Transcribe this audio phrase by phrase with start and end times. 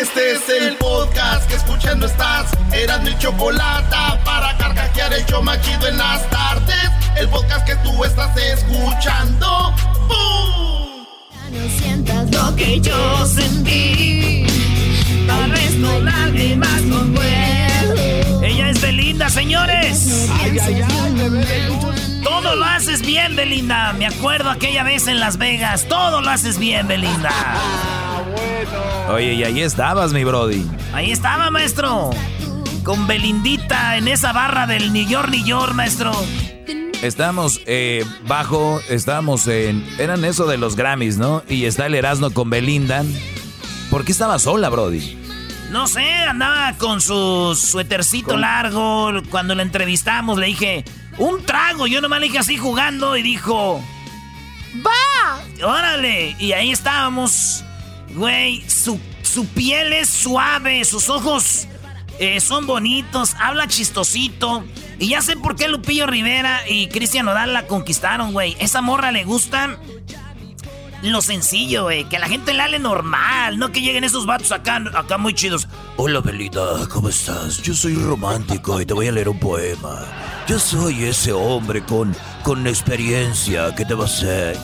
[0.00, 2.50] Este es el podcast que escuchando estás.
[2.70, 3.96] Eran mi chocolate
[4.26, 6.90] para carcajear el yo machido en las tardes.
[7.16, 9.74] El podcast que tú estás escuchando.
[10.06, 11.06] ¡Bum!
[11.50, 14.46] No sientas lo que yo sentí.
[15.26, 18.42] Tal vez no lágrimas consuelo.
[18.42, 20.28] Ella es Belinda, señores.
[20.42, 21.95] Ay, ay, ay, bebé.
[22.42, 23.94] Todo lo haces bien, Belinda.
[23.94, 25.88] Me acuerdo aquella vez en Las Vegas.
[25.88, 27.30] Todo lo haces bien, Belinda.
[27.32, 29.14] Ah, bueno.
[29.14, 30.66] Oye, y ahí estabas, mi Brody.
[30.92, 32.10] Ahí estaba, maestro.
[32.84, 36.12] Con Belindita en esa barra del New York, New York, maestro.
[37.00, 39.82] Estamos eh, bajo, estamos en...
[39.98, 41.42] Eran eso de los Grammys, ¿no?
[41.48, 43.02] Y está el Erasmo con Belinda.
[43.90, 45.16] ¿Por qué estaba sola, Brody?
[45.70, 49.10] No sé, andaba con su suétercito largo.
[49.30, 50.84] Cuando la entrevistamos le dije,
[51.18, 51.86] un trago.
[51.86, 53.82] Yo nomás le dije así jugando y dijo,
[54.84, 55.66] ¡Va!
[55.66, 56.36] ¡Órale!
[56.38, 57.64] Y ahí estábamos.
[58.14, 61.68] Güey, su, su piel es suave, sus ojos
[62.18, 64.64] eh, son bonitos, habla chistosito.
[64.98, 68.56] Y ya sé por qué Lupillo Rivera y Cristian Nodal la conquistaron, güey.
[68.58, 69.78] Esa morra le gusta
[71.02, 72.08] lo sencillo, güey.
[72.08, 75.68] Que la gente la hable normal, no que lleguen esos vatos acá, acá muy chidos.
[75.96, 77.62] Hola, Belinda, ¿cómo estás?
[77.62, 80.06] Yo soy romántico y te voy a leer un poema.
[80.48, 84.56] Yo soy ese hombre con, con experiencia que te va a hacer.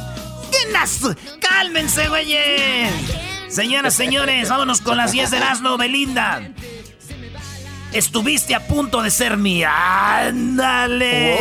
[0.50, 2.92] ¿Qué nas- ¡Cálmense, güeyes!
[3.48, 6.40] Señoras, señores, vámonos con las 10 de Erasmo, Belinda.
[7.92, 9.70] Estuviste a punto de ser mía.
[10.28, 11.36] ¡Ándale!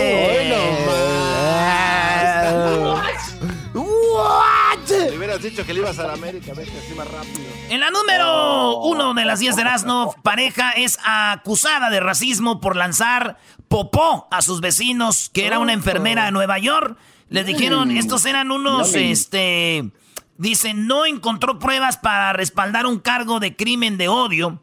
[4.92, 7.50] Le hubieras dicho que le ibas a la América, vete así más rápido.
[7.70, 12.76] En la número uno de las 10 de Erasmo, pareja es acusada de racismo por
[12.76, 13.38] lanzar
[13.68, 16.98] popó a sus vecinos, que era una enfermera de Nueva York.
[17.30, 19.90] Les dijeron, estos eran unos, este,
[20.38, 24.62] dicen, no encontró pruebas para respaldar un cargo de crimen de odio,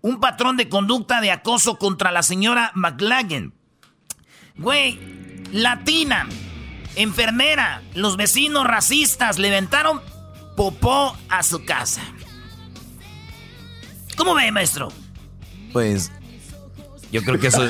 [0.00, 3.52] un patrón de conducta de acoso contra la señora McLagan.
[4.56, 5.00] Güey,
[5.50, 6.28] latina,
[6.96, 10.00] enfermera, los vecinos racistas le aventaron
[10.56, 12.02] popó a su casa.
[14.16, 14.88] ¿Cómo ve, maestro?
[15.72, 16.12] Pues
[17.10, 17.68] yo creo que eso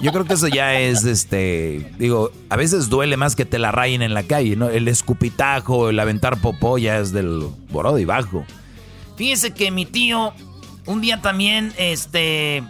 [0.00, 3.72] yo creo que eso ya es este digo, a veces duele más que te la
[3.72, 4.68] rayen en la calle, ¿no?
[4.68, 8.44] El escupitajo, el aventar popó ya es del borado y bajo.
[9.16, 10.32] Fíjese que mi tío
[10.86, 12.62] un día también, este,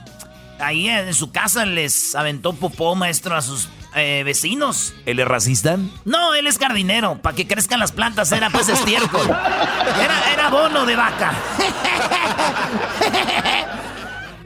[0.59, 4.95] ahí en su casa les aventó popó, maestro, a sus eh, vecinos.
[5.07, 5.79] ¿Él es racista?
[6.05, 9.29] No, él es jardinero, para que crezcan las plantas, era pues estiércol.
[9.29, 11.33] Era, era bono de vaca.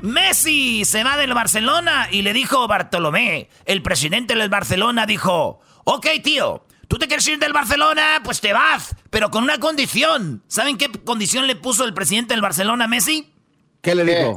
[0.02, 6.06] Messi se va del Barcelona y le dijo Bartolomé, el presidente del Barcelona dijo, ok
[6.22, 10.42] tío, tú te quieres ir del Barcelona, pues te vas, pero con una condición.
[10.46, 13.32] ¿Saben qué condición le puso el presidente del Barcelona a Messi?
[13.82, 14.34] ¿Qué le dijo?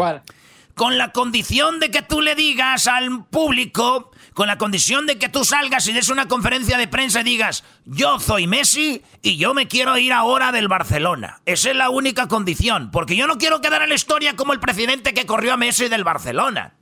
[0.75, 5.29] Con la condición de que tú le digas al público, con la condición de que
[5.29, 9.53] tú salgas y des una conferencia de prensa y digas, yo soy Messi y yo
[9.53, 11.41] me quiero ir ahora del Barcelona.
[11.45, 14.59] Esa es la única condición, porque yo no quiero quedar en la historia como el
[14.59, 16.75] presidente que corrió a Messi del Barcelona.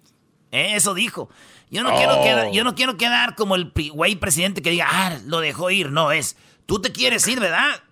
[0.51, 1.29] Eh, Eso dijo.
[1.71, 5.19] Yo no, quiero quedar, yo no quiero quedar como el güey presidente que diga, ah,
[5.25, 5.91] lo dejó ir.
[5.91, 6.35] No, es,
[6.65, 7.83] tú te quieres ir, ¿verdad?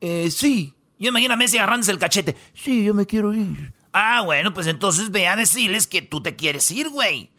[0.00, 0.74] Eh, sí.
[0.98, 2.36] Yo imagino a Messi agarrándose el cachete.
[2.54, 3.72] Sí, yo me quiero ir.
[4.00, 7.30] Ah, bueno, pues entonces ve a decirles que tú te quieres ir, güey.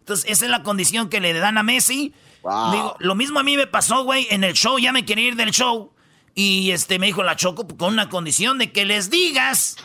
[0.00, 2.12] Entonces, esa es la condición que le dan a Messi.
[2.42, 5.36] Digo, lo mismo a mí me pasó, güey, en el show, ya me quería ir
[5.36, 5.92] del show.
[6.34, 9.76] Y este me dijo la Choco con una condición de que les digas,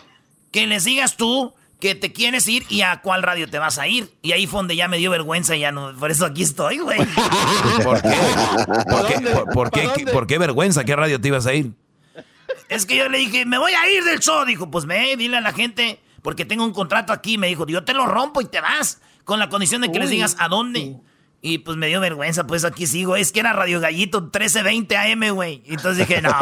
[0.52, 3.88] que les digas tú que te quieres ir y a cuál radio te vas a
[3.88, 4.12] ir.
[4.24, 6.80] Y ahí fue donde ya me dio vergüenza y ya no, por eso aquí estoy,
[6.80, 6.98] güey.
[7.84, 8.18] ¿Por qué?
[8.90, 10.84] ¿Por qué, por, por qué, por qué vergüenza?
[10.84, 11.74] ¿Qué radio te ibas a ir?
[12.70, 14.46] Es que yo le dije, me voy a ir del show.
[14.46, 16.00] Dijo, pues ve, dile a la gente.
[16.24, 17.38] Porque tengo un contrato aquí.
[17.38, 20.10] Me dijo, yo te lo rompo y te vas, con la condición de que les
[20.10, 20.98] digas a dónde.
[21.46, 23.18] Y pues me dio vergüenza, pues aquí sigo.
[23.18, 25.62] Es que era Radio Gallito 1320 AM, güey.
[25.66, 26.30] Entonces dije, no.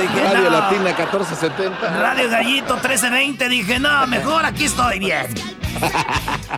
[0.00, 2.00] dije, Radio Latina 1470.
[2.00, 3.48] Radio Gallito 1320.
[3.50, 5.26] Dije, no, mejor aquí estoy bien.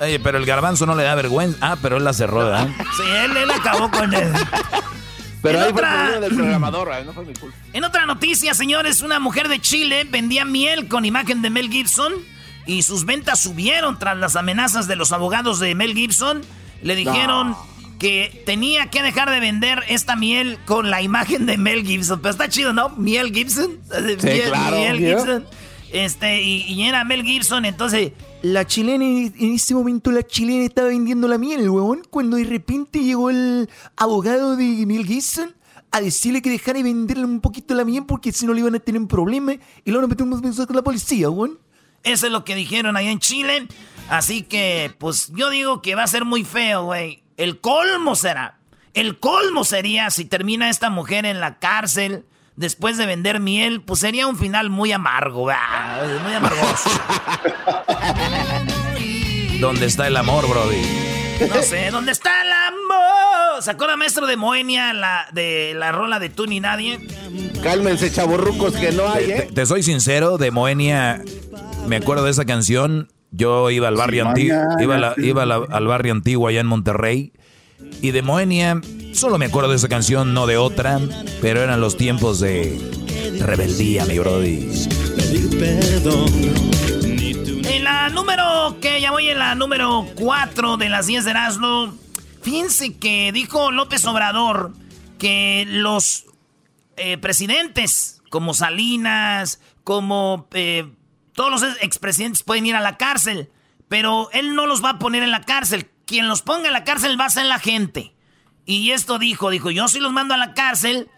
[0.01, 1.59] Oye, pero el garbanzo no le da vergüenza.
[1.61, 2.69] Ah, pero él la cerró, ¿verdad?
[2.97, 4.33] Sí, él, él acabó con él.
[5.47, 6.09] Pero en ahí otra...
[6.11, 7.57] fue del programador, no fue mi culpa.
[7.73, 12.13] En otra noticia, señores, una mujer de Chile vendía miel con imagen de Mel Gibson
[12.67, 16.43] y sus ventas subieron tras las amenazas de los abogados de Mel Gibson
[16.83, 17.57] le dijeron
[17.99, 22.21] que tenía que dejar de vender esta miel con la imagen de Mel Gibson.
[22.21, 22.91] Pero está chido, ¿no?
[22.91, 23.79] Miel Gibson.
[24.19, 25.47] Sí, claro, Mel Gibson.
[25.93, 28.13] Este, y, era Mel Gibson, entonces...
[28.43, 33.03] La chilena, en ese momento la chilena estaba vendiendo la miel, huevón, cuando de repente
[33.03, 35.55] llegó el abogado de Mel Gibson
[35.91, 38.75] a decirle que dejara de venderle un poquito la miel porque si no le iban
[38.75, 41.59] a tener un problema y luego nos metimos con la policía, huevón.
[42.03, 43.67] Eso es lo que dijeron ahí en Chile.
[44.09, 47.25] Así que, pues yo digo que va a ser muy feo, güey.
[47.37, 48.61] El colmo será.
[48.95, 52.25] El colmo sería si termina esta mujer en la cárcel
[52.57, 55.51] después de vender miel, pues sería un final muy amargo,
[56.23, 56.91] muy amargoso.
[59.61, 60.83] ¿Dónde está el amor, Brody?
[61.49, 63.63] No sé, ¿dónde está el amor?
[63.63, 67.01] ¿Sacó la maestro de Moenia la, de la rola de Tú ni Nadie?
[67.63, 69.47] Cálmense, chaborrucos, que no hay, ¿eh?
[69.49, 71.23] Te, te soy sincero, de Moenia,
[71.87, 76.49] me acuerdo de esa canción yo iba al barrio antiguo, iba, iba al barrio antiguo
[76.49, 77.33] allá en Monterrey.
[78.01, 78.81] Y de Moenia,
[79.13, 81.01] solo me acuerdo de esa canción, no de otra,
[81.41, 82.79] pero eran los tiempos de
[83.41, 84.69] rebeldía, mi brody.
[87.65, 91.95] En la número, que ya voy en la número 4 de las 10 de Erasmo,
[92.43, 94.73] fíjense que dijo López Obrador
[95.19, 96.27] que los
[96.97, 100.91] eh, presidentes como Salinas, como eh,
[101.33, 103.51] todos los expresidentes pueden ir a la cárcel,
[103.89, 105.89] pero él no los va a poner en la cárcel.
[106.07, 108.13] Quien los ponga en la cárcel va a ser la gente.
[108.65, 111.09] Y esto dijo, dijo, yo sí los mando a la cárcel,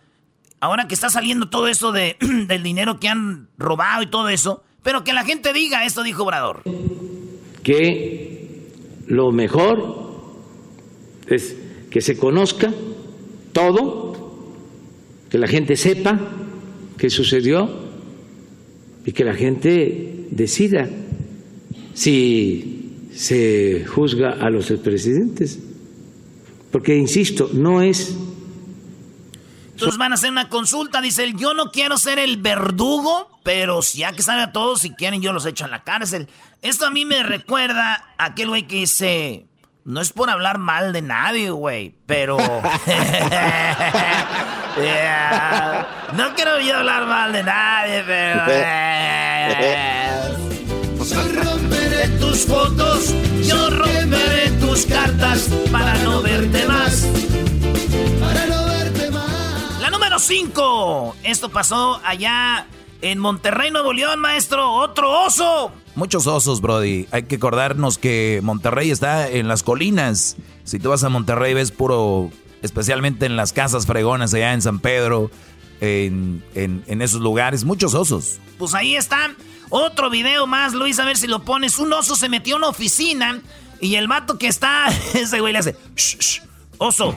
[0.60, 4.64] ahora que está saliendo todo eso de, del dinero que han robado y todo eso,
[4.82, 6.62] pero que la gente diga, esto dijo Obrador.
[7.62, 8.72] Que
[9.06, 10.08] lo mejor
[11.26, 11.54] es
[11.90, 12.72] que se conozca
[13.52, 14.54] todo,
[15.30, 16.18] que la gente sepa
[16.96, 17.70] qué sucedió
[19.04, 20.88] y que la gente decida
[21.92, 22.77] si
[23.18, 25.58] se juzga a los expresidentes.
[26.70, 28.16] Porque, insisto, no es...
[29.72, 33.82] Entonces van a hacer una consulta, dice él, yo no quiero ser el verdugo, pero
[33.82, 36.28] si ya que sabe a todos, si quieren yo los echo en la cárcel.
[36.62, 39.46] Esto a mí me recuerda a aquel güey que dice,
[39.84, 42.36] no es por hablar mal de nadie, güey, pero...
[46.16, 48.42] No quiero yo hablar mal de nadie, pero...
[52.38, 53.14] Tus fotos,
[53.48, 57.04] yo romperé tus cartas para no verte más.
[58.20, 59.80] Para no verte más.
[59.80, 61.16] La número 5.
[61.24, 62.68] Esto pasó allá
[63.02, 64.72] en Monterrey, Nuevo León, maestro.
[64.72, 65.72] Otro oso.
[65.96, 67.08] Muchos osos, Brody.
[67.10, 70.36] Hay que acordarnos que Monterrey está en las colinas.
[70.62, 72.30] Si tú vas a Monterrey ves puro,
[72.62, 75.32] especialmente en las casas fregonas allá en San Pedro,
[75.80, 76.44] en,
[76.86, 78.38] esos lugares, muchos osos.
[78.58, 79.34] Pues ahí está.
[79.70, 81.78] Otro video más, Luis, a ver si lo pones.
[81.78, 83.40] Un oso se metió en una oficina
[83.80, 85.76] y el vato que está, ese güey le hace,
[86.78, 87.16] oso,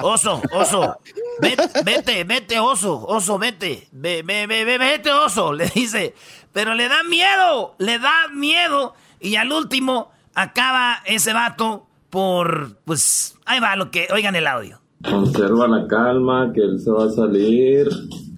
[0.00, 0.98] oso, oso,
[1.40, 6.14] vete, vete, oso, oso, vete, ve, ve, ve, vete, oso, le dice.
[6.52, 8.94] Pero le da miedo, le da miedo.
[9.20, 14.80] Y al último acaba ese vato por, pues, ahí va lo que, oigan el audio.
[15.02, 17.88] Conserva la calma, que él se va a salir.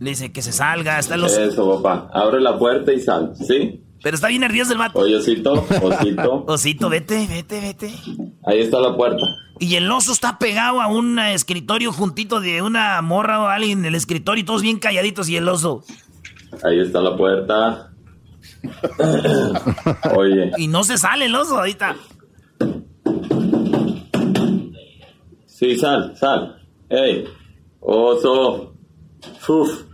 [0.01, 1.37] Le dice que se salga, está los...
[1.37, 2.11] Eso, papá.
[2.13, 3.83] Abre la puerta y sal, ¿sí?
[4.03, 4.99] Pero está bien nervioso el vato.
[4.99, 6.45] Oye, osito, osito.
[6.47, 7.95] osito, vete, vete, vete.
[8.45, 9.25] Ahí está la puerta.
[9.59, 13.87] Y el oso está pegado a un escritorio juntito de una morra o alguien en
[13.87, 15.83] el escritorio y todos bien calladitos y el oso.
[16.63, 17.91] Ahí está la puerta.
[20.17, 20.53] Oye.
[20.57, 21.97] Y no se sale el oso ahorita.
[25.59, 26.63] Sí, sal, sal.
[26.89, 27.25] Ey,
[27.81, 28.75] oso.
[29.49, 29.89] Uf.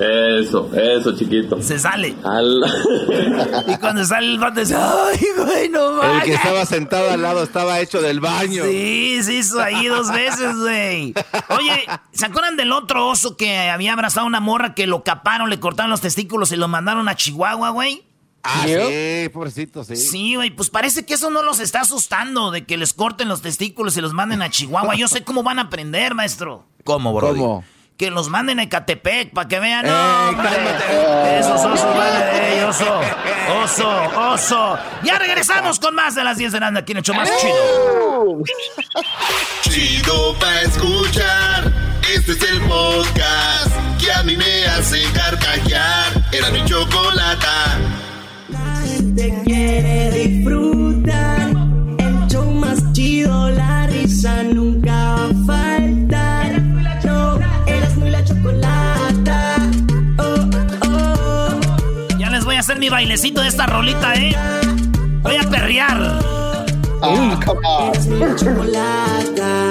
[0.00, 1.60] Eso, eso, chiquito.
[1.60, 2.08] Se sale.
[3.68, 7.42] y cuando sale el vato dice, ay, güey, no El que estaba sentado al lado
[7.42, 8.64] estaba hecho del baño.
[8.64, 11.12] Sí, se hizo ahí dos veces, güey.
[11.50, 15.50] Oye, ¿se acuerdan del otro oso que había abrazado a una morra que lo caparon,
[15.50, 18.04] le cortaron los testículos y lo mandaron a Chihuahua, güey?
[18.48, 19.96] Ah, sí, pobrecito, sí.
[19.96, 23.42] Sí, güey, pues parece que eso no los está asustando, de que les corten los
[23.42, 24.94] testículos y los manden a Chihuahua.
[24.94, 26.64] Yo sé cómo van a aprender, maestro.
[26.84, 27.28] ¿Cómo, bro?
[27.28, 27.64] ¿Cómo?
[27.96, 29.86] que los manden a Ecatepec para que vean.
[29.86, 30.42] No.
[31.38, 32.26] Esos osos van
[32.68, 33.00] oso.
[33.62, 34.78] Oso, oso.
[35.02, 36.84] Ya regresamos con más de las 10 de Nanda.
[36.84, 38.42] ¿Quién hecho más chido?
[39.62, 41.72] Chido pa' escuchar.
[42.14, 46.24] Este es el podcast que a mí me hace carcajear.
[46.32, 47.78] Era mi chocolata.
[49.16, 51.50] Te quiere disfrutar.
[51.96, 56.62] El show más chido, la risa nunca va a faltar.
[57.02, 59.56] No, eras muy la chocolata.
[60.18, 60.50] Oh,
[60.86, 61.60] oh.
[62.18, 64.36] Ya les voy a hacer mi bailecito de esta rolita, ¿eh?
[65.22, 66.20] Voy a perrear.
[67.00, 67.88] Ah, come on.
[67.88, 69.70] Eres muy la chocolata.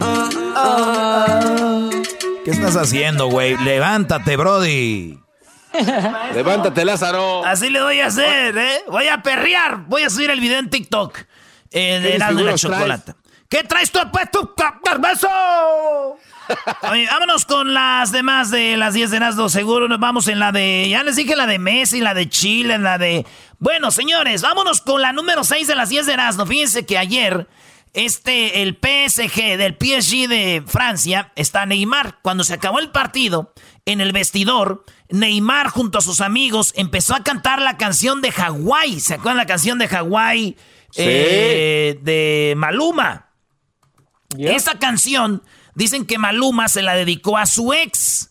[0.00, 1.90] Oh, oh.
[2.44, 3.56] ¿Qué estás haciendo, güey?
[3.64, 5.23] Levántate, Brody.
[6.34, 7.44] Levántate, Lázaro.
[7.44, 8.82] Así le voy a hacer, ¿eh?
[8.88, 9.84] Voy a perrear.
[9.86, 11.18] Voy a subir el video en TikTok.
[11.70, 12.60] Eh, de ¿Qué Erasmo y la traes?
[12.60, 13.16] chocolata.
[13.48, 14.54] ¿Qué traes tú, pues, tú,
[15.00, 15.28] beso?
[16.90, 19.48] Oye, vámonos con las demás de las 10 de Erasmo.
[19.48, 20.88] Seguro nos vamos en la de...
[20.88, 23.26] Ya les dije la de Messi, la de Chile, la de...
[23.58, 26.46] Bueno, señores, vámonos con la número 6 de las 10 de Erasmo.
[26.46, 27.46] Fíjense que ayer...
[27.92, 32.18] Este, el PSG del PSG de Francia está Neymar.
[32.22, 33.54] Cuando se acabó el partido,
[33.86, 39.00] en el vestidor, Neymar junto a sus amigos empezó a cantar la canción de Hawái.
[39.00, 40.56] ¿Se acuerdan la canción de Hawái?
[40.96, 43.28] Eh, de Maluma.
[44.38, 45.42] Esa canción,
[45.74, 48.30] dicen que Maluma se la dedicó a su ex.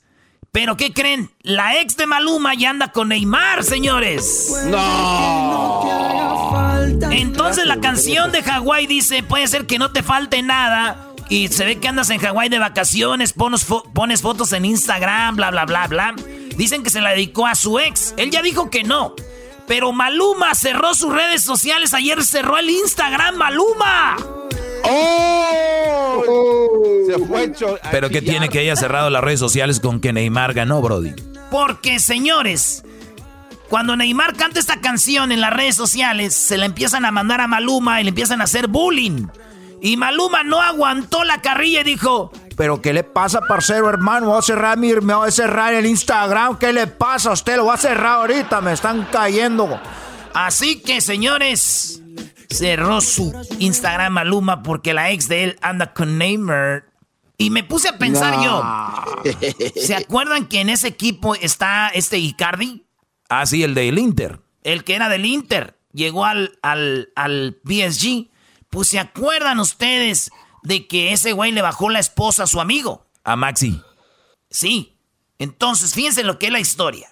[0.52, 1.32] Pero ¿qué creen?
[1.42, 4.54] La ex de Maluma ya anda con Neymar, señores.
[7.12, 11.10] Entonces la canción de Hawái dice, puede ser que no te falte nada.
[11.30, 15.36] Y se ve que andas en Hawái de vacaciones, pones, fo- pones fotos en Instagram,
[15.38, 16.16] bla, bla, bla, bla.
[16.58, 18.14] Dicen que se la dedicó a su ex.
[18.18, 19.16] Él ya dijo que no.
[19.68, 21.94] Pero Maluma cerró sus redes sociales.
[21.94, 24.18] Ayer cerró el Instagram, Maluma.
[24.84, 26.24] ¡Oh!
[27.08, 27.78] Se fue hecho.
[27.92, 31.14] Pero ¿qué tiene que haya cerrado las redes sociales con que Neymar ganó, Brody?
[31.50, 32.84] Porque, señores,
[33.70, 37.48] cuando Neymar canta esta canción en las redes sociales, se la empiezan a mandar a
[37.48, 39.28] Maluma y le empiezan a hacer bullying.
[39.82, 44.28] Y Maluma no aguantó la carrilla y dijo, Pero ¿qué le pasa, parcero hermano?
[44.28, 46.58] Voy a cerrar mi, me voy a cerrar el Instagram.
[46.58, 47.58] ¿Qué le pasa a usted?
[47.58, 49.80] Lo voy a cerrar ahorita, me están cayendo.
[50.34, 52.02] Así que, señores,
[52.50, 56.86] cerró su Instagram Maluma porque la ex de él anda con Neymar.
[57.38, 58.64] Y me puse a pensar yo,
[59.76, 62.86] ¿se acuerdan que en ese equipo está este Icardi?
[63.28, 64.40] Ah, sí, el del Inter.
[64.64, 65.78] El que era del Inter.
[65.94, 68.30] Llegó al, al, al PSG.
[68.70, 70.32] Pues se acuerdan ustedes
[70.64, 73.06] de que ese güey le bajó la esposa a su amigo.
[73.24, 73.82] A Maxi.
[74.50, 74.98] Sí.
[75.38, 77.10] Entonces, fíjense lo que es la historia.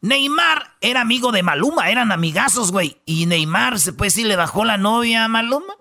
[0.00, 3.00] Neymar era amigo de Maluma, eran amigazos, güey.
[3.06, 5.74] Y Neymar, se puede decir, le bajó la novia a Maluma.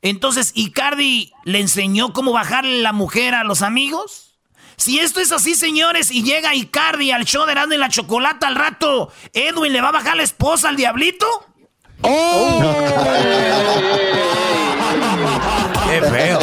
[0.00, 4.38] Entonces, Icardi le enseñó cómo bajarle la mujer a los amigos.
[4.76, 8.48] Si esto es así, señores, y llega Icardi al show de Erasmo y la Chocolata
[8.48, 11.26] al rato, ¿Edwin le va a bajar la esposa al diablito?
[15.90, 16.38] Qué feo.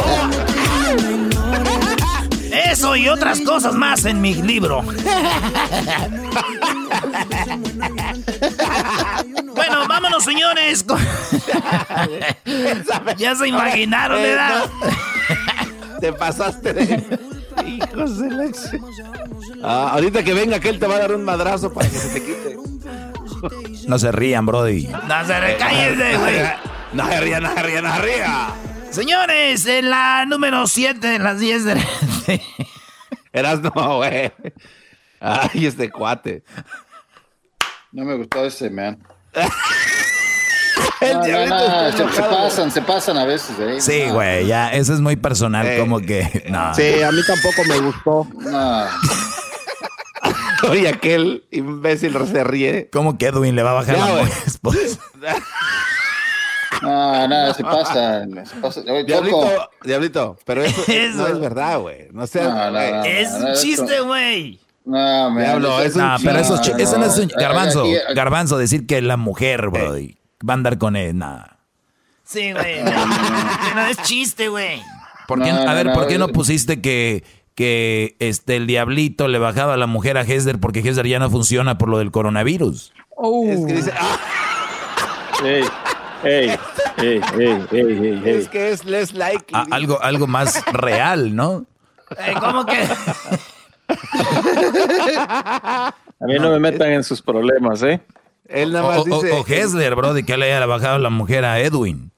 [2.51, 4.81] Eso y otras cosas más en mi libro.
[9.55, 10.85] bueno, vámonos, señores.
[13.17, 14.65] ya se imaginaron, ¿verdad?
[16.01, 17.19] Te pasaste de.
[17.65, 18.51] Hijos de la.
[19.63, 22.25] Ah, ahorita que venga aquel te va a dar un madrazo para que se te
[22.25, 22.57] quite.
[23.87, 24.87] No se rían, Brody.
[24.87, 26.41] No se recállense, güey.
[26.93, 28.47] No se ría, no se ría, no se ría.
[28.91, 31.81] Señores, en la número 7 de las 10 de la...
[33.33, 34.31] Eras no, güey.
[35.19, 36.43] Ay, este cuate.
[37.91, 38.97] No me gustó ese, man.
[41.01, 43.55] El No, no, diablito no, está se, pasan, se pasan a veces.
[43.59, 43.81] ¿eh?
[43.81, 45.77] Sí, No, güey, ya, eso es muy personal, Eh.
[45.79, 46.45] como que.
[46.49, 46.73] No.
[46.73, 48.27] Sí, a mí tampoco me gustó.
[48.39, 48.85] No.
[50.69, 52.89] Oye, aquel imbécil se ríe.
[52.91, 54.23] ¿Cómo que Edwin le va a bajar Ya, la?
[56.81, 57.63] No, no, se.
[57.63, 59.05] Oye, Choco.
[59.05, 61.17] Diablito, diablito, pero eso, Eso.
[61.17, 62.07] no es verdad, güey.
[62.11, 62.27] No
[62.71, 63.03] no.
[63.05, 64.59] Es un chiste, güey.
[64.85, 67.27] No, man, Diablo, es un No, pero eso, es eso no es un.
[67.27, 70.17] Garbanzo, Aquí- aquí- Garbanzo, decir que la mujer, Brody,
[70.47, 71.57] va a andar con él, nada.
[72.23, 72.83] Sí, güey.
[72.83, 74.81] No, que no es chiste, güey.
[75.27, 76.33] ¿Por qué, No, a ver, no, ¿por qué no eh.
[76.33, 77.23] pusiste que,
[77.55, 81.29] que este, el diablito le bajaba a la mujer a Hesder porque Hesder ya no
[81.29, 82.93] funciona por lo del coronavirus?
[83.49, 84.17] Es que dice, ah,
[85.43, 85.63] Ey,
[86.23, 86.49] ey,
[86.97, 88.29] ey, ey, ey, ey, ey.
[88.37, 89.45] es que es less like.
[89.53, 91.65] A- algo, algo más real, ¿no?
[92.17, 92.87] Eh, ¿Cómo que?
[95.19, 95.93] A
[96.25, 97.99] mí no me metan en sus problemas, ¿eh?
[98.47, 99.31] Él O, nada más o- dice.
[99.33, 102.11] o Hesler, Brody, que le haya bajado la mujer a Edwin.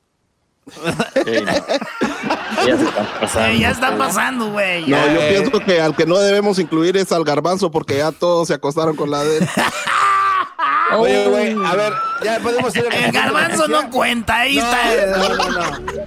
[2.66, 3.48] Ya se están pasando.
[3.50, 4.82] Eh, ya está pasando, güey.
[4.82, 5.14] No, ya.
[5.14, 8.54] yo pienso que al que no debemos incluir es al garbanzo porque ya todos se
[8.54, 9.48] acostaron con la de él.
[10.98, 11.94] Oye, güey, a ver,
[12.24, 15.18] ya podemos ir a El garbanzo no cuenta, ahí No, está.
[15.18, 16.00] no, no, no.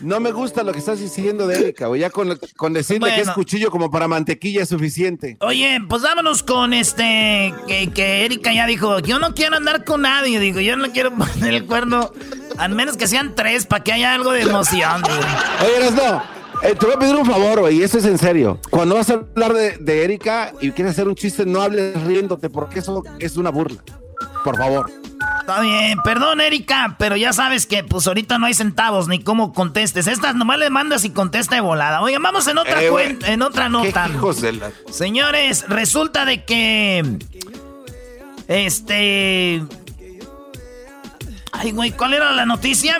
[0.00, 2.00] No me gusta lo que estás diciendo de Erika, güey.
[2.00, 3.34] Ya con, con decirle que es Bueno.
[3.34, 5.36] cuchillo como para mantequilla es suficiente.
[5.40, 10.02] Oye, pues vámonos con este, que, que Erika ya dijo, yo no quiero andar con
[10.02, 12.10] nadie, digo, yo no quiero poner el cuerno,
[12.56, 15.18] al menos que sean tres, para que haya algo de emoción, digo.
[15.66, 16.22] Oye, Erasno,
[16.62, 18.58] eh, te voy a pedir un favor, güey, y esto es en serio.
[18.70, 22.48] Cuando vas a hablar de, de Erika y quieres hacer un chiste, no hables riéndote,
[22.48, 23.82] porque eso es una burla.
[24.44, 24.90] Por favor.
[25.40, 29.52] Está bien, perdón Erika, pero ya sabes que pues ahorita no hay centavos ni cómo
[29.52, 30.06] contestes.
[30.06, 32.00] Estas nomás le mandas y contesta de volada.
[32.02, 34.06] Oigan, vamos en otra Eh, cuenta, en otra nota.
[34.06, 37.18] ¿Qué hijos de la- Señores, resulta de que.
[38.48, 39.62] Este.
[41.52, 42.98] Ay, güey, ¿cuál era la noticia?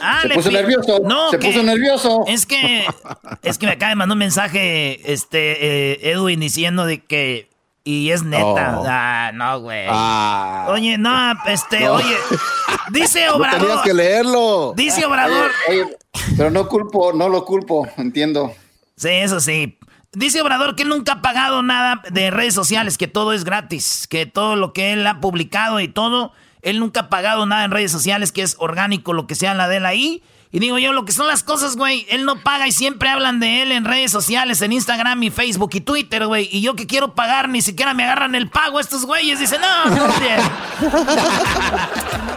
[0.00, 2.24] Ah, Se le puso nervioso, No, se que- puso nervioso.
[2.28, 2.86] Es que.
[3.42, 7.47] Es que me acaba de mandar un mensaje, este, eh, Edwin, diciendo de que.
[7.90, 8.80] Y es neta.
[8.80, 8.84] Oh.
[8.86, 9.86] Ah, no, güey.
[9.88, 10.66] Ah.
[10.68, 11.10] Oye, no,
[11.46, 11.94] este, No.
[11.94, 12.16] oye.
[12.90, 13.82] Dice No tenías Obrador.
[13.82, 14.74] que leerlo.
[14.76, 15.50] Dice Obrador.
[15.70, 15.96] Oye, oye,
[16.36, 18.52] pero no culpo, no lo culpo, entiendo.
[18.94, 19.78] Sí, eso sí.
[20.12, 24.06] Dice Obrador que él nunca ha pagado nada de redes sociales, que todo es gratis,
[24.06, 27.70] que todo lo que él ha publicado y todo, él nunca ha pagado nada en
[27.70, 30.22] redes sociales, que es orgánico lo que sea la de él ahí.
[30.50, 33.38] Y digo yo, lo que son las cosas, güey, él no paga y siempre hablan
[33.38, 36.48] de él en redes sociales, en Instagram y Facebook y Twitter, güey.
[36.50, 39.40] Y yo que quiero pagar, ni siquiera me agarran el pago estos güeyes.
[39.40, 40.06] Dicen, no, no.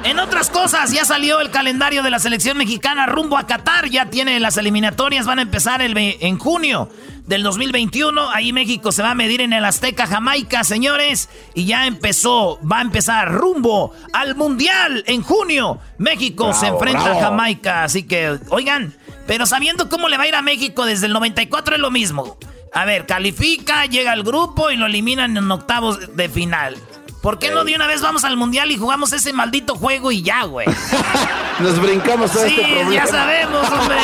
[0.04, 3.88] En otras cosas, ya salió el calendario de la selección mexicana rumbo a Qatar.
[3.88, 6.90] Ya tiene las eliminatorias, van a empezar el en junio
[7.32, 8.30] del 2021.
[8.30, 11.30] Ahí México se va a medir en el Azteca Jamaica, señores.
[11.56, 15.80] Y ya empezó, va a empezar rumbo al Mundial en junio.
[15.98, 17.20] México se enfrenta bravo.
[17.20, 17.84] a Jamaica.
[17.86, 18.94] Así que, oigan,
[19.28, 22.38] pero sabiendo cómo le va a ir a México desde el 94 es lo mismo.
[22.74, 26.76] A ver, califica, llega al grupo y lo eliminan en octavos de final.
[27.22, 30.24] ¿Por qué no de una vez vamos al mundial y jugamos ese maldito juego y
[30.24, 30.68] ya, güey?
[31.60, 32.92] Nos brincamos todo Sí, este problema.
[32.94, 33.98] ya sabemos, hombre.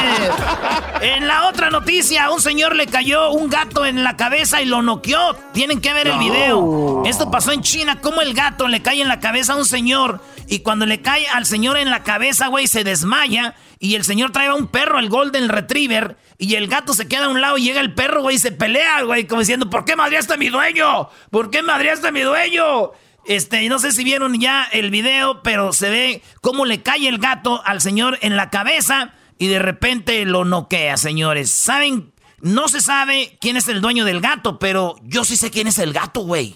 [1.02, 4.84] En la otra noticia, un señor le cayó un gato en la cabeza y lo
[4.84, 5.36] noqueó.
[5.54, 7.02] Tienen que ver el video.
[7.06, 10.22] Esto pasó en China, como el gato le cae en la cabeza a un señor
[10.48, 14.32] y cuando le cae al señor en la cabeza, güey, se desmaya y el señor
[14.32, 17.58] trae a un perro, el Golden Retriever, y el gato se queda a un lado
[17.58, 20.38] y llega el perro, güey, y se pelea, güey, como diciendo, ¿por qué madreaste a
[20.38, 21.10] mi dueño?
[21.32, 22.92] ¿Por qué madreaste a mi dueño?
[23.28, 27.10] Este, y no sé si vieron ya el video, pero se ve cómo le cae
[27.10, 31.52] el gato al señor en la cabeza y de repente lo noquea, señores.
[31.52, 32.14] ¿Saben?
[32.40, 35.78] No se sabe quién es el dueño del gato, pero yo sí sé quién es
[35.78, 36.56] el gato, güey.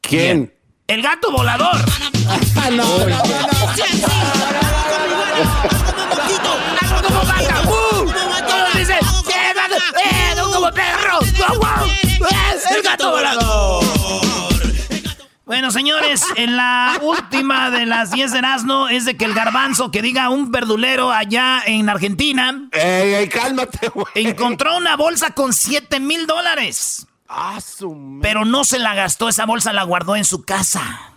[0.00, 0.54] ¿Quién?
[0.86, 1.76] El gato volador.
[7.66, 8.06] ¡Uh!
[8.48, 9.74] Todos dicen, ¡Eh, gato!
[10.02, 10.50] ¡Eh, no
[15.50, 19.90] Bueno, señores, en la última de las 10 de Erasmo es de que el garbanzo
[19.90, 24.06] que diga un verdulero allá en Argentina Ey, ey, cálmate, güey.
[24.14, 27.04] encontró una bolsa con 7 mil dólares.
[27.26, 27.58] Ah,
[28.22, 31.14] Pero no se la gastó, esa bolsa la guardó en su casa.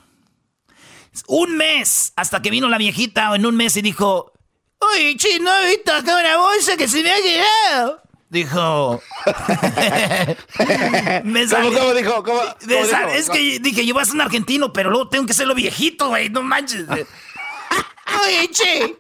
[1.28, 4.34] Un mes, hasta que vino la viejita en un mes y dijo,
[4.80, 8.02] Oye, chino, he visto acá una bolsa que se me ha quedado.
[8.34, 9.00] Dijo...
[11.24, 12.24] Me ¿Cómo, salió- cómo dijo?
[12.24, 13.08] ¿Cómo, dijo?
[13.14, 16.08] es que dije, yo voy a ser un argentino, pero luego tengo que serlo viejito,
[16.10, 16.88] güey, no manches.
[16.90, 18.98] Oye, che,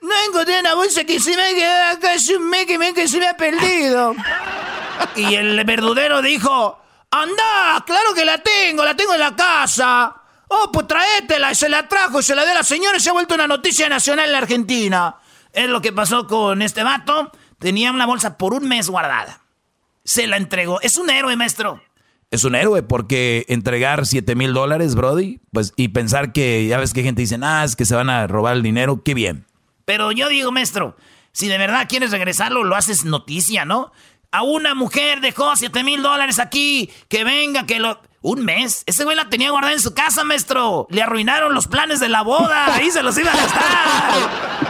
[0.00, 2.94] no encontré una bolsa que se me ha quedado acá hace un mes que me,
[2.94, 4.14] que se me ha perdido.
[5.16, 10.14] Y el verdudero dijo, anda, claro que la tengo, la tengo en la casa.
[10.46, 13.10] Oh, pues traétela, y se la trajo, se la dio a la señora y se
[13.10, 15.16] ha vuelto una noticia nacional en la Argentina.
[15.52, 17.32] Es lo que pasó con este vato.
[17.58, 19.40] Tenía una bolsa por un mes guardada.
[20.04, 20.80] Se la entregó.
[20.80, 21.80] Es un héroe, maestro.
[22.30, 26.92] Es un héroe porque entregar 7 mil dólares, Brody, pues y pensar que ya ves
[26.92, 29.46] que gente dice, ah, es que se van a robar el dinero, qué bien.
[29.86, 30.94] Pero yo digo, maestro,
[31.32, 33.92] si de verdad quieres regresarlo, lo haces noticia, ¿no?
[34.30, 38.00] A una mujer dejó 7 mil dólares aquí, que venga, que lo...
[38.20, 38.82] Un mes.
[38.86, 40.88] Ese güey la tenía guardada en su casa, maestro.
[40.90, 42.74] Le arruinaron los planes de la boda.
[42.74, 43.64] Ahí se los iba a gastar.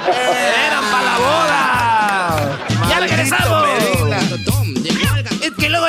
[0.66, 0.90] Eran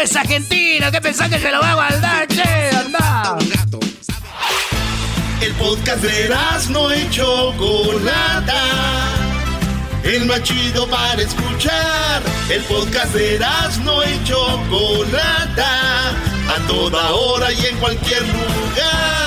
[0.10, 0.90] Es argentino.
[0.90, 2.42] ¿Qué pensás que se lo va a guardar, che?
[2.76, 3.38] Anda.
[5.40, 6.36] El podcast de
[6.72, 8.64] no y Chocolata.
[10.04, 12.24] El más chido para escuchar.
[12.50, 13.40] El podcast de
[13.84, 16.10] no y Chocolata.
[16.10, 19.19] A toda hora y en cualquier lugar.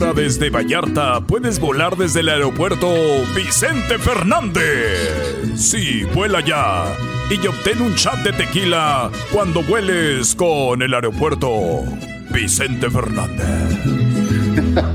[0.00, 2.86] Ahora Desde Vallarta puedes volar desde el aeropuerto
[3.34, 5.56] Vicente Fernández.
[5.56, 6.96] Sí, vuela ya
[7.28, 11.82] y obtén un chat de tequila cuando vueles con el aeropuerto
[12.30, 13.74] Vicente Fernández.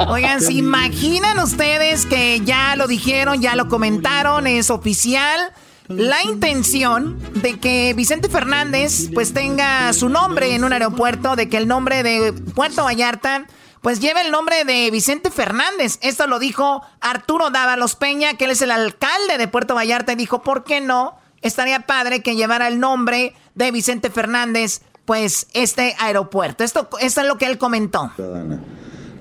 [0.08, 5.52] Oigan, ¿se imaginan ustedes que ya lo dijeron, ya lo comentaron, es oficial?
[5.90, 11.58] La intención de que Vicente Fernández pues tenga su nombre en un aeropuerto, de que
[11.58, 13.48] el nombre de Puerto Vallarta
[13.84, 16.00] pues lleve el nombre de Vicente Fernández.
[16.02, 20.16] Esto lo dijo Arturo Dávalos Peña, que él es el alcalde de Puerto Vallarta y
[20.16, 21.18] dijo, ¿por qué no?
[21.42, 26.64] Estaría padre que llevara el nombre de Vicente Fernández pues este aeropuerto.
[26.64, 28.10] Esto es lo que él comentó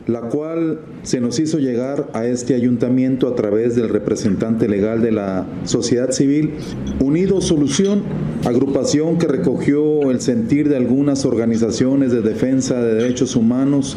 [0.06, 5.12] la cual se nos hizo llegar a este ayuntamiento a través del representante legal de
[5.12, 6.54] la sociedad civil,
[6.98, 8.02] Unido Solución,
[8.44, 13.96] agrupación que recogió el sentir de algunas organizaciones de defensa de derechos humanos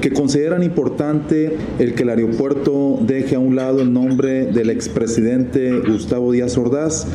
[0.00, 5.80] que consideran importante el que el aeropuerto deje a un lado el nombre del expresidente
[5.80, 7.06] Gustavo Díaz Ordaz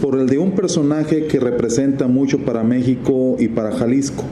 [0.00, 4.24] por el de un personaje que representa mucho para México y para Jalisco,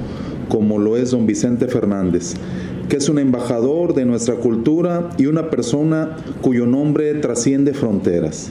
[0.49, 2.35] como lo es don Vicente Fernández
[2.89, 8.51] que es un embajador de nuestra cultura y una persona cuyo nombre trasciende fronteras.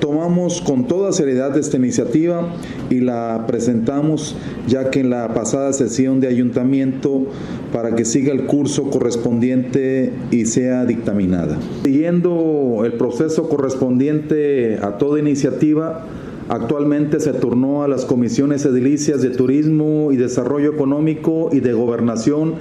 [0.00, 2.54] Tomamos con toda seriedad esta iniciativa
[2.88, 4.36] y la presentamos
[4.68, 7.26] ya que en la pasada sesión de ayuntamiento
[7.72, 11.58] para que siga el curso correspondiente y sea dictaminada.
[11.82, 16.04] Siguiendo el proceso correspondiente a toda iniciativa,
[16.50, 22.54] Actualmente se turnó a las comisiones edilicias de Turismo y Desarrollo Económico y de Gobernación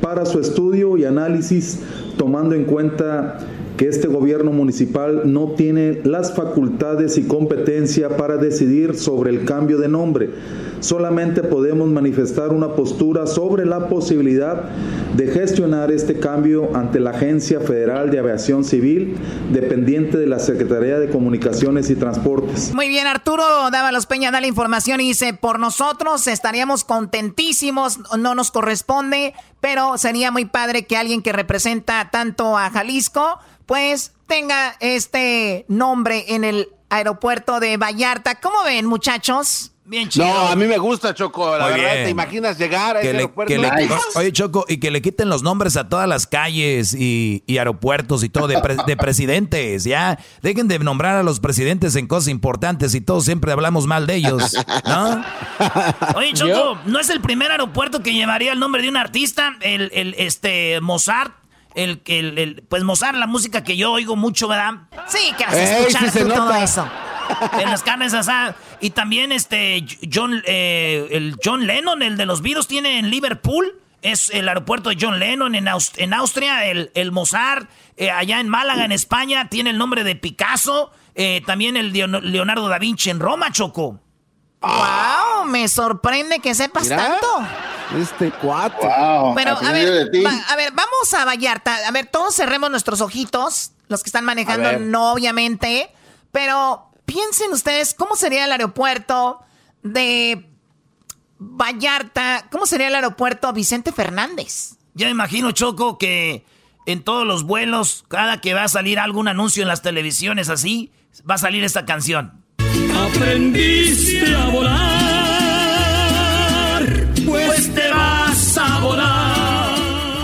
[0.00, 1.80] para su estudio y análisis,
[2.16, 3.38] tomando en cuenta
[3.76, 9.78] que este gobierno municipal no tiene las facultades y competencia para decidir sobre el cambio
[9.78, 10.30] de nombre.
[10.80, 14.64] Solamente podemos manifestar una postura sobre la posibilidad
[15.14, 19.16] de gestionar este cambio ante la Agencia Federal de Aviación Civil,
[19.52, 22.74] dependiente de la Secretaría de Comunicaciones y Transportes.
[22.74, 28.34] Muy bien, Arturo Dávalos Peña da la información y dice, por nosotros estaríamos contentísimos, no
[28.34, 34.76] nos corresponde, pero sería muy padre que alguien que representa tanto a Jalisco, pues tenga
[34.80, 38.40] este nombre en el aeropuerto de Vallarta.
[38.40, 39.72] ¿Cómo ven, muchachos?
[39.90, 40.24] Bien chido.
[40.24, 41.58] No, a mí me gusta, Choco.
[41.58, 43.52] La verdad, ¿te imaginas llegar a ese aeropuerto?
[44.14, 48.28] oye, Choco, y que le quiten los nombres a todas las calles y, aeropuertos y
[48.28, 50.16] todo de, de, presidentes, ¿ya?
[50.42, 54.14] Dejen de nombrar a los presidentes en cosas importantes y todos siempre hablamos mal de
[54.14, 54.54] ellos,
[54.86, 55.24] ¿no?
[56.14, 59.56] Oye, Choco, ¿no es el primer aeropuerto que llevaría el nombre de un artista?
[59.60, 61.34] El, el este, Mozart
[61.74, 64.74] el, el, el, pues Mozart, la música que yo oigo mucho, ¿verdad?
[65.08, 66.88] Sí, que haces escuchar todo eso.
[67.60, 68.56] En las carnes asadas.
[68.80, 73.80] Y también este John, eh, el John Lennon, el de los virus, tiene en Liverpool.
[74.02, 78.48] Es el aeropuerto de John Lennon en, en Austria, el, el Mozart, eh, allá en
[78.48, 80.90] Málaga, en España, tiene el nombre de Picasso.
[81.14, 84.00] Eh, también el de Leonardo da Vinci en Roma, Choco.
[84.62, 85.44] ¡Wow!
[85.46, 87.26] Me sorprende que sepas tanto.
[87.98, 88.88] Este cuatro.
[89.34, 90.10] Pero, a ver,
[90.48, 91.76] a ver, vamos a Vallarta.
[91.86, 93.72] A ver, todos cerremos nuestros ojitos.
[93.88, 95.92] Los que están manejando, no, obviamente.
[96.30, 99.40] Pero piensen ustedes, ¿cómo sería el aeropuerto
[99.82, 100.46] de
[101.40, 102.46] Vallarta?
[102.52, 104.76] ¿Cómo sería el aeropuerto Vicente Fernández?
[104.94, 106.44] Ya me imagino, Choco, que
[106.86, 110.92] en todos los vuelos, cada que va a salir algún anuncio en las televisiones así,
[111.28, 112.44] va a salir esta canción.
[112.94, 114.99] Aprendiste a volar,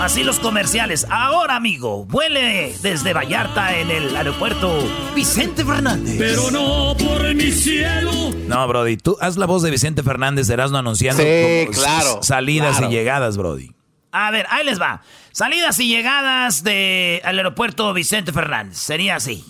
[0.06, 1.04] Así los comerciales.
[1.10, 4.78] Ahora, amigo, vuele desde Vallarta en el aeropuerto
[5.16, 6.14] Vicente Fernández.
[6.16, 8.12] Pero no por mi cielo.
[8.46, 12.80] No, Brody, tú haz la voz de Vicente Fernández, serás no anunciando sí, claro, salidas
[12.82, 13.74] y llegadas, Brody.
[14.12, 15.02] A ver, ahí les va.
[15.32, 18.78] Salidas y llegadas del aeropuerto Vicente Fernández.
[18.78, 19.44] Sería así.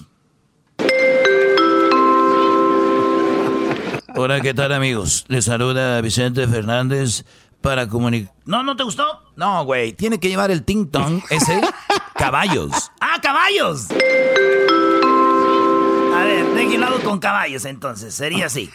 [4.15, 5.27] Hola, ¿qué tal amigos?
[5.29, 7.27] Les saluda Vicente Fernández
[7.61, 8.33] para comunicar...
[8.47, 9.26] ¿No, no te gustó?
[9.37, 11.61] No, güey, tiene que llevar el ting tong ese
[12.15, 12.91] caballos.
[13.01, 13.89] ¡Ah, caballos!
[16.15, 18.71] A ver, de lado con caballos entonces, sería así.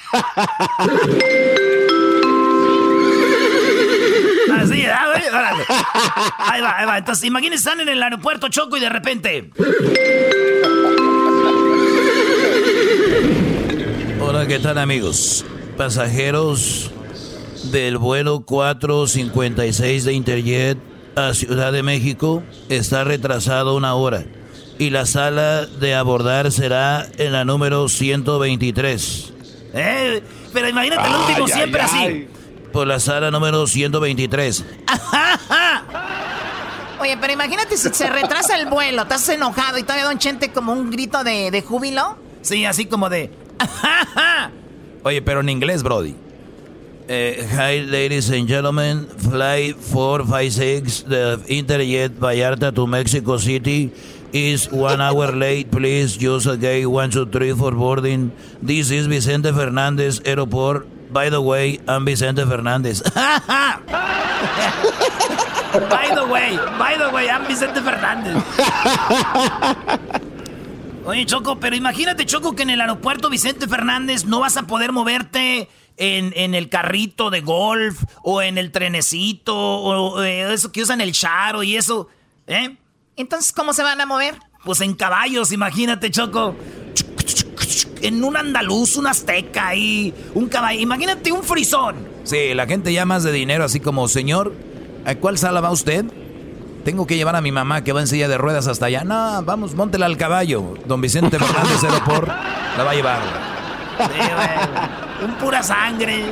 [4.55, 5.63] Así, órale.
[6.37, 6.97] Ahí va, ahí va.
[6.99, 9.49] Entonces, imagínense, están en el aeropuerto Choco y de repente...
[14.21, 15.43] Hola, ¿qué tal amigos?
[15.75, 16.91] Pasajeros
[17.63, 20.77] del vuelo 456 de Interjet
[21.15, 24.23] a Ciudad de México está retrasado una hora
[24.79, 29.33] y la sala de abordar será en la número 123.
[29.73, 32.27] Eh, pero imagínate el último siempre así.
[32.73, 34.65] Por la sala número 123.
[36.99, 40.73] Oye, pero imagínate si se retrasa el vuelo, estás enojado y todavía Don Chente como
[40.73, 42.17] un grito de, de júbilo.
[42.41, 43.31] Sí, así como de...
[45.03, 46.15] Oye, pero en inglés, Brody.
[47.11, 49.03] Eh, hi, ladies and gentlemen.
[49.19, 53.91] Flight 456, the Interjet Vallarta to Mexico City
[54.31, 55.69] is one hour late.
[55.69, 58.31] Please use a gate 123 for boarding.
[58.61, 60.87] This is Vicente Fernandez Airport.
[61.11, 63.01] By the way, I'm Vicente Fernandez.
[63.11, 63.75] by
[66.15, 68.39] the way, by the way, I'm Vicente Fernández.
[71.05, 74.93] Oye, Choco, pero imagínate, Choco, que en el aeropuerto Vicente Fernández no vas a poder
[74.93, 80.81] moverte en, en el carrito de golf o en el trenecito o eh, eso que
[80.81, 82.07] usan el charo y eso.
[82.47, 82.75] ¿Eh?
[83.15, 84.35] Entonces, ¿cómo se van a mover?
[84.63, 86.55] Pues en caballos, imagínate, Choco.
[88.01, 90.79] En un andaluz, un azteca y un caballo.
[90.79, 92.07] Imagínate un frisón.
[92.23, 94.53] Sí, la gente ya más de dinero, así como, señor,
[95.05, 96.05] ¿a cuál sala va usted?
[96.83, 99.03] Tengo que llevar a mi mamá que va en silla de ruedas hasta allá.
[99.03, 100.73] No, vamos, móntela al caballo.
[100.85, 103.60] Don Vicente Fernández Aeroport la va a llevar.
[103.97, 106.23] Sí, Un pura sangre.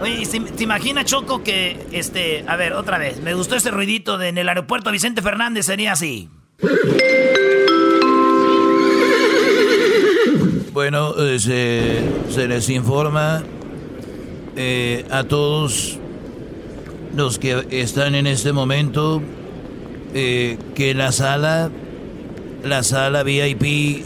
[0.00, 4.28] Oye, ¿te imaginas, Choco, que, este, a ver, otra vez, me gustó ese ruidito de
[4.28, 6.28] en el aeropuerto Vicente Fernández, sería así.
[10.72, 11.38] Bueno, eh,
[12.28, 13.42] se, les informa
[14.56, 15.98] eh, a todos
[17.14, 19.22] los que están en este momento
[20.12, 21.70] eh, que la sala,
[22.62, 24.04] la sala VIP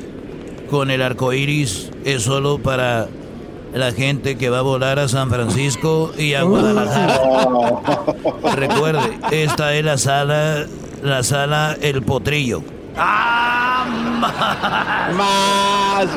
[0.71, 3.09] con el arco iris es solo para
[3.75, 7.21] la gente que va a volar a San Francisco y a Guadalajara.
[8.55, 10.67] Recuerde, esta es la sala,
[11.03, 12.63] la sala El Potrillo.
[12.97, 13.87] ¡Ah!
[15.17, 16.09] Más.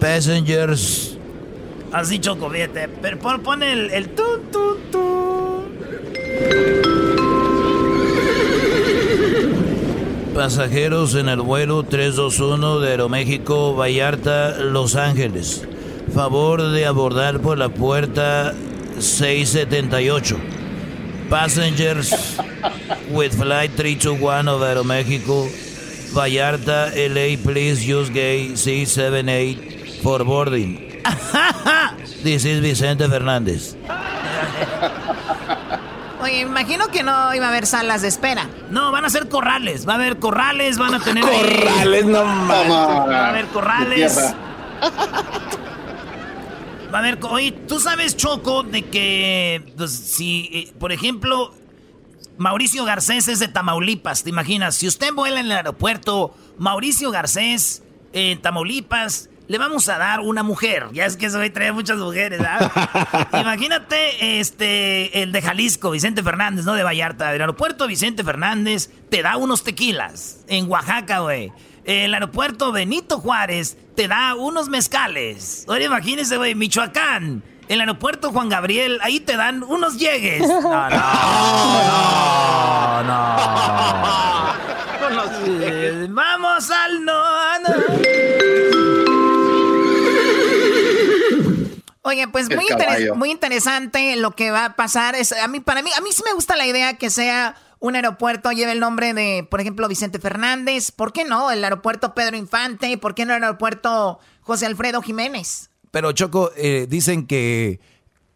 [0.00, 1.18] Passengers.
[1.92, 2.88] Así choco, fíjate.
[3.02, 6.77] Pero pon, pon el, el tu, tu, tu.
[10.38, 15.66] Pasajeros en el vuelo 321 de Aeroméxico, Vallarta, Los Ángeles.
[16.14, 18.54] Favor de abordar por la puerta
[19.00, 20.36] 678.
[21.28, 22.38] Passengers
[23.10, 25.48] with flight 321 of Aeroméxico,
[26.12, 31.02] Vallarta, LA, please use gate 678 for boarding.
[32.22, 33.74] This is Vicente Fernández.
[36.20, 38.48] Oye, imagino que no iba a haber salas de espera.
[38.70, 39.88] No, van a ser corrales.
[39.88, 41.24] Va a haber corrales, van a tener.
[41.24, 42.70] Corrales, no mames.
[42.70, 44.34] Va a haber corrales.
[46.92, 47.18] Va a haber.
[47.22, 49.72] Oye, tú sabes, Choco, de que.
[49.76, 51.54] Pues, si, eh, por ejemplo,
[52.36, 54.76] Mauricio Garcés es de Tamaulipas, ¿te imaginas?
[54.76, 60.42] Si usted vuela en el aeropuerto, Mauricio Garcés, en Tamaulipas le vamos a dar una
[60.42, 60.88] mujer.
[60.92, 62.70] Ya es que eso hoy trae muchas mujeres, ¿verdad?
[63.32, 66.74] Imagínate este, el de Jalisco, Vicente Fernández, ¿no?
[66.74, 67.34] De Vallarta.
[67.34, 70.40] El aeropuerto Vicente Fernández te da unos tequilas.
[70.48, 71.50] En Oaxaca, güey.
[71.84, 75.64] El aeropuerto Benito Juárez te da unos mezcales.
[75.66, 77.42] Oye, imagínese, güey, Michoacán.
[77.68, 80.42] El aeropuerto Juan Gabriel, ahí te dan unos llegues.
[80.48, 83.38] No, no, no, no.
[86.10, 87.68] Vamos al no, no.
[92.08, 92.64] Oye, pues muy,
[93.16, 95.14] muy, interesante lo que va a pasar.
[95.14, 97.96] Es, a mí, para mí, a mí sí me gusta la idea que sea un
[97.96, 100.90] aeropuerto, lleve el nombre de, por ejemplo, Vicente Fernández.
[100.90, 101.50] ¿Por qué no?
[101.50, 102.96] El aeropuerto Pedro Infante.
[102.96, 105.68] ¿Por qué no el aeropuerto José Alfredo Jiménez?
[105.90, 107.78] Pero Choco, eh, dicen que,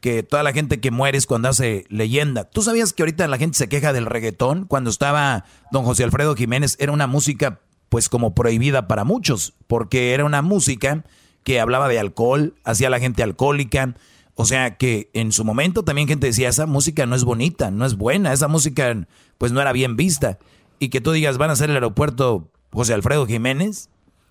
[0.01, 2.45] que toda la gente que muere es cuando hace leyenda.
[2.45, 4.67] ¿Tú sabías que ahorita la gente se queja del reggaetón?
[4.67, 10.13] Cuando estaba don José Alfredo Jiménez era una música pues como prohibida para muchos, porque
[10.13, 11.05] era una música
[11.45, 13.95] que hablaba de alcohol, hacía la gente alcohólica.
[14.35, 17.85] O sea que en su momento también gente decía, esa música no es bonita, no
[17.85, 19.07] es buena, esa música
[19.39, 20.39] pues no era bien vista.
[20.79, 23.89] Y que tú digas, van a hacer el aeropuerto José Alfredo Jiménez.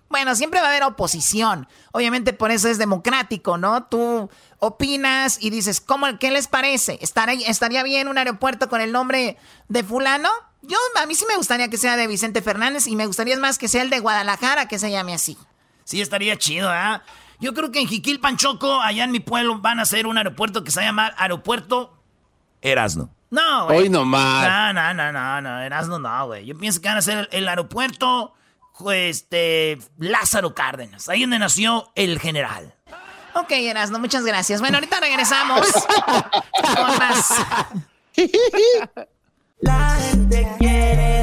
[0.08, 1.66] Bueno, siempre va a haber oposición.
[1.92, 3.84] Obviamente por eso es democrático, ¿no?
[3.84, 6.98] Tú opinas y dices, ¿cómo, ¿qué les parece?
[7.00, 10.28] ¿Estaría, ¿Estaría bien un aeropuerto con el nombre de fulano?
[10.60, 13.56] Yo, a mí sí me gustaría que sea de Vicente Fernández y me gustaría más
[13.56, 15.38] que sea el de Guadalajara, que se llame así.
[15.92, 17.02] Sí, estaría chido, ¿ah?
[17.38, 20.64] Yo creo que en Jiquil Panchoco, allá en mi pueblo, van a hacer un aeropuerto
[20.64, 21.92] que se va a llamar Aeropuerto
[22.62, 23.10] Erasno.
[23.28, 23.78] No, güey.
[23.78, 24.48] Hoy nomás.
[24.48, 26.46] No, no, no, no, no, Erasno no, güey.
[26.46, 28.32] Yo pienso que van a hacer el, aeropuerto,
[28.90, 32.74] este, Lázaro Cárdenas, ahí donde nació el general.
[33.34, 34.62] Ok, Erasno, muchas gracias.
[34.62, 35.60] Bueno, ahorita regresamos
[36.74, 37.34] con más.
[39.60, 41.22] La gente quiere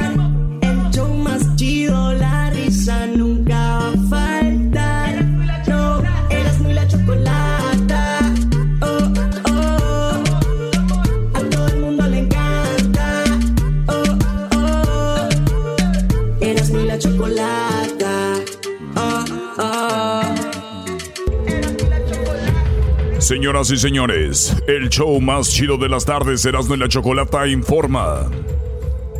[23.31, 28.29] Señoras y señores, el show más chido de las tardes, Erasmo y la Chocolata, informa.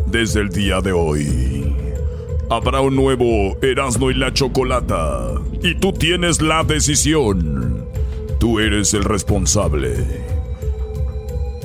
[0.06, 1.74] Desde el día de hoy,
[2.50, 5.32] habrá un nuevo Erasmo y la Chocolata.
[5.64, 7.86] Y tú tienes la decisión.
[8.38, 9.96] Tú eres el responsable.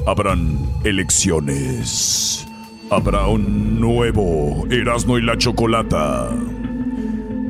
[0.06, 2.46] Habrán elecciones.
[2.90, 6.30] Habrá un nuevo Erasmo y la Chocolata.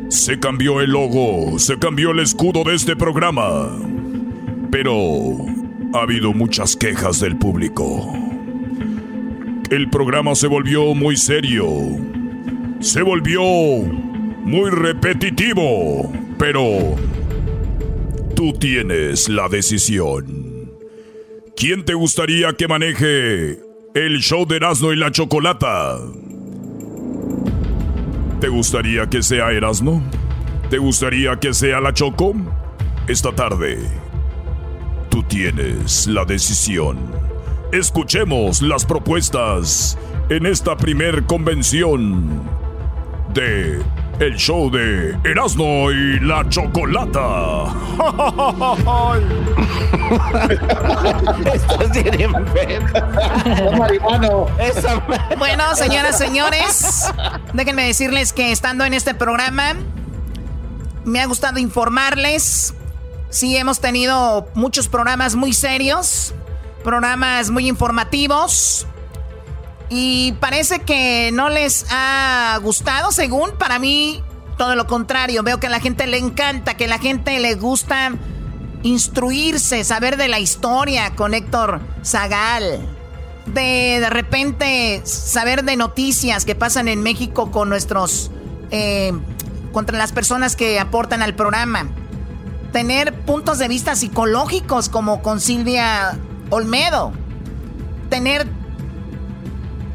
[0.09, 3.68] Se cambió el logo, se cambió el escudo de este programa.
[4.78, 5.38] Pero
[5.94, 8.12] ha habido muchas quejas del público.
[9.70, 11.66] El programa se volvió muy serio.
[12.80, 16.12] Se volvió muy repetitivo.
[16.38, 16.94] Pero
[18.34, 20.70] tú tienes la decisión.
[21.56, 23.58] ¿Quién te gustaría que maneje
[23.94, 25.96] el show de Erasmo y la Chocolata?
[28.42, 30.02] ¿Te gustaría que sea Erasmo?
[30.68, 32.34] ¿Te gustaría que sea la Choco?
[33.08, 33.78] Esta tarde
[35.16, 36.98] Tú tienes la decisión.
[37.72, 39.96] Escuchemos las propuestas
[40.29, 42.42] en esta primer convención
[43.33, 43.81] de
[44.20, 47.64] el show de Erasmo y la Chocolata.
[51.55, 52.88] Estás bien enfermo.
[55.38, 57.11] Bueno, señoras, señores,
[57.55, 59.76] déjenme decirles que estando en este programa,
[61.07, 62.74] me ha gustado informarles.
[63.30, 66.34] Sí, hemos tenido muchos programas muy serios,
[66.84, 68.86] programas muy informativos.
[69.88, 74.22] Y parece que no les ha gustado, según para mí,
[74.56, 75.42] todo lo contrario.
[75.42, 78.12] Veo que a la gente le encanta, que a la gente le gusta
[78.82, 82.80] instruirse, saber de la historia con Héctor Zagal.
[83.46, 88.30] De de repente saber de noticias que pasan en México con nuestros.
[88.70, 89.12] eh,
[89.72, 91.86] contra las personas que aportan al programa.
[92.76, 96.18] Tener puntos de vista psicológicos como con Silvia
[96.50, 97.10] Olmedo.
[98.10, 98.46] Tener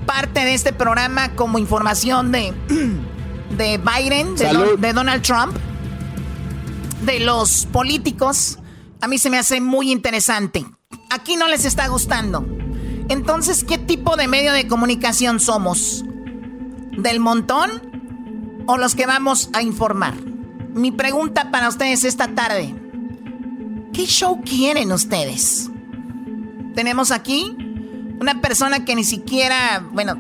[0.08, 2.56] parte de este programa como información de,
[3.56, 4.52] de Biden, de.
[4.52, 5.56] Don- de Donald Trump,
[7.06, 8.58] de los políticos,
[9.00, 10.66] a mí se me hace muy interesante.
[11.12, 12.44] Aquí no les está gustando.
[13.10, 16.04] Entonces, ¿qué tipo de medio de comunicación somos?
[16.98, 17.70] ¿Del montón
[18.66, 20.16] o los que vamos a informar?
[20.74, 22.74] Mi pregunta para ustedes esta tarde.
[23.94, 25.70] ¿Qué show quieren ustedes?
[26.76, 27.56] Tenemos aquí
[28.20, 30.16] una persona que ni siquiera, bueno,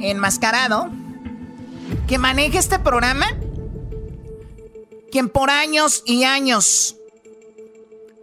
[0.00, 0.90] enmascarado,
[2.08, 3.26] que maneja este programa,
[5.12, 6.96] quien por años y años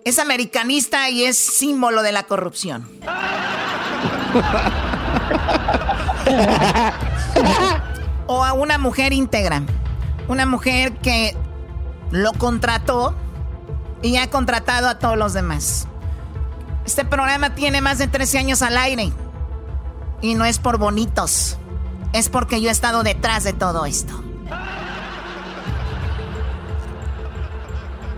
[0.04, 2.90] es americanista y es símbolo de la corrupción.
[8.28, 9.64] o a una mujer íntegra,
[10.28, 11.36] una mujer que
[12.12, 13.16] lo contrató
[14.02, 15.88] y ha contratado a todos los demás.
[16.86, 19.12] Este programa tiene más de 13 años al aire.
[20.22, 21.58] Y no es por bonitos.
[22.13, 24.24] Es porque yo he estado detrás de todo esto.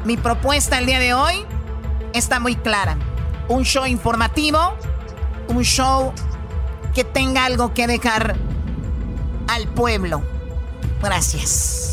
[0.06, 1.46] Mi propuesta el día de hoy
[2.14, 2.98] está muy clara.
[3.48, 4.76] Un show informativo.
[5.48, 6.14] Un show
[6.94, 8.36] que tenga algo que dejar
[9.48, 10.22] al pueblo.
[11.02, 11.89] Gracias.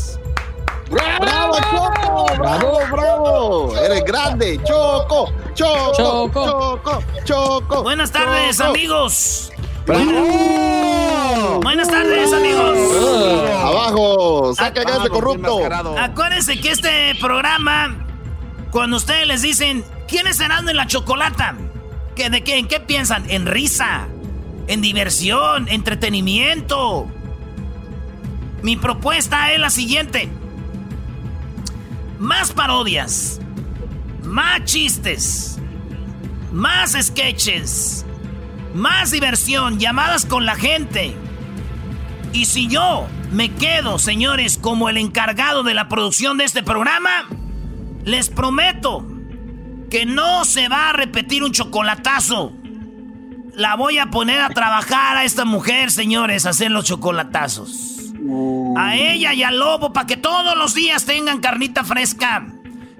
[0.89, 2.25] ¡Bravo, Choco!
[2.37, 3.77] ¡Bravo, bravo!
[3.77, 4.59] ¡Eres grande!
[4.63, 5.31] ¡Choco!
[5.53, 5.93] ¡Choco!
[5.97, 6.45] Choco.
[6.45, 7.03] ¡Choco!
[7.23, 7.83] ¡Choco!
[7.83, 8.69] Buenas tardes, Choco.
[8.69, 9.51] amigos.
[11.61, 12.77] Buenas tardes, amigos.
[13.63, 14.53] ¡Abajo!
[14.55, 15.59] ¡Saca gas de corrupto!
[15.99, 18.05] Acuérdense que este programa,
[18.71, 21.55] cuando ustedes les dicen, ¿quién es Erasmo en la Chocolata?
[22.15, 22.57] ¿Qué, ¿De qué?
[22.57, 23.29] ¿En qué piensan?
[23.29, 24.07] En risa,
[24.67, 27.07] en diversión, entretenimiento.
[28.61, 30.29] Mi propuesta es la siguiente.
[32.19, 33.39] Más parodias,
[34.23, 35.59] más chistes,
[36.51, 38.05] más sketches,
[38.73, 41.15] más diversión, llamadas con la gente.
[42.33, 47.27] Y si yo me quedo, señores, como el encargado de la producción de este programa,
[48.03, 49.05] les prometo
[49.89, 52.53] que no se va a repetir un chocolatazo.
[53.53, 58.13] La voy a poner a trabajar a esta mujer, señores, a hacer los chocolatazos.
[58.77, 62.45] A ella y al lobo para que todos los días tengan carnita fresca.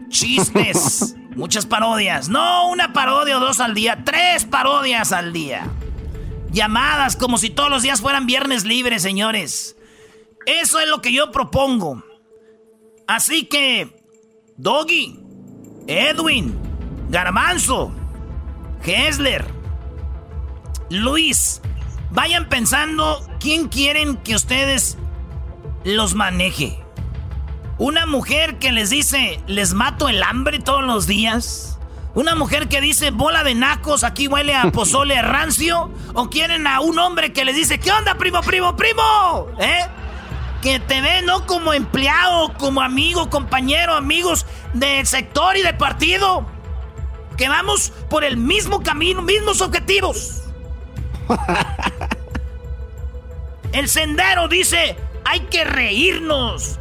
[0.09, 1.15] Chistes.
[1.35, 2.29] Muchas parodias.
[2.29, 4.03] No una parodia o dos al día.
[4.03, 5.67] Tres parodias al día.
[6.51, 9.77] Llamadas como si todos los días fueran viernes libres, señores.
[10.47, 12.03] Eso es lo que yo propongo.
[13.05, 14.01] Así que,
[14.57, 15.19] Doggy,
[15.85, 16.57] Edwin,
[17.09, 17.93] Garbanzo,
[18.83, 19.45] Hessler,
[20.89, 21.61] Luis,
[22.09, 24.97] vayan pensando quién quieren que ustedes
[25.83, 26.79] los maneje.
[27.77, 31.77] Una mujer que les dice, les mato el hambre todos los días.
[32.15, 35.91] Una mujer que dice, bola de nacos, aquí huele a pozole rancio.
[36.15, 39.47] O quieren a un hombre que les dice, ¿qué onda, primo, primo, primo?
[39.59, 39.85] ¿Eh?
[40.63, 46.47] Que te ve no como empleado, como amigo, compañero, amigos del sector y de partido.
[47.37, 50.41] Que vamos por el mismo camino, mismos objetivos.
[53.73, 54.95] El sendero dice,
[55.27, 56.79] hay que reírnos.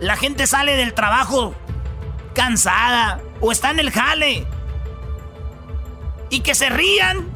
[0.00, 1.54] La gente sale del trabajo
[2.34, 4.46] cansada o está en el jale.
[6.30, 7.26] Y que se rían.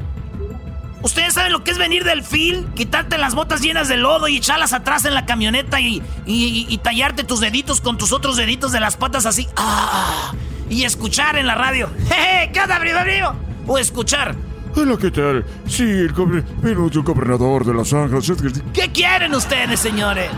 [1.01, 4.37] Ustedes saben lo que es venir del fil, quitarte las botas llenas de lodo y
[4.37, 8.79] echarlas atrás en la camioneta y, y, tallarte tus deditos con tus otros deditos de
[8.79, 9.49] las patas así.
[9.57, 10.31] Ah,
[10.69, 11.89] y escuchar en la radio.
[12.07, 12.51] ¡Jeje!
[12.53, 13.35] ¿Qué onda, primo,
[13.67, 14.33] O escuchar.
[14.75, 15.45] Hola, ¿qué tal?
[15.67, 18.33] Sí, el, gobernador de Los Ángeles.
[18.73, 20.31] ¿Qué quieren ustedes, señores?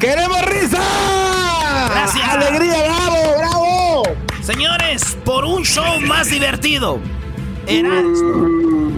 [0.00, 0.82] ¡Queremos risa!
[1.88, 2.28] Gracias.
[2.28, 4.02] ¡Alegría, bravo, bravo!
[4.42, 6.98] Señores, por un show más divertido.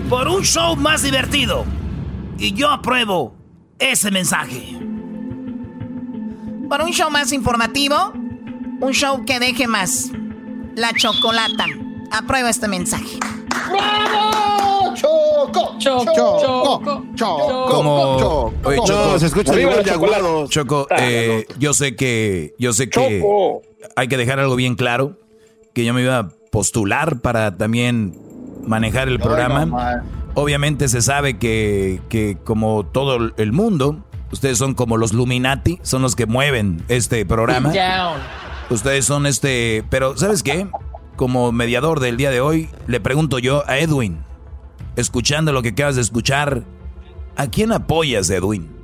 [0.08, 1.66] por un show más divertido.
[2.38, 3.36] Y yo apruebo
[3.78, 4.78] ese mensaje.
[6.70, 8.14] Por un show más informativo.
[8.80, 10.10] Un show que deje más.
[10.74, 11.66] La chocolata.
[12.10, 13.18] Apruebo este mensaje.
[13.70, 14.49] ¡Bravo!
[15.46, 18.52] Choco, choco, choco, choco, Como,
[18.84, 23.24] Choco, se escucha igual de Choco, eh, yo sé que, yo sé que
[23.96, 25.18] hay que dejar algo bien claro,
[25.72, 28.18] que yo me iba a postular para también
[28.66, 30.04] manejar el programa.
[30.34, 36.02] Obviamente se sabe que, que como todo el mundo, ustedes son como los Luminati, son
[36.02, 37.72] los que mueven este programa.
[38.68, 40.68] Ustedes son este, pero ¿sabes qué?
[41.20, 44.24] como mediador del día de hoy, le pregunto yo a Edwin,
[44.96, 46.64] escuchando lo que acabas de escuchar,
[47.36, 48.80] ¿a quién apoyas, Edwin?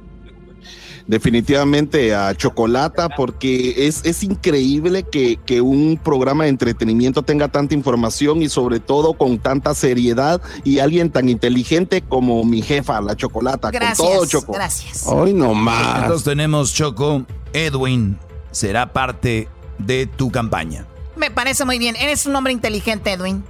[1.06, 7.74] definitivamente a Chocolata porque es, es increíble que, que, un programa de entretenimiento tenga tanta
[7.74, 13.16] información y sobre todo con tanta seriedad y alguien tan inteligente como mi jefa, la
[13.16, 13.70] Chocolata.
[13.70, 14.52] Gracias, con todo, Choco.
[14.52, 15.04] Gracias.
[15.06, 16.02] Hoy no más.
[16.02, 18.18] Entonces tenemos, Choco, Edwin
[18.50, 20.86] será parte de tu campaña.
[21.16, 21.96] Me parece muy bien.
[21.96, 23.44] Eres un hombre inteligente, Edwin.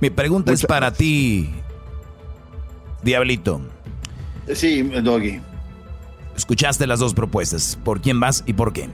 [0.00, 1.54] Mi pregunta es para ti,
[3.02, 3.60] Diablito.
[4.52, 5.40] Sí, Doggy.
[6.36, 7.78] Escuchaste las dos propuestas.
[7.84, 8.88] ¿Por quién vas y por qué?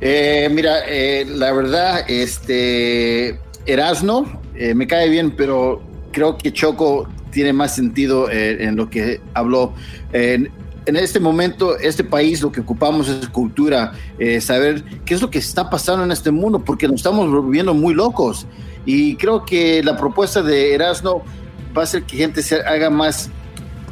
[0.00, 7.08] Eh, mira, eh, la verdad, este Erasno eh, me cae bien, pero creo que Choco
[7.30, 9.72] tiene más sentido en lo que habló
[10.86, 15.30] en este momento, este país, lo que ocupamos es cultura, eh, saber qué es lo
[15.30, 18.46] que está pasando en este mundo, porque nos estamos volviendo muy locos.
[18.86, 21.22] Y creo que la propuesta de Erasmo
[21.76, 23.30] va a hacer que gente se haga más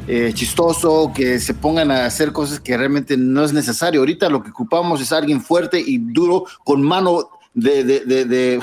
[0.07, 4.01] eh, chistoso, que se pongan a hacer cosas que realmente no es necesario.
[4.01, 8.59] Ahorita lo que ocupamos es alguien fuerte y duro, con mano de, de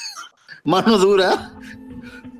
[0.64, 1.52] mano dura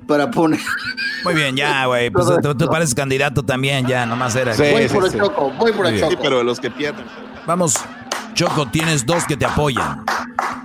[0.07, 0.59] para poner.
[1.23, 2.09] Muy bien, ya, güey.
[2.09, 4.55] Pues tú, pareces candidato también, ya, nomás era.
[4.55, 6.11] voy por el Choco, voy por el Choco.
[6.11, 7.05] Sí, pero de los que pierden.
[7.45, 7.75] Vamos,
[8.33, 10.05] Choco, tienes dos que te apoyan.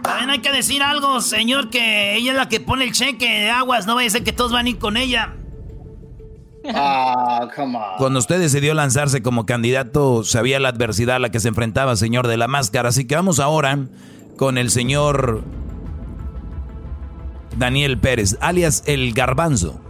[0.02, 3.50] También hay que decir algo, señor, que ella es la que pone el cheque de
[3.50, 3.86] aguas.
[3.86, 5.34] No vaya a ser que todos van a ir con ella.
[6.74, 7.98] Ah, come on.
[7.98, 12.28] Cuando usted decidió lanzarse como candidato, sabía la adversidad a la que se enfrentaba, señor
[12.28, 12.90] de la máscara.
[12.90, 13.78] Así que vamos ahora
[14.36, 15.42] con el señor
[17.56, 19.80] Daniel Pérez, alias El Garbanzo.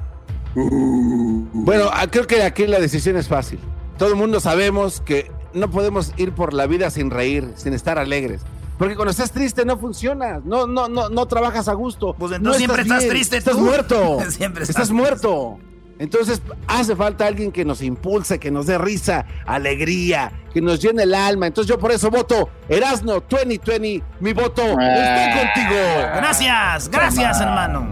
[0.55, 3.59] Bueno, ah, creo que aquí la decisión es fácil.
[3.99, 7.99] Todo el mundo sabemos que no podemos ir por la vida sin reír, sin estar
[7.99, 8.43] alegres.
[8.79, 12.14] Porque cuando estás triste no funciona, no, no, no, no trabajas a gusto.
[12.18, 13.37] Pues entonces no siempre estás, triste.
[13.37, 14.18] Estás muerto.
[14.31, 15.59] siempre estás, muerto.
[16.03, 21.05] Entonces hace falta alguien que nos impulse, que nos dé risa, alegría, que nos llene
[21.05, 21.46] el alma.
[21.46, 24.03] Entonces yo por eso voto Erasno 2020.
[24.18, 25.55] Mi voto está ah.
[25.55, 25.80] contigo.
[26.16, 27.86] Gracias, gracias hermano.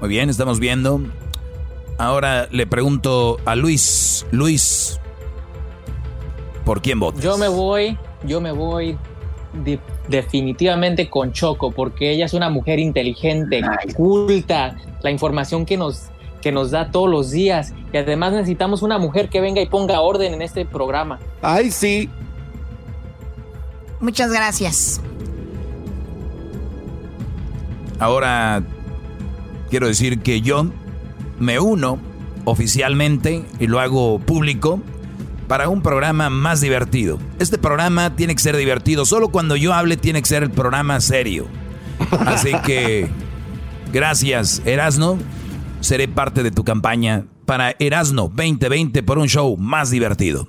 [0.00, 1.00] Muy bien, estamos viendo.
[1.98, 4.24] Ahora le pregunto a Luis.
[4.30, 5.00] Luis,
[6.64, 7.24] ¿por quién votas?
[7.24, 8.96] Yo me voy, yo me voy
[10.06, 13.62] definitivamente con Choco, porque ella es una mujer inteligente,
[13.96, 16.10] culta, la información que nos
[16.44, 17.72] que nos da todos los días.
[17.90, 21.18] Y además necesitamos una mujer que venga y ponga orden en este programa.
[21.40, 22.10] Ay, sí.
[23.98, 25.00] Muchas gracias.
[27.98, 28.62] Ahora
[29.70, 30.66] quiero decir que yo
[31.38, 31.98] me uno
[32.44, 34.82] oficialmente y lo hago público
[35.48, 37.18] para un programa más divertido.
[37.38, 39.06] Este programa tiene que ser divertido.
[39.06, 41.46] Solo cuando yo hable tiene que ser el programa serio.
[42.26, 43.08] Así que
[43.94, 45.16] gracias, Erasno.
[45.84, 50.46] Seré parte de tu campaña para Erasno 2020 por un show más divertido.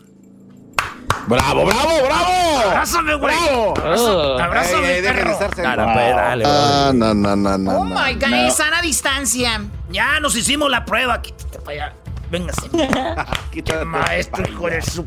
[1.28, 2.70] ¡Bravo, bravo, bravo!
[2.70, 3.36] ¡Abrázame, güey!
[3.74, 4.40] ¡Bravo!
[4.40, 5.38] ¡Abrázame, Ey, ey, perro!
[5.58, 7.72] dale, Ah, no, no, no, no.
[7.80, 7.96] Oh no.
[7.96, 8.52] my God, No.
[8.52, 9.62] sana distancia.
[9.90, 11.22] Ya nos hicimos la prueba.
[11.22, 11.94] Quítate para allá.
[12.32, 12.70] Véngase.
[13.86, 15.06] Maestro, hijo de su...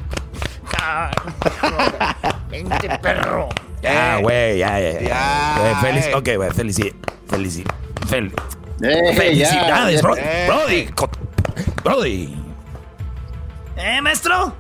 [2.51, 3.49] Vente, perro.
[3.83, 5.01] Ya, güey, ya, ya.
[5.01, 6.93] Ya, Eh, feliz, ok, güey, felici,
[7.29, 7.65] felici,
[8.09, 8.33] fel-
[8.83, 10.47] Eh, felicidades, ya, bro, eh.
[10.47, 10.89] Brody,
[11.85, 12.35] Brody.
[13.77, 14.55] ¿Eh, maestro?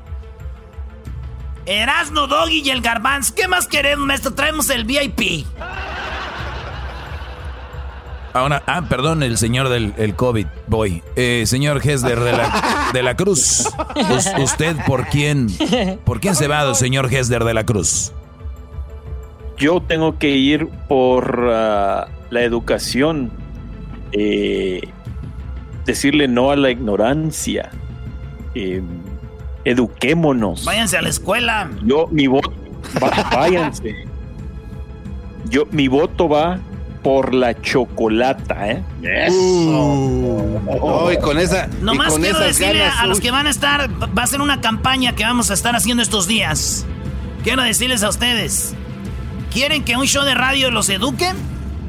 [1.66, 3.30] Erasno, Doggy y el Garbanz.
[3.30, 4.32] ¿Qué más queremos, maestro?
[4.34, 5.44] Traemos el VIP.
[8.34, 11.02] Ahora, ah, perdón, el señor del el COVID, voy.
[11.16, 13.68] Eh, señor Hesler de la, de la Cruz.
[13.96, 15.48] Us- ¿Usted por quién,
[16.04, 18.12] por quién se va, señor Hesler de la Cruz?
[19.56, 23.32] Yo tengo que ir por ah, la educación,
[24.12, 24.80] eh,
[25.84, 27.70] decirle no a la ignorancia,
[28.54, 28.82] eh,
[29.64, 30.64] eduquémonos.
[30.64, 31.70] Váyanse a la escuela.
[31.84, 32.52] Yo, mi voto,
[33.02, 33.94] va- váyanse.
[35.48, 36.58] Yo, mi voto va
[37.02, 38.82] por la chocolata, ¿eh?
[40.80, 41.68] Oh, y con esa.
[41.80, 44.40] y Nomás con quiero decirle ganas, a los que van a estar, va a ser
[44.40, 46.86] una campaña que vamos a estar haciendo estos días.
[47.44, 48.74] Quiero decirles a ustedes,
[49.52, 51.32] ¿quieren que un show de radio los eduque?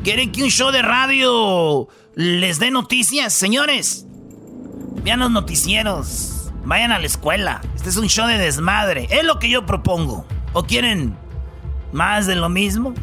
[0.04, 1.88] ¿Quieren que un show de radio
[2.20, 3.32] les dé noticias?
[3.32, 4.06] Señores,
[5.06, 7.62] vean los noticieros, vayan a la escuela.
[7.78, 10.26] Este es un show de desmadre, es lo que yo propongo.
[10.52, 11.18] ¿O quieren
[11.94, 12.94] más de lo mismo?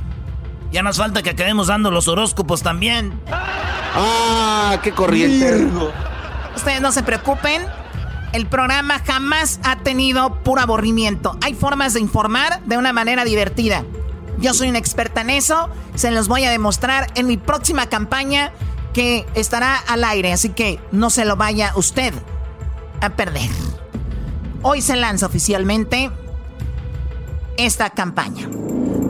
[0.70, 3.18] Ya nos falta que acabemos dando los horóscopos también.
[3.32, 5.66] Ah, qué corriente.
[6.54, 7.62] Ustedes no se preocupen.
[8.34, 11.38] El programa jamás ha tenido puro aburrimiento.
[11.42, 13.82] Hay formas de informar de una manera divertida.
[14.38, 15.70] Yo soy una experta en eso.
[15.94, 18.52] Se los voy a demostrar en mi próxima campaña
[18.96, 20.32] que estará al aire.
[20.32, 22.14] Así que no se lo vaya usted
[23.02, 23.50] a perder.
[24.62, 26.10] Hoy se lanza oficialmente
[27.58, 28.48] esta campaña.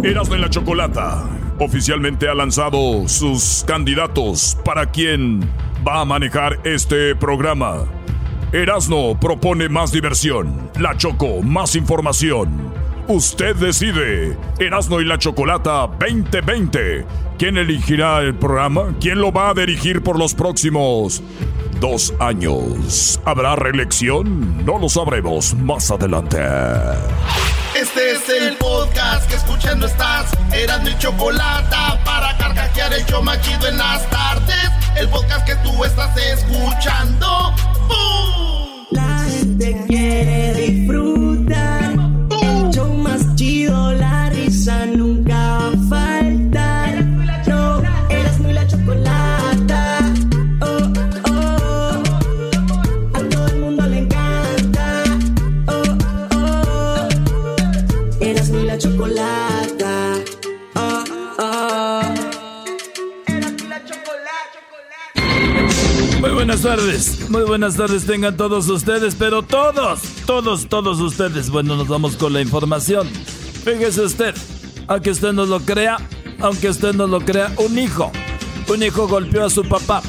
[0.02, 1.22] Erasmo y la Chocolata
[1.60, 5.48] oficialmente ha lanzado sus candidatos para quien
[5.86, 7.84] va a manejar este programa.
[8.52, 12.72] Erasno propone más diversión, la Choco más información.
[13.06, 14.36] Usted decide.
[14.58, 17.25] Erasno y la Chocolata 2020.
[17.38, 18.94] ¿Quién elegirá el programa?
[18.98, 21.22] ¿Quién lo va a dirigir por los próximos
[21.80, 23.20] dos años?
[23.26, 24.64] ¿Habrá reelección?
[24.64, 26.38] No lo sabremos más adelante.
[27.78, 30.32] Este es el podcast que escuchando estás.
[30.50, 31.76] Eran mi chocolate
[32.06, 34.70] para carcajear el show más chido en las tardes.
[34.98, 37.52] El podcast que tú estás escuchando.
[37.86, 38.86] ¡Bum!
[38.92, 39.84] La gente
[66.66, 71.48] tardes, muy buenas tardes tengan todos ustedes, pero todos, todos, todos ustedes.
[71.48, 73.06] Bueno, nos vamos con la información.
[73.06, 74.34] Fíjese usted,
[74.88, 75.96] aunque usted no lo crea,
[76.40, 78.10] aunque usted no lo crea, un hijo,
[78.68, 80.02] un hijo golpeó a su papá.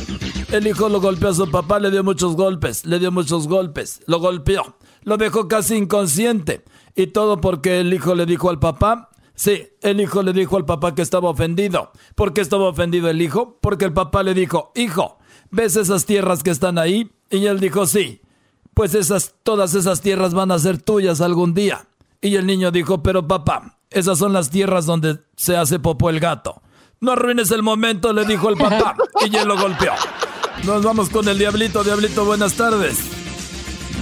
[0.51, 4.01] El hijo lo golpeó a su papá, le dio muchos golpes, le dio muchos golpes,
[4.07, 6.63] lo golpeó, lo dejó casi inconsciente.
[6.95, 10.65] Y todo porque el hijo le dijo al papá, sí, el hijo le dijo al
[10.65, 11.91] papá que estaba ofendido.
[12.15, 13.59] ¿Por qué estaba ofendido el hijo?
[13.61, 15.19] Porque el papá le dijo, hijo,
[15.51, 17.11] ¿ves esas tierras que están ahí?
[17.29, 18.21] Y él dijo, sí,
[18.73, 21.87] pues esas, todas esas tierras van a ser tuyas algún día.
[22.21, 26.19] Y el niño dijo, pero papá, esas son las tierras donde se hace popó el
[26.19, 26.61] gato.
[26.99, 28.95] No arruines el momento, le dijo el papá,
[29.29, 29.93] y él lo golpeó.
[30.63, 32.97] Nos vamos con el diablito, diablito, buenas tardes.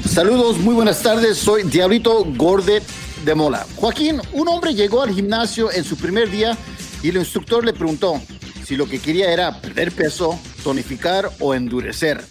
[0.07, 1.37] Saludos, muy buenas tardes.
[1.37, 2.83] Soy Diablito Gordet
[3.25, 3.65] de Mola.
[3.75, 6.57] Joaquín, un hombre llegó al gimnasio en su primer día
[7.03, 8.21] y el instructor le preguntó
[8.65, 12.23] si lo que quería era perder peso, tonificar o endurecer.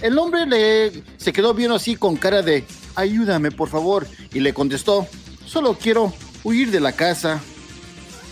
[0.00, 2.64] El hombre le, se quedó viendo así con cara de
[2.94, 5.06] ayúdame por favor y le contestó
[5.46, 6.12] solo quiero
[6.44, 7.40] huir de la casa.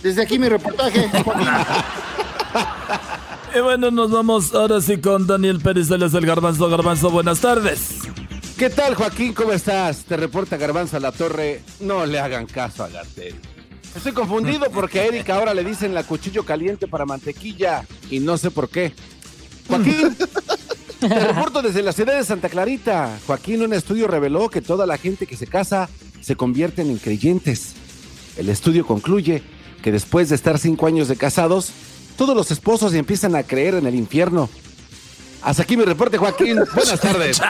[0.01, 1.09] Desde aquí mi reportaje.
[3.55, 6.69] Y bueno, nos vamos ahora sí con Daniel Pérez, él es el Garbanzo.
[6.69, 8.01] Garbanzo, buenas tardes.
[8.59, 9.33] ¿Qué tal, Joaquín?
[9.33, 10.03] ¿Cómo estás?
[10.03, 11.63] Te reporta Garbanzo a la Torre.
[11.79, 13.33] No le hagan caso a Gatel.
[13.95, 18.37] Estoy confundido porque a Erika ahora le dicen la cuchillo caliente para mantequilla y no
[18.37, 18.93] sé por qué.
[19.67, 20.15] Joaquín,
[20.99, 23.17] te reporto desde la ciudad de Santa Clarita.
[23.25, 25.89] Joaquín, un estudio reveló que toda la gente que se casa
[26.21, 27.73] se convierten en creyentes.
[28.37, 29.43] El estudio concluye
[29.81, 31.71] que después de estar cinco años de casados,
[32.17, 34.49] todos los esposos empiezan a creer en el infierno.
[35.41, 36.59] Hasta aquí mi reporte, Joaquín.
[36.75, 37.41] Buenas tardes.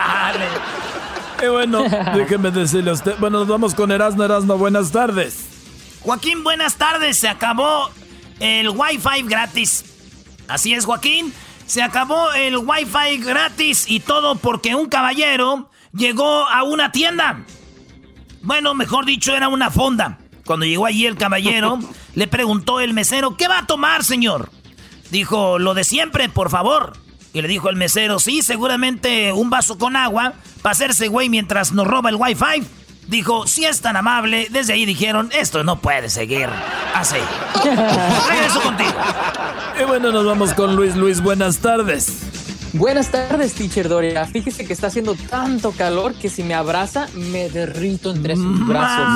[1.44, 1.84] Y bueno,
[2.16, 3.16] déjeme decirle a usted.
[3.20, 5.59] Bueno, nos vamos con Erasmo, Erasmo, buenas tardes.
[6.02, 7.18] Joaquín, buenas tardes.
[7.18, 7.90] Se acabó
[8.40, 9.86] el Wi-Fi gratis.
[10.48, 11.34] Así es, Joaquín.
[11.66, 17.46] Se acabó el Wi-Fi gratis y todo porque un caballero llegó a una tienda.
[18.42, 20.20] Bueno, mejor dicho, era una fonda.
[20.46, 21.80] Cuando llegó allí el caballero,
[22.16, 24.50] le preguntó el mesero, ¿qué va a tomar, señor?
[25.12, 26.94] Dijo, lo de siempre, por favor.
[27.34, 30.34] Y le dijo el mesero, sí, seguramente un vaso con agua
[30.64, 32.66] para hacerse güey mientras nos roba el wifi.
[33.10, 36.48] Dijo, si es tan amable, desde ahí dijeron, esto no puede seguir
[36.94, 37.16] así.
[37.64, 38.94] Regreso contigo.
[39.82, 40.96] Y bueno, nos vamos con Luis.
[40.96, 42.20] Luis, buenas tardes.
[42.74, 44.28] Buenas tardes, teacher Doria.
[44.28, 49.08] Fíjese que está haciendo tanto calor que si me abraza, me derrito entre sus brazos.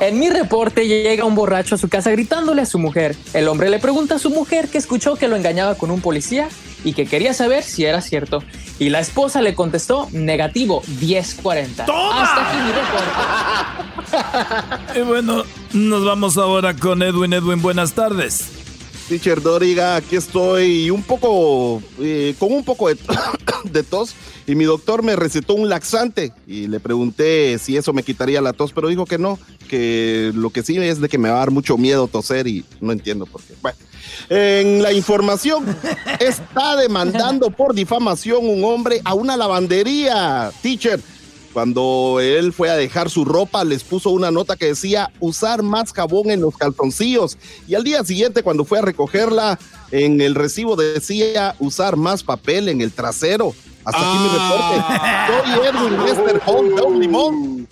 [0.00, 3.14] En mi reporte llega un borracho a su casa gritándole a su mujer.
[3.34, 6.48] El hombre le pregunta a su mujer que escuchó que lo engañaba con un policía
[6.82, 8.42] y que quería saber si era cierto.
[8.78, 11.84] Y la esposa le contestó negativo 1040.
[11.84, 13.10] Hasta aquí mi reporte.
[15.00, 17.32] Y bueno, nos vamos ahora con Edwin.
[17.32, 18.46] Edwin, buenas tardes.
[19.08, 22.96] Teacher Doriga, aquí estoy un poco, eh, con un poco de,
[23.64, 24.14] de tos
[24.46, 28.52] y mi doctor me recetó un laxante y le pregunté si eso me quitaría la
[28.52, 29.38] tos, pero dijo que no,
[29.68, 32.64] que lo que sí es de que me va a dar mucho miedo toser y
[32.80, 33.54] no entiendo por qué.
[33.62, 33.78] Bueno,
[34.28, 35.64] en la información
[36.20, 41.00] está demandando por difamación un hombre a una lavandería, teacher.
[41.54, 45.92] Cuando él fue a dejar su ropa, les puso una nota que decía usar más
[45.92, 47.38] jabón en los calzoncillos.
[47.68, 49.56] Y al día siguiente, cuando fue a recogerla,
[49.92, 53.54] en el recibo decía usar más papel en el trasero.
[53.84, 55.54] Hasta aquí mi reporte.
[55.54, 57.68] Soy Edwin Lester Home, Don Limón.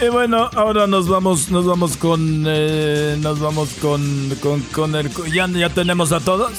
[0.00, 5.10] Y bueno, ahora nos vamos, nos vamos con, eh, nos vamos con, con, con el,
[5.32, 6.52] ya, ya tenemos a todos.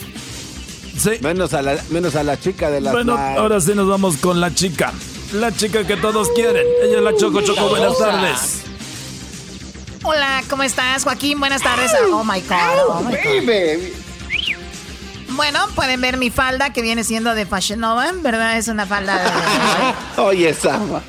[0.97, 1.11] Sí.
[1.21, 2.91] Menos a la, menos a la chica de la.
[2.91, 4.93] Bueno, ahora sí nos vamos con la chica.
[5.33, 6.65] La chica que todos quieren.
[6.83, 7.69] Ella es la Choco Choco.
[7.69, 8.61] Buenas tardes.
[10.03, 11.39] Hola, ¿cómo estás, Joaquín?
[11.39, 11.91] Buenas tardes.
[12.11, 12.57] Oh my God.
[12.89, 14.00] Oh my God.
[15.31, 18.57] Bueno, pueden ver mi falda que viene siendo de Fashion Nova, ¿verdad?
[18.57, 20.21] Es una falda de.
[20.21, 21.01] Oye, Sama.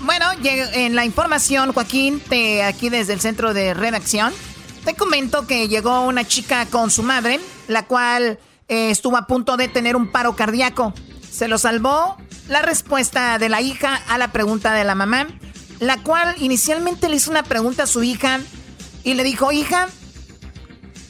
[0.00, 4.32] Bueno, en la información, Joaquín, te, aquí desde el centro de redacción,
[4.84, 9.56] te comento que llegó una chica con su madre, la cual eh, estuvo a punto
[9.56, 10.92] de tener un paro cardíaco.
[11.30, 12.16] Se lo salvó
[12.48, 15.26] la respuesta de la hija a la pregunta de la mamá,
[15.78, 18.40] la cual inicialmente le hizo una pregunta a su hija
[19.04, 19.88] y le dijo, hija,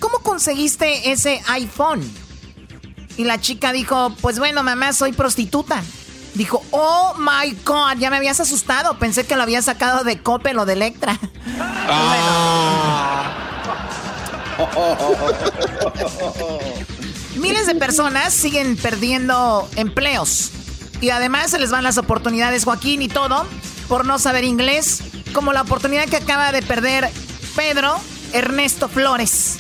[0.01, 2.28] ¿cómo conseguiste ese iPhone?
[3.19, 5.83] Y la chica dijo, pues bueno, mamá, soy prostituta.
[6.35, 8.97] Dijo, oh my God, ya me habías asustado.
[9.01, 11.19] Pensé que lo había sacado de Coppel o de Electra.
[17.35, 20.53] Miles de personas siguen perdiendo empleos.
[21.01, 23.49] Y además se les van las oportunidades, Joaquín, y todo,
[23.89, 25.03] por no saber inglés.
[25.33, 27.11] Como la oportunidad que acaba de perder
[27.57, 28.01] Pedro
[28.33, 29.57] Ernesto Flores.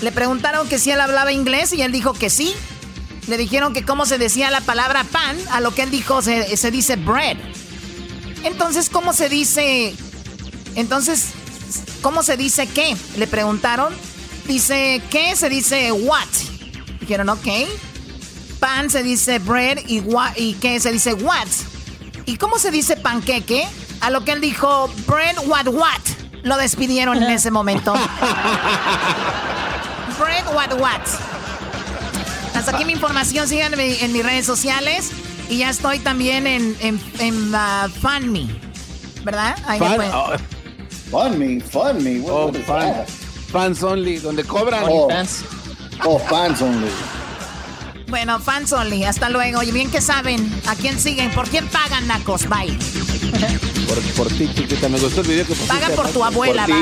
[0.00, 2.54] Le preguntaron que si él hablaba inglés y él dijo que sí.
[3.26, 6.56] Le dijeron que cómo se decía la palabra pan, a lo que él dijo se,
[6.56, 7.36] se dice bread.
[8.44, 9.94] Entonces, ¿cómo se dice?
[10.74, 11.30] Entonces,
[12.02, 12.96] ¿cómo se dice qué?
[13.16, 13.94] Le preguntaron.
[14.46, 15.34] Dice, ¿qué?
[15.36, 16.28] Se dice what.
[17.00, 17.48] Dijeron, ok.
[18.60, 20.78] Pan se dice bread y, what, y ¿qué?
[20.80, 21.48] Se dice what.
[22.26, 23.66] ¿Y cómo se dice panqueque?
[24.00, 26.00] A lo que él dijo, bread what what.
[26.42, 27.94] Lo despidieron en ese momento.
[30.18, 31.33] bread what what.
[32.64, 33.46] Hasta aquí mi información.
[33.48, 35.10] Síganme en mis redes sociales.
[35.50, 38.46] Y ya estoy también en, en, en uh, FunMe.
[39.22, 39.56] ¿Verdad?
[39.66, 40.32] Ahí me Fan, pueden- oh,
[41.10, 42.20] Fun me, fun me.
[42.20, 43.04] What, oh, what fan-
[43.52, 44.84] fans only, donde cobran.
[44.88, 45.08] Oh,
[46.04, 46.88] oh, fans only.
[48.08, 49.04] Bueno, fans only.
[49.04, 49.62] Hasta luego.
[49.62, 51.30] Y bien que saben a quién siguen.
[51.32, 52.48] ¿Por quién pagan, Nacos?
[52.48, 52.76] Bye.
[53.86, 54.88] Por, por ti, chiquita.
[54.88, 55.68] Me gustó el video que pusiste.
[55.74, 56.66] Pagan por tu abuela.
[56.66, 56.74] Bye.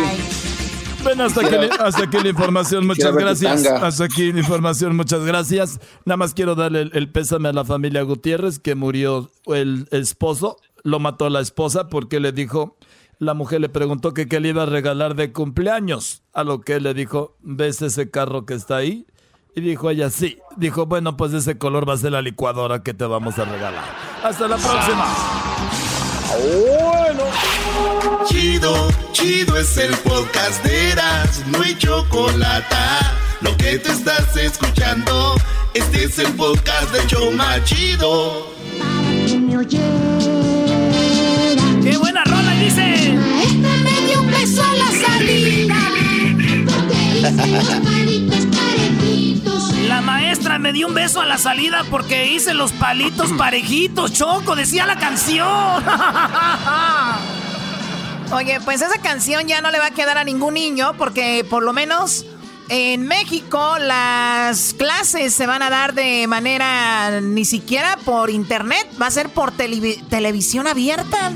[1.02, 3.66] Bueno, hasta aquí, hasta aquí la información, muchas gracias.
[3.66, 5.80] Hasta aquí la información, muchas gracias.
[6.04, 10.58] Nada más quiero darle el, el pésame a la familia Gutiérrez, que murió el esposo,
[10.82, 12.76] lo mató la esposa porque le dijo,
[13.18, 16.74] la mujer le preguntó que qué le iba a regalar de cumpleaños, a lo que
[16.74, 19.06] él le dijo, ¿ves ese carro que está ahí?
[19.54, 20.38] Y dijo ella, sí.
[20.56, 23.84] Dijo, bueno, pues ese color va a ser la licuadora que te vamos a regalar.
[24.22, 25.06] Hasta la próxima.
[26.40, 27.24] Bueno.
[28.26, 32.76] Chido, chido es el podcast de Eras, no hay chocolate.
[33.40, 35.34] Lo que te estás escuchando,
[35.74, 38.52] este es el podcast de Choma Chido.
[41.82, 42.52] ¡Qué buena rola!
[42.60, 43.14] Dice...
[43.14, 45.76] Maestra me dio un beso a la salida.
[47.20, 47.91] La
[50.32, 54.86] maestra me dio un beso a la salida porque hice los palitos parejitos, Choco, decía
[54.86, 55.46] la canción.
[58.32, 61.62] Oye, pues esa canción ya no le va a quedar a ningún niño porque por
[61.62, 62.24] lo menos
[62.70, 69.08] en México las clases se van a dar de manera ni siquiera por internet, va
[69.08, 71.30] a ser por televi- televisión abierta.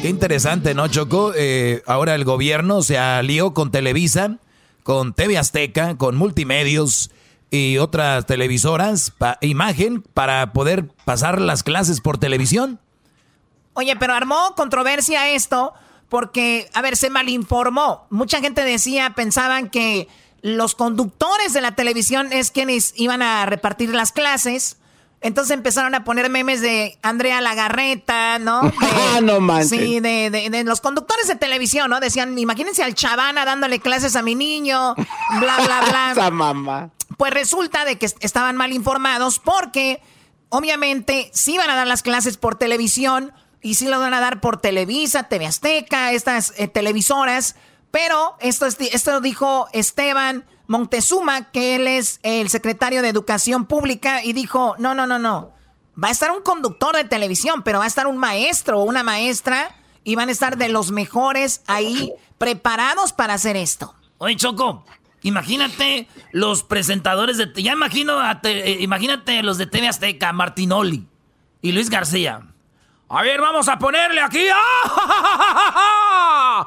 [0.00, 1.32] Qué interesante, ¿no, Choco?
[1.34, 4.36] Eh, ahora el gobierno se alió con Televisa,
[4.84, 7.10] con TV Azteca, con Multimedios
[7.50, 12.80] y otras televisoras, pa- imagen, para poder pasar las clases por televisión.
[13.74, 15.72] Oye, pero armó controversia esto
[16.08, 18.06] porque, a ver, se malinformó.
[18.10, 20.08] Mucha gente decía, pensaban que
[20.40, 24.77] los conductores de la televisión es quienes iban a repartir las clases.
[25.20, 28.60] Entonces empezaron a poner memes de Andrea Lagarreta, ¿no?
[28.70, 29.70] De- Ah, no manches.
[29.70, 31.98] Sí, de, de- de los conductores de televisión, ¿no?
[32.00, 36.08] Decían, imagínense al Chavana dándole clases a mi niño, bla, bla, bla.
[36.12, 36.90] Esa mamá.
[37.16, 40.00] Pues resulta de que est- estaban mal informados porque
[40.50, 44.40] obviamente sí van a dar las clases por televisión y sí lo van a dar
[44.40, 47.56] por Televisa, TV Azteca, estas eh, televisoras,
[47.90, 54.22] pero esto, es- esto dijo Esteban Montezuma, que él es el secretario de Educación Pública
[54.22, 55.50] y dijo, no, no, no, no,
[56.02, 59.02] va a estar un conductor de televisión, pero va a estar un maestro o una
[59.02, 63.94] maestra y van a estar de los mejores ahí preparados para hacer esto.
[64.18, 64.84] Oye, Choco,
[65.22, 67.50] imagínate los presentadores de...
[67.62, 71.06] Ya imagino, a te- eh, imagínate los de TV Azteca, Martinoli
[71.62, 72.42] y Luis García.
[73.10, 74.46] A ver, vamos a ponerle aquí...
[74.52, 74.66] ¡Ah!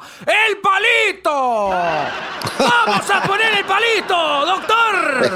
[0.26, 1.68] ¡El palito!
[1.68, 5.30] ¡Vamos a poner el palito, doctor!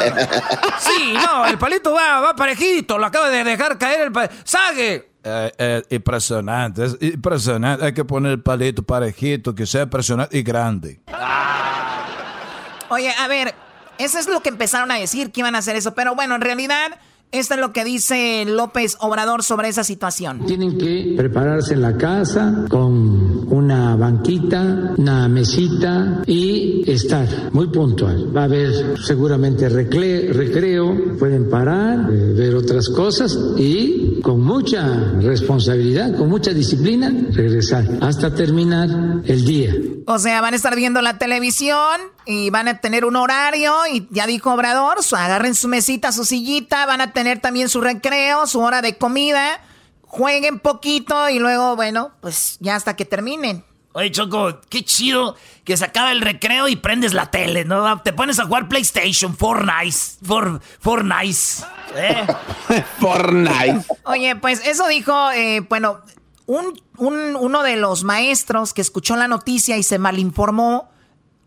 [0.80, 4.34] Sí, no, el palito va, va parejito, lo acaba de dejar caer el palito.
[4.42, 5.12] ¡Sague!
[5.22, 7.84] Eh, eh, impresionante, es impresionante.
[7.84, 11.00] Hay que poner el palito parejito, que sea impresionante y grande.
[12.88, 13.54] Oye, a ver,
[13.98, 15.94] eso es lo que empezaron a decir, que iban a hacer eso.
[15.94, 16.98] Pero bueno, en realidad,
[17.32, 20.46] esto es lo que dice López Obrador sobre esa situación.
[20.46, 28.34] Tienen que prepararse en la casa con una banquita, una mesita y estar muy puntual.
[28.34, 36.16] Va a haber seguramente recreo, pueden parar, eh, ver otras cosas y con mucha responsabilidad,
[36.16, 38.88] con mucha disciplina, regresar hasta terminar
[39.24, 39.74] el día.
[40.06, 44.06] O sea, van a estar viendo la televisión y van a tener un horario y
[44.10, 48.46] ya dijo Obrador, su- agarren su mesita, su sillita, van a tener también su recreo,
[48.46, 49.58] su hora de comida,
[50.02, 53.64] jueguen poquito y luego, bueno, pues ya hasta que terminen.
[53.94, 58.02] Oye, Choco, qué chido que se acaba el recreo y prendes la tele, ¿no?
[58.02, 61.64] Te pones a jugar PlayStation, Fortnite, for, Fortnite.
[61.94, 62.26] ¿eh?
[63.00, 63.86] Fortnite.
[64.04, 66.00] Oye, pues eso dijo, eh, bueno,
[66.44, 70.90] un, un- uno de los maestros que escuchó la noticia y se malinformó,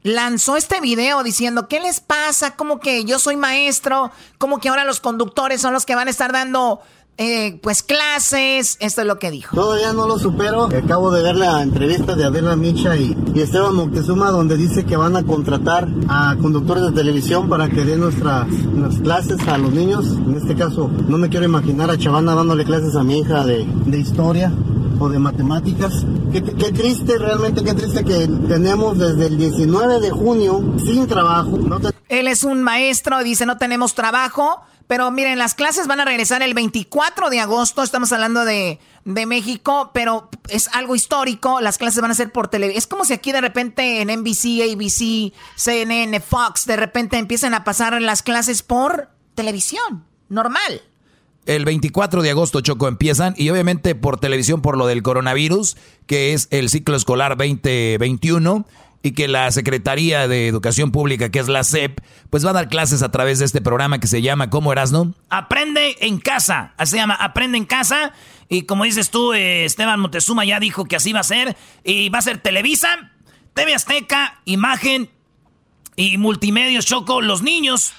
[0.04, 2.56] lanzó este video diciendo, ¿qué les pasa?
[2.56, 6.12] Como que yo soy maestro, como que ahora los conductores son los que van a
[6.12, 6.80] estar dando,
[7.18, 8.78] eh, pues, clases.
[8.80, 9.54] Esto es lo que dijo.
[9.54, 10.66] Todavía no lo supero.
[10.68, 15.16] Acabo de ver la entrevista de Adela Micha y, Esteban Moctezuma donde dice que van
[15.16, 20.06] a contratar a conductores de televisión para que den nuestras, nuestras clases a los niños.
[20.06, 23.66] En este caso, no me quiero imaginar a Chavana dándole clases a mi hija de,
[23.66, 24.54] de historia
[25.00, 26.06] o de matemáticas.
[26.32, 31.58] Qué, triste, realmente qué triste que tenemos desde el 19 de junio sin trabajo.
[31.58, 31.80] No
[32.10, 36.41] Él es un maestro, dice no tenemos trabajo, pero miren, las clases van a regresar
[36.41, 42.02] el 24 de agosto, estamos hablando de, de México, pero es algo histórico, las clases
[42.02, 42.78] van a ser por televisión.
[42.78, 47.64] Es como si aquí de repente en NBC, ABC, CNN, Fox, de repente empiezan a
[47.64, 50.82] pasar las clases por televisión, normal.
[51.45, 56.33] El 24 de agosto, Choco, empiezan y obviamente por televisión por lo del coronavirus, que
[56.33, 58.65] es el ciclo escolar 2021
[59.01, 62.67] y que la Secretaría de Educación Pública, que es la SEP, pues va a dar
[62.67, 65.13] clases a través de este programa que se llama ¿Cómo Erasno?
[65.29, 66.73] Aprende en casa.
[66.77, 68.11] Así se llama, aprende en casa.
[68.49, 71.55] Y como dices tú, eh, Esteban Montezuma ya dijo que así va a ser.
[71.83, 73.11] Y va a ser Televisa,
[73.53, 75.09] TV Azteca, Imagen
[75.95, 77.21] y Multimedios Choco.
[77.21, 77.93] Los niños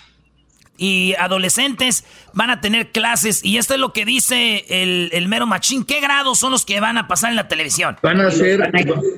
[0.77, 2.05] y adolescentes
[2.35, 3.45] van a tener clases.
[3.45, 5.85] Y esto es lo que dice el, el mero machín.
[5.85, 7.97] ¿Qué grados son los que van a pasar en la televisión?
[8.03, 8.71] Van a ser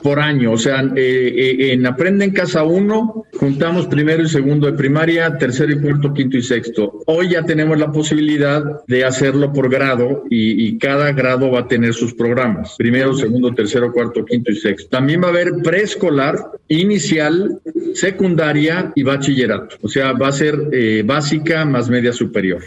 [0.03, 4.67] por año, o sea, eh, eh, en Aprende en Casa 1 juntamos primero y segundo
[4.67, 7.03] de primaria, tercero y cuarto, quinto y sexto.
[7.07, 11.69] Hoy ya tenemos la posibilidad de hacerlo por grado y, y cada grado va a
[11.69, 12.75] tener sus programas.
[12.79, 14.89] Primero, segundo, tercero, cuarto, quinto y sexto.
[14.91, 16.37] También va a haber preescolar,
[16.69, 17.61] inicial,
[17.95, 19.77] secundaria y bachillerato.
[19.83, 22.63] O sea, va a ser eh, básica más media superior.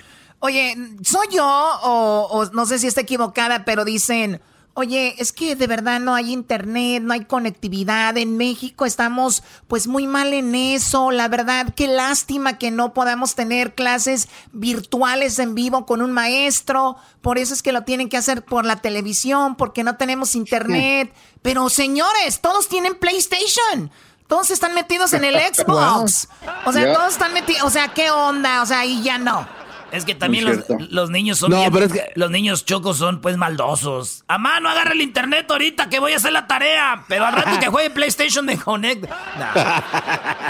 [0.46, 4.40] Oye, ¿soy yo o, o no sé si está equivocada, pero dicen,
[4.76, 8.16] oye, es que de verdad no hay internet, no hay conectividad.
[8.18, 11.10] En México estamos pues muy mal en eso.
[11.12, 16.98] La verdad, qué lástima que no podamos tener clases virtuales en vivo con un maestro.
[17.22, 21.12] Por eso es que lo tienen que hacer por la televisión, porque no tenemos internet.
[21.42, 23.90] Pero señores, todos tienen PlayStation.
[24.28, 26.28] Todos están metidos en el Xbox.
[26.66, 27.64] O sea, todos están metidos.
[27.64, 28.62] O sea, ¿qué onda?
[28.62, 29.65] O sea, ahí ya no.
[29.96, 30.58] Es que también los,
[30.92, 34.24] los niños son No, bien- pero es que- los niños chocos son pues maldosos.
[34.28, 37.60] A mano agarra el internet ahorita que voy a hacer la tarea, pero al rato
[37.60, 39.82] que juegue PlayStation me conecta.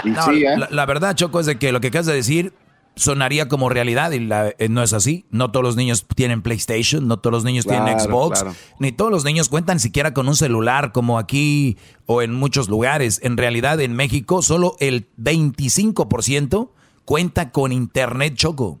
[0.04, 2.52] No, la, la verdad, Choco, es de que lo que acabas de decir
[2.94, 5.26] sonaría como realidad y la- eh, no es así.
[5.30, 8.56] No todos los niños tienen PlayStation, no todos los niños tienen Xbox, claro.
[8.78, 11.76] ni todos los niños cuentan siquiera con un celular como aquí
[12.06, 13.20] o en muchos lugares.
[13.22, 16.70] En realidad, en México, solo el 25%
[17.04, 18.80] cuenta con Internet, Choco.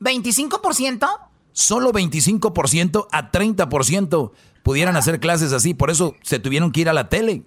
[0.00, 1.08] ¿25%?
[1.52, 4.32] Solo 25% a 30%
[4.62, 5.74] pudieran hacer clases así.
[5.74, 7.42] Por eso se tuvieron que ir a la tele.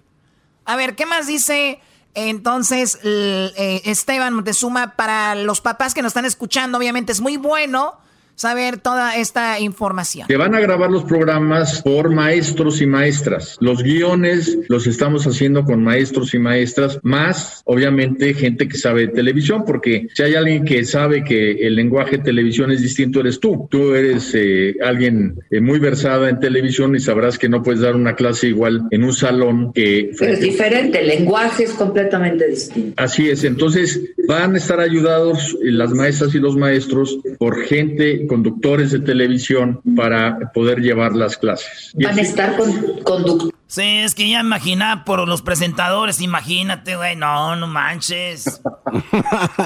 [0.64, 1.80] A ver, ¿qué más dice
[2.14, 6.78] entonces eh, Esteban Montezuma para los papás que nos están escuchando?
[6.78, 7.98] Obviamente es muy bueno
[8.42, 10.26] saber toda esta información.
[10.26, 13.56] Que van a grabar los programas por maestros y maestras.
[13.60, 19.08] Los guiones los estamos haciendo con maestros y maestras, más obviamente gente que sabe de
[19.08, 23.38] televisión, porque si hay alguien que sabe que el lenguaje de televisión es distinto, eres
[23.38, 23.68] tú.
[23.70, 27.94] Tú eres eh, alguien eh, muy versada en televisión y sabrás que no puedes dar
[27.94, 30.10] una clase igual en un salón que...
[30.18, 33.00] Pero es diferente, el lenguaje es completamente distinto.
[33.00, 38.26] Así es, entonces van a estar ayudados eh, las maestras y los maestros por gente,
[38.32, 41.92] conductores de televisión para poder llevar las clases.
[41.98, 42.72] Y Van a estar con
[43.02, 43.54] conductores.
[43.66, 48.62] Sí, es que ya imagina por los presentadores, imagínate, güey, no, no manches.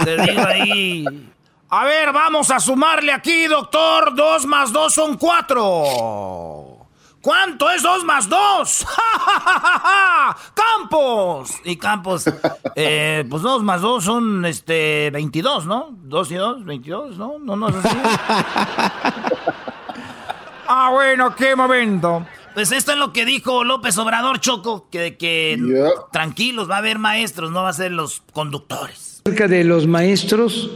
[0.05, 1.05] Te digo ahí.
[1.69, 4.17] A ver, vamos a sumarle aquí, doctor.
[4.17, 6.76] Dos más dos son cuatro.
[7.27, 8.85] ¿Cuánto es dos más dos?
[8.87, 10.37] ¡Ja, ja, ja, ja, ja!
[10.55, 11.51] ¡Campos!
[11.65, 12.25] Y Campos,
[12.77, 15.89] eh, pues dos más dos son este 22, ¿no?
[16.05, 17.41] Dos y dos, 22, ¿no?
[17.41, 17.97] No, no es así.
[20.69, 22.27] Ah, bueno, qué momento.
[22.53, 25.57] Pues esto es lo que dijo López Obrador Choco, que, que
[26.13, 29.23] tranquilos, va a haber maestros, no va a ser los conductores.
[29.25, 30.69] Acerca de los maestros,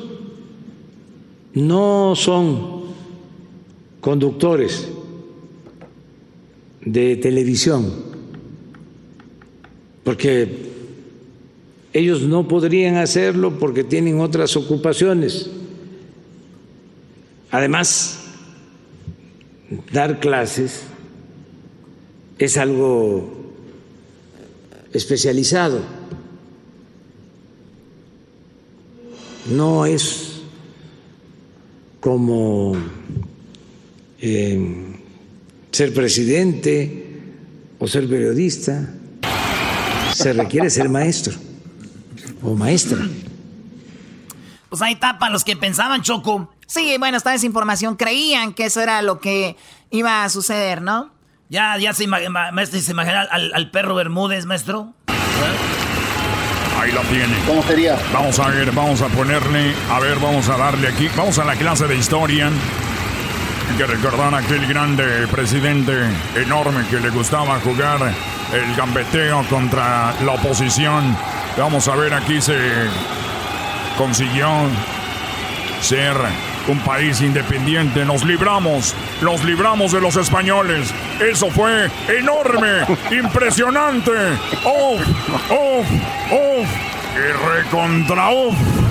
[1.55, 2.85] no son
[4.01, 4.89] conductores
[6.85, 7.93] de televisión,
[10.05, 10.71] porque
[11.93, 15.51] ellos no podrían hacerlo porque tienen otras ocupaciones.
[17.51, 18.19] Además,
[19.93, 20.83] dar clases
[22.39, 23.29] es algo
[24.93, 25.81] especializado.
[29.51, 30.43] No es
[32.01, 32.77] como
[34.21, 34.90] eh,
[35.81, 37.23] ser presidente
[37.79, 38.87] o ser periodista.
[40.13, 41.33] Se requiere ser maestro
[42.43, 42.99] o maestra.
[44.69, 46.53] Pues ahí está para los que pensaban, Choco.
[46.67, 47.97] Sí, bueno, esta desinformación.
[47.97, 49.57] Creían que eso era lo que
[49.91, 51.13] iba a suceder, ¿no?
[51.49, 54.93] Ya, ya se, ima- ma- maestro, se imagina al, al perro Bermúdez, maestro.
[56.79, 57.35] Ahí la tiene.
[57.47, 57.99] ¿Cómo sería?
[58.13, 61.09] Vamos a ver, vamos a ponerle, a ver, vamos a darle aquí.
[61.17, 62.51] Vamos a la clase de historia.
[63.71, 65.93] Hay que recordar a aquel grande presidente
[66.35, 68.01] enorme que le gustaba jugar
[68.53, 71.17] el gambeteo contra la oposición.
[71.57, 72.59] Vamos a ver, aquí se
[73.97, 74.49] consiguió
[75.81, 76.17] ser
[76.67, 78.05] un país independiente.
[78.05, 78.93] Nos libramos,
[79.23, 80.93] nos libramos de los españoles.
[81.21, 84.11] Eso fue enorme, impresionante.
[84.65, 85.01] ¡Uf!
[85.49, 85.87] ¡Uf!
[86.33, 86.69] ¡Uf!
[87.15, 88.90] Y recontra uf.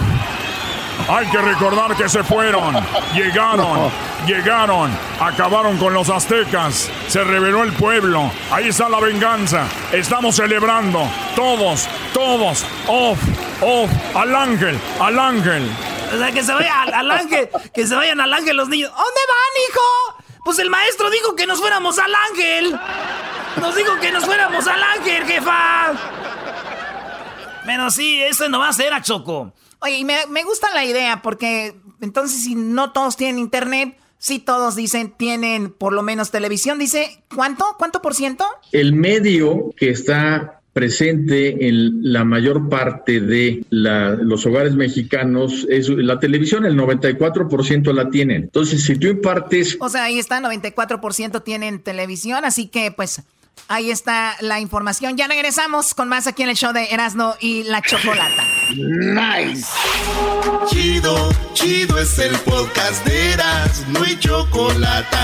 [1.10, 2.76] Hay que recordar que se fueron,
[3.16, 3.92] llegaron,
[4.28, 11.10] llegaron, acabaron con los aztecas, se rebeló el pueblo, ahí está la venganza, estamos celebrando,
[11.36, 13.18] todos, todos, off,
[13.60, 15.72] off, al ángel, al ángel.
[16.14, 18.92] O sea, que se vaya al, al ángel, que se vayan al ángel los niños.
[18.92, 20.42] ¿Dónde van, hijo?
[20.46, 22.80] Pues el maestro dijo que nos fuéramos al ángel.
[23.60, 25.92] Nos dijo que nos fuéramos al ángel, jefa.
[27.66, 29.54] Pero sí, eso no va a ser a Choco.
[29.82, 34.40] Oye, y me, me gusta la idea porque entonces si no todos tienen internet, si
[34.40, 37.66] todos dicen tienen por lo menos televisión, dice, ¿cuánto?
[37.78, 38.46] ¿Cuánto por ciento?
[38.74, 45.90] El medio que está presente en la mayor parte de la- los hogares mexicanos es
[45.90, 48.44] la televisión, el 94% la tienen.
[48.44, 53.22] Entonces, si tú impartes O sea, ahí está, 94% tienen televisión, así que pues
[53.70, 55.16] ahí está la información.
[55.16, 58.44] Ya regresamos con más aquí en el show de Erasmo y la Chocolata.
[58.76, 59.68] Nice.
[60.68, 65.18] Chido, chido es el podcast de Eras, no hay chocolate.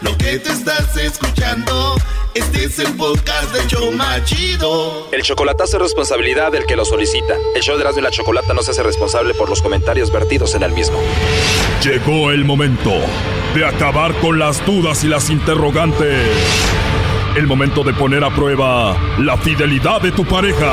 [0.00, 1.96] Lo que te estás escuchando,
[2.34, 5.08] este es el podcast de Choma Chido.
[5.10, 7.34] El chocolatazo es responsabilidad del que lo solicita.
[7.56, 10.54] El show de Erasmo y la Chocolata no se hace responsable por los comentarios vertidos
[10.54, 10.98] en el mismo.
[11.82, 12.92] Llegó el momento
[13.56, 16.28] de acabar con las dudas y las interrogantes.
[17.38, 20.72] El momento de poner a prueba la fidelidad de tu pareja.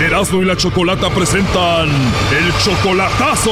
[0.00, 3.50] Erasmo y la Chocolata presentan el chocolatazo.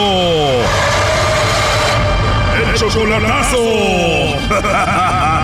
[2.63, 3.59] ¡El chocolatazo!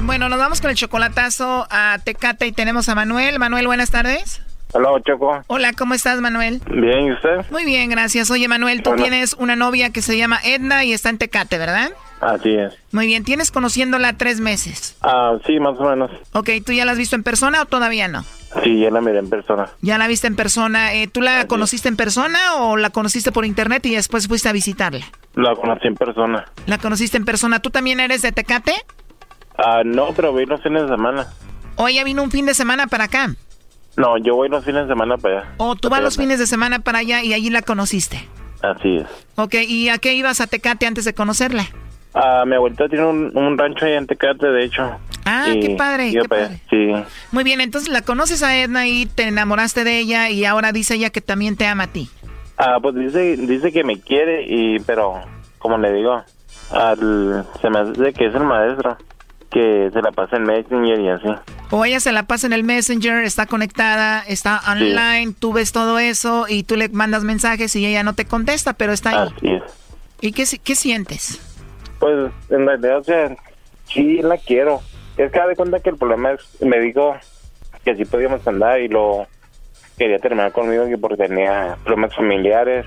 [0.00, 3.38] Bueno, nos vamos con el chocolatazo a Tecate y tenemos a Manuel.
[3.38, 4.40] Manuel, buenas tardes.
[4.74, 5.42] Hola, Choco.
[5.46, 6.60] Hola, ¿cómo estás, Manuel?
[6.70, 7.50] Bien, ¿y usted?
[7.50, 8.30] Muy bien, gracias.
[8.30, 9.02] Oye, Manuel, tú Hola.
[9.02, 11.90] tienes una novia que se llama Edna y está en Tecate, ¿verdad?
[12.20, 12.74] Así es.
[12.92, 14.96] Muy bien, tienes conociéndola tres meses.
[15.00, 16.10] Ah, sí, más o menos.
[16.32, 18.24] Ok, ¿tú ya la has visto en persona o todavía no?
[18.62, 19.68] Sí, ya la miré en persona.
[19.80, 20.92] Ya la viste en persona.
[20.94, 24.52] Eh, ¿Tú la conociste en persona o la conociste por internet y después fuiste a
[24.52, 25.06] visitarla?
[25.34, 26.44] La conocí en persona.
[26.66, 27.60] La conociste en persona.
[27.60, 28.74] ¿Tú también eres de Tecate?
[29.56, 31.26] Ah, no, pero los fines de semana.
[31.76, 33.34] ¿O ella vino un fin de semana para acá?
[33.98, 35.48] No, yo voy los fines de semana para allá.
[35.58, 38.28] ¿O tú vas los fines de semana para allá y allí la conociste?
[38.62, 39.06] Así es.
[39.36, 41.66] Ok, ¿y a qué ibas a Tecate antes de conocerla?
[42.14, 44.88] Ah, mi abuelita tiene un, un rancho ahí en Tecate, de hecho.
[45.24, 46.92] Ah, Y qué padre, qué allá, Sí.
[47.32, 50.94] Muy bien, entonces la conoces a Edna y te enamoraste de ella y ahora dice
[50.94, 52.08] ella que también te ama a ti.
[52.56, 55.20] Ah, pues dice, dice que me quiere, y pero,
[55.58, 56.22] como le digo,
[56.70, 58.96] al, se me hace que es el maestro,
[59.50, 61.28] que se la pasa en Messenger y así.
[61.70, 65.98] O ella se la pasa en el Messenger, está conectada, está online, tú ves todo
[65.98, 69.28] eso y tú le mandas mensajes y ella no te contesta, pero está ahí.
[69.36, 69.62] Así es.
[70.20, 71.40] ¿Y qué, qué sientes?
[71.98, 73.36] Pues en realidad, o sea,
[73.92, 74.80] sí la quiero.
[75.16, 77.16] Es que de cuenta que el problema es, me dijo
[77.84, 79.26] que sí podíamos andar y lo
[79.96, 82.86] quería terminar conmigo que porque tenía problemas familiares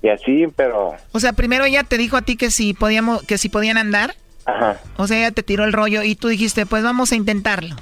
[0.00, 3.36] y así, pero, O sea, primero ella te dijo a ti que si podíamos, que
[3.38, 4.14] si podían andar,
[4.48, 7.76] ajá, o sea, ella te tiró el rollo y tú dijiste, pues vamos a intentarlo.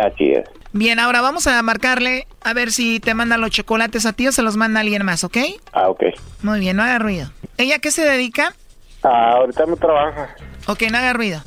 [0.00, 0.44] así es.
[0.72, 4.32] Bien, ahora vamos a marcarle a ver si te manda los chocolates a ti o
[4.32, 5.36] se los manda alguien más, ¿ok?
[5.72, 6.04] Ah, ok.
[6.42, 7.30] Muy bien, no haga ruido.
[7.58, 8.54] ¿Ella a qué se dedica?
[9.02, 10.36] Ah, ahorita no trabaja.
[10.68, 11.42] Ok, no haga ruido.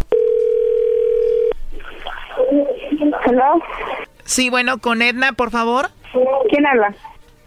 [3.28, 3.54] ¿Hola?
[4.26, 5.90] Sí, bueno, con Edna, por favor.
[6.50, 6.94] ¿Quién habla?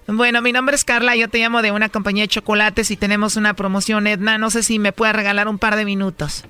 [0.09, 3.35] Bueno, mi nombre es Carla, yo te llamo de una compañía de chocolates y tenemos
[3.37, 4.39] una promoción, Edna.
[4.39, 6.45] No sé si me puedes regalar un par de minutos.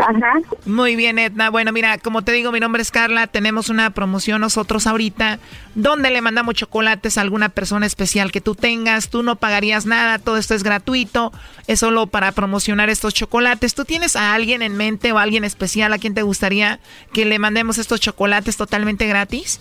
[0.00, 0.34] Ajá.
[0.64, 1.50] Muy bien, Edna.
[1.50, 3.28] Bueno, mira, como te digo, mi nombre es Carla.
[3.28, 5.38] Tenemos una promoción nosotros ahorita
[5.76, 9.10] donde le mandamos chocolates a alguna persona especial que tú tengas.
[9.10, 11.32] Tú no pagarías nada, todo esto es gratuito.
[11.68, 13.74] Es solo para promocionar estos chocolates.
[13.74, 16.80] ¿Tú tienes a alguien en mente o a alguien especial a quien te gustaría
[17.12, 19.60] que le mandemos estos chocolates totalmente gratis?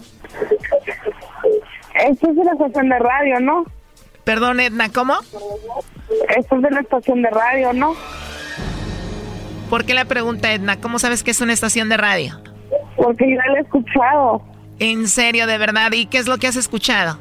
[2.05, 3.65] Esto es de la estación de radio, ¿no?
[4.23, 5.15] Perdón, Edna, ¿cómo?
[6.37, 7.95] Esto es de la estación de radio, ¿no?
[9.69, 10.79] ¿Por qué la pregunta, Edna?
[10.79, 12.39] ¿Cómo sabes que es una estación de radio?
[12.95, 14.41] Porque ya la he escuchado.
[14.79, 15.91] En serio, de verdad.
[15.91, 17.17] ¿Y qué es lo que has escuchado?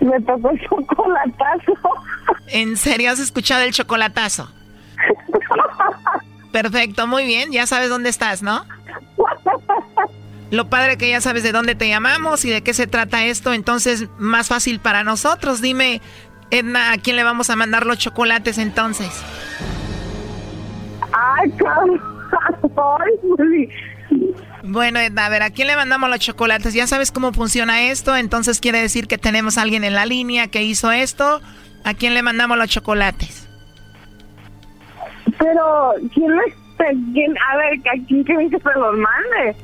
[0.00, 1.72] Me tocó el chocolatazo.
[2.48, 4.50] ¿En serio has escuchado el chocolatazo?
[6.52, 7.52] Perfecto, muy bien.
[7.52, 8.64] Ya sabes dónde estás, ¿no?
[10.54, 13.52] Lo padre que ya sabes de dónde te llamamos y de qué se trata esto,
[13.52, 15.60] entonces más fácil para nosotros.
[15.60, 16.00] Dime,
[16.52, 19.10] Edna, ¿a quién le vamos a mandar los chocolates entonces?
[21.12, 21.52] Ay,
[24.62, 26.72] Bueno, Edna, a ver, ¿a quién le mandamos los chocolates?
[26.72, 30.46] Ya sabes cómo funciona esto, entonces quiere decir que tenemos a alguien en la línea
[30.48, 31.40] que hizo esto.
[31.84, 33.48] ¿A quién le mandamos los chocolates?
[35.38, 36.42] Pero, ¿quién le...
[37.12, 39.56] quién- a ver, ¿a quién quieren que se los mande?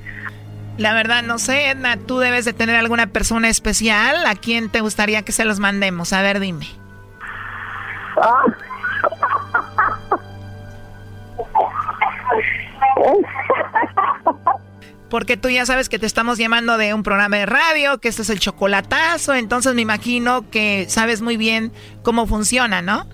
[0.81, 4.25] La verdad, no sé, Edna, tú debes de tener alguna persona especial.
[4.25, 6.15] ¿A quién te gustaría que se los mandemos?
[6.15, 6.69] A ver, dime.
[15.11, 18.23] Porque tú ya sabes que te estamos llamando de un programa de radio, que este
[18.23, 21.73] es el chocolatazo, entonces me imagino que sabes muy bien
[22.03, 23.05] cómo funciona, ¿no?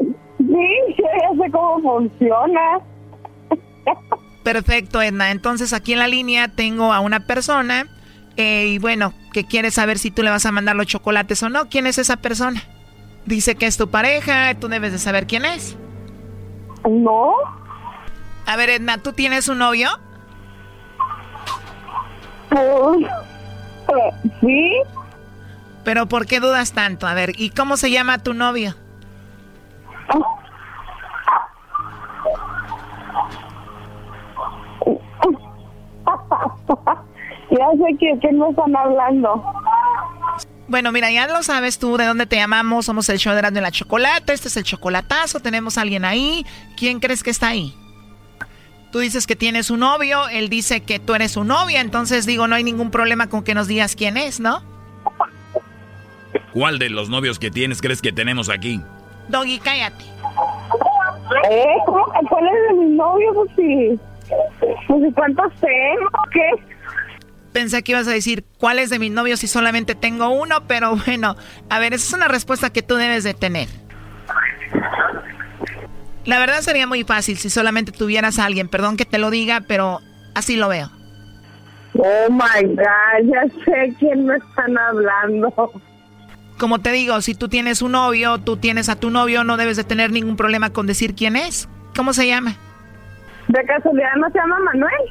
[0.00, 2.80] Sí, ya sé cómo funciona.
[4.44, 5.30] Perfecto, Edna.
[5.30, 7.88] Entonces aquí en la línea tengo a una persona
[8.36, 11.48] eh, y bueno, que quiere saber si tú le vas a mandar los chocolates o
[11.48, 11.68] no.
[11.68, 12.62] ¿Quién es esa persona?
[13.24, 15.76] Dice que es tu pareja, tú debes de saber quién es.
[16.88, 17.32] No.
[18.46, 19.88] A ver, Edna, ¿tú tienes un novio?
[22.50, 23.06] Pues,
[23.88, 24.72] eh, sí.
[25.84, 27.06] Pero ¿por qué dudas tanto?
[27.06, 28.74] A ver, ¿y cómo se llama tu novio?
[37.50, 39.42] ya sé que, que no están hablando.
[40.66, 42.86] Bueno, mira, ya lo sabes tú de dónde te llamamos.
[42.86, 44.32] Somos el show de de la Chocolata.
[44.32, 45.40] Este es el chocolatazo.
[45.40, 46.46] Tenemos a alguien ahí.
[46.76, 47.74] ¿Quién crees que está ahí?
[48.90, 50.28] Tú dices que tienes un novio.
[50.28, 51.80] Él dice que tú eres su novia.
[51.80, 54.62] Entonces digo, no hay ningún problema con que nos digas quién es, ¿no?
[56.52, 58.80] ¿Cuál de los novios que tienes crees que tenemos aquí?
[59.28, 60.04] Doggy, cállate.
[61.50, 61.64] ¿Eh?
[61.84, 62.04] ¿Cómo?
[62.28, 63.34] ¿Cuál es de mi novio?
[63.34, 64.00] Pues sí.
[64.88, 66.10] Pues ¿y cuántos tengo?
[66.32, 66.50] ¿Qué?
[67.52, 70.96] Pensé que ibas a decir cuál es de mis novios si solamente tengo uno, pero
[71.06, 71.36] bueno,
[71.70, 73.68] a ver, esa es una respuesta que tú debes de tener.
[76.24, 79.62] La verdad sería muy fácil si solamente tuvieras a alguien, perdón que te lo diga,
[79.68, 80.00] pero
[80.34, 80.90] así lo veo.
[81.96, 85.52] Oh my God, ya sé quién me están hablando.
[86.58, 89.76] Como te digo, si tú tienes un novio, tú tienes a tu novio, no debes
[89.76, 91.68] de tener ningún problema con decir quién es.
[91.94, 92.56] ¿Cómo se llama?
[93.54, 95.10] ¿De casualidad no se llama Manuel?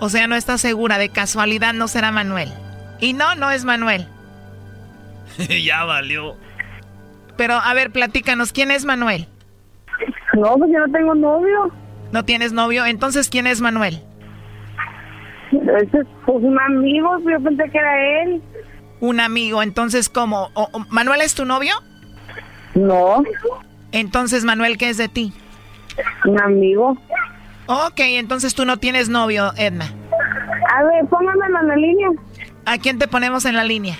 [0.00, 2.50] O sea, no estás segura, de casualidad no será Manuel.
[3.00, 4.06] Y no, no es Manuel.
[5.64, 6.36] ya valió.
[7.36, 9.26] Pero, a ver, platícanos, ¿quién es Manuel?
[10.34, 11.70] No, pues yo no tengo novio.
[12.12, 12.84] ¿No tienes novio?
[12.84, 14.02] Entonces, ¿quién es Manuel?
[15.52, 18.42] Ese es pues, un amigo, yo pensé que era él.
[19.00, 20.50] Un amigo, entonces, ¿cómo?
[20.54, 21.72] ¿O- o- ¿Manuel es tu novio?
[22.74, 23.22] No.
[23.92, 25.32] Entonces, Manuel, ¿qué es de ti?
[26.26, 26.96] Un amigo.
[27.72, 29.84] Ok, entonces tú no tienes novio, Edna.
[30.74, 32.08] A ver, póngamelo en la línea.
[32.66, 33.94] ¿A quién te ponemos en la línea?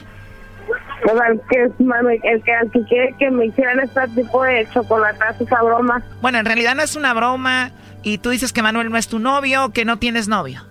[1.04, 5.42] Pues al que, el que, al que quiere que me hicieran este tipo de chocolatazos,
[5.42, 6.02] esa broma.
[6.20, 7.70] Bueno, en realidad no es una broma
[8.02, 10.62] y tú dices que Manuel no es tu novio, que no tienes novio.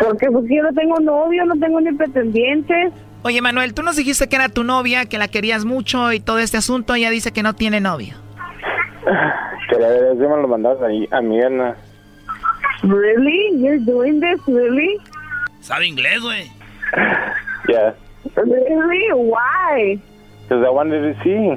[0.00, 2.94] Porque pues yo no tengo novio, no tengo ni pretendientes.
[3.24, 6.38] Oye, Manuel, tú nos dijiste que era tu novia, que la querías mucho y todo
[6.38, 8.14] este asunto, ella dice que no tiene novio.
[9.68, 11.76] Quería ver si me lo mandas ahí a mi Edna.
[12.82, 13.58] Really?
[13.60, 14.40] You're doing this?
[14.46, 14.98] Really?
[15.60, 16.50] ¿Sabe inglés, güey?
[17.68, 17.92] Yeah.
[18.36, 19.12] Really?
[19.12, 20.00] Why?
[20.42, 21.56] Because I wanted to see.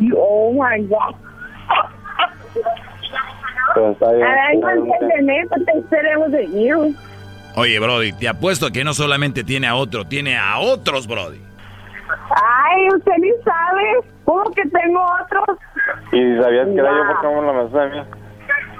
[0.00, 1.14] You, oh my God.
[7.56, 11.40] Oye, Brody, te apuesto que no solamente tiene a otro, tiene a otros, Brody.
[12.30, 14.00] Ay, usted ni sabe.
[14.24, 15.58] ¿Cómo que tengo otros?
[16.12, 17.06] Y sabías que era yo, Wow.
[17.06, 18.08] ¿por qué no me lo mandaste a mí?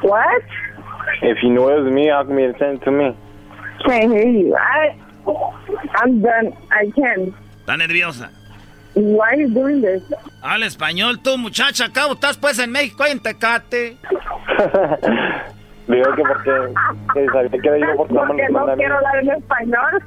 [0.02, 0.42] What?
[1.22, 3.16] If it was me, how come send it to me?
[3.86, 4.56] Can't hear you.
[4.56, 4.96] I,
[5.96, 6.52] I'm done.
[6.70, 7.34] I can't.
[7.60, 8.30] Está nerviosa.
[8.94, 10.02] Why are you doing this?
[10.42, 11.86] Habla español tú, muchacha.
[11.86, 13.96] Acabo, estás pues en México, en Tecate.
[15.88, 16.50] Digo que porque
[17.12, 20.02] que sabía que era yo, ¿por Porque no quiero hablar en español.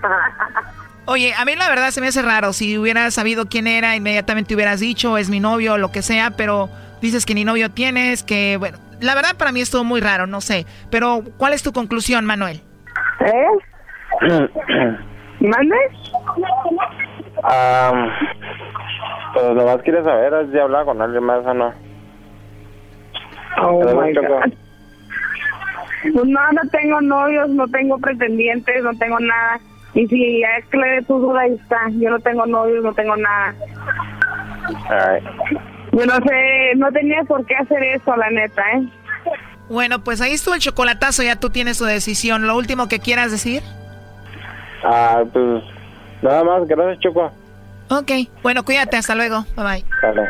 [1.05, 2.51] Oye, a mí la verdad se me hace raro.
[2.53, 6.31] Si hubieras sabido quién era, inmediatamente hubieras dicho, es mi novio o lo que sea,
[6.31, 6.69] pero
[7.01, 10.41] dices que ni novio tienes, que bueno, la verdad para mí estuvo muy raro, no
[10.41, 10.65] sé.
[10.89, 12.61] Pero, ¿cuál es tu conclusión, Manuel?
[13.19, 13.47] ¿Eh?
[15.39, 15.75] ¿Mande?
[17.43, 18.09] Ah,
[19.33, 21.73] pues nomás quería saber si hablaba con alguien más o no.
[23.61, 24.13] Oh my.
[24.13, 24.53] God.
[26.13, 29.59] Pues no, no tengo novios, no tengo pretendientes, no tengo nada.
[29.93, 31.89] Y si ya aclaré tu duda, ahí está.
[31.91, 33.55] Yo no tengo novios, no tengo nada.
[34.89, 35.23] Alright.
[35.97, 38.87] Yo no sé, no tenía por qué hacer eso, la neta, ¿eh?
[39.67, 42.45] Bueno, pues ahí estuvo el chocolatazo, ya tú tienes tu decisión.
[42.45, 43.63] ¿Lo último que quieras decir?
[44.83, 45.63] Ah, pues
[46.21, 47.31] nada más, gracias Choco.
[47.89, 48.11] Ok,
[48.43, 49.45] bueno, cuídate, hasta luego.
[49.55, 49.85] Bye bye.
[50.03, 50.29] Vale.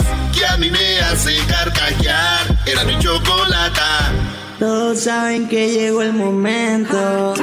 [0.31, 2.57] que a mí me hace carcajear.
[2.65, 4.11] Era mi chocolata.
[4.59, 7.33] Todos saben que llegó el momento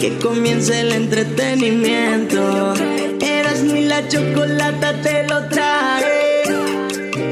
[0.00, 2.74] que comience el entretenimiento.
[3.20, 6.42] Eras ni la chocolata te lo trae.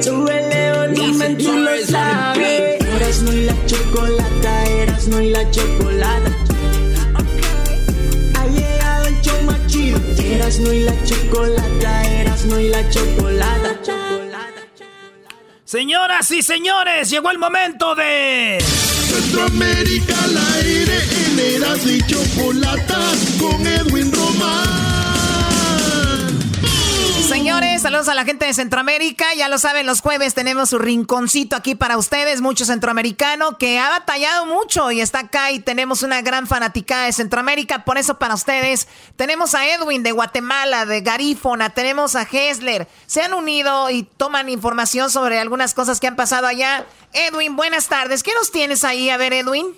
[0.01, 2.81] Súbele volumen, tú lo sabes.
[2.97, 6.31] Eras no y la chocolata, eras no y la chocolata.
[8.39, 9.99] Ha llegado el show más chido.
[10.19, 14.30] Eras Erasmo y la chocolata, Erasmo y la chocolata.
[15.71, 18.59] Señoras y señores, llegó el momento de...
[18.61, 22.99] Centroamérica al aire en Erasmo y chocolata
[23.39, 24.00] con Edwin
[27.81, 29.33] Saludos a la gente de Centroamérica.
[29.35, 32.41] Ya lo saben, los jueves tenemos su rinconcito aquí para ustedes.
[32.43, 37.13] Mucho centroamericano que ha batallado mucho y está acá y tenemos una gran fanaticada de
[37.13, 37.85] Centroamérica.
[37.85, 42.87] Por eso para ustedes tenemos a Edwin de Guatemala, de Garífona, tenemos a Hesler.
[43.07, 46.85] Se han unido y toman información sobre algunas cosas que han pasado allá.
[47.15, 48.23] Edwin, buenas tardes.
[48.23, 49.09] ¿Qué nos tienes ahí?
[49.09, 49.75] A ver, Edwin.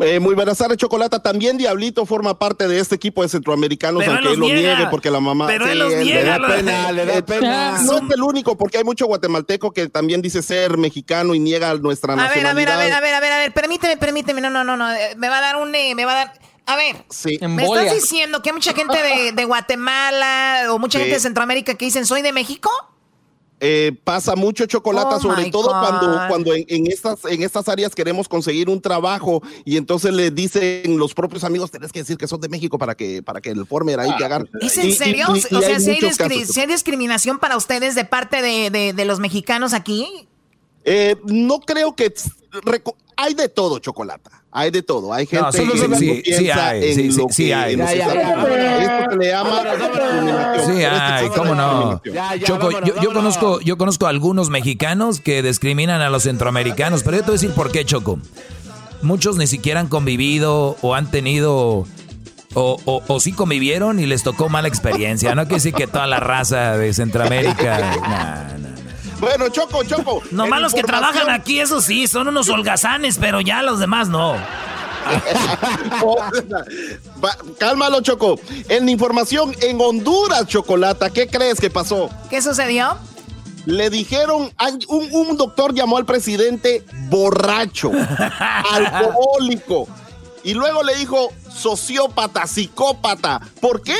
[0.00, 1.22] Eh, muy buenas tardes, Chocolata.
[1.22, 4.60] También Diablito forma parte de este equipo de centroamericanos, Pero aunque él lo niega.
[4.76, 5.46] niegue porque la mamá.
[5.46, 7.82] Pero él los le da pena, le da pena.
[7.82, 11.74] No es el único, porque hay mucho guatemalteco que también dice ser mexicano y niega
[11.74, 12.74] nuestra A ver, a ver, nacionalidad.
[12.74, 15.14] a ver, a ver, a ver, a ver, permíteme, permíteme, no, no, no, no, eh,
[15.16, 16.32] me va a dar un, eh, me va a dar,
[16.64, 17.38] a ver, Sí.
[17.46, 21.04] me estás diciendo que hay mucha gente de, de Guatemala o mucha Sí.
[21.04, 22.70] gente de Centroamérica que dicen, soy de México?
[23.64, 25.80] Eh, pasa mucho chocolate, Oh, sobre todo God.
[25.80, 30.32] cuando, cuando en, en estas, en estas áreas queremos conseguir un trabajo y entonces le
[30.32, 33.50] dicen los propios amigos, tenés que decir que son de México para que, para que
[33.50, 34.48] el former ahí que hagan.
[34.60, 35.26] ¿Es en y- serio?
[35.28, 38.42] y- y o sea, hay si hay, discri- si hay discriminación para ustedes de parte
[38.42, 40.26] de, de- de los mexicanos aquí?
[40.84, 42.12] Eh, no creo que
[43.16, 44.30] hay de todo, chocolata.
[44.54, 45.14] Hay de todo.
[45.14, 47.28] Hay gente No, sí, que sí, no sí, sí piensa hay, en sí, sí, lo
[47.30, 47.76] sí que hay.
[47.76, 48.98] nos Ya, ya, ya.
[49.00, 49.62] Esto le llama.
[50.66, 52.02] Sí, Pero ay, tipo de cómo no.
[52.44, 57.16] Choco, yo, yo conozco, yo conozco a algunos mexicanos que discriminan a los centroamericanos, pero
[57.16, 58.18] yo te voy a decir por qué, Choco.
[59.00, 61.86] Muchos ni siquiera han convivido o han tenido
[62.54, 65.34] o, o, o sí convivieron y les tocó mala experiencia.
[65.34, 67.78] No quiere decir que toda la raza de Centroamérica.
[68.02, 68.81] nah, nah.
[69.22, 70.20] Bueno, Choco, Choco.
[70.32, 74.32] Nomás los que trabajan aquí, eso sí, son unos holgazanes, pero ya los demás no.
[77.24, 78.40] Va, Cálmalo, Choco.
[78.68, 82.10] En información, en Honduras, Chocolata, ¿qué crees que pasó?
[82.30, 82.98] ¿Qué sucedió?
[83.64, 84.50] Le dijeron,
[84.88, 87.92] un, un doctor llamó al presidente borracho,
[88.72, 89.86] alcohólico,
[90.42, 93.40] y luego le dijo sociópata, psicópata.
[93.60, 93.94] ¿Por qué?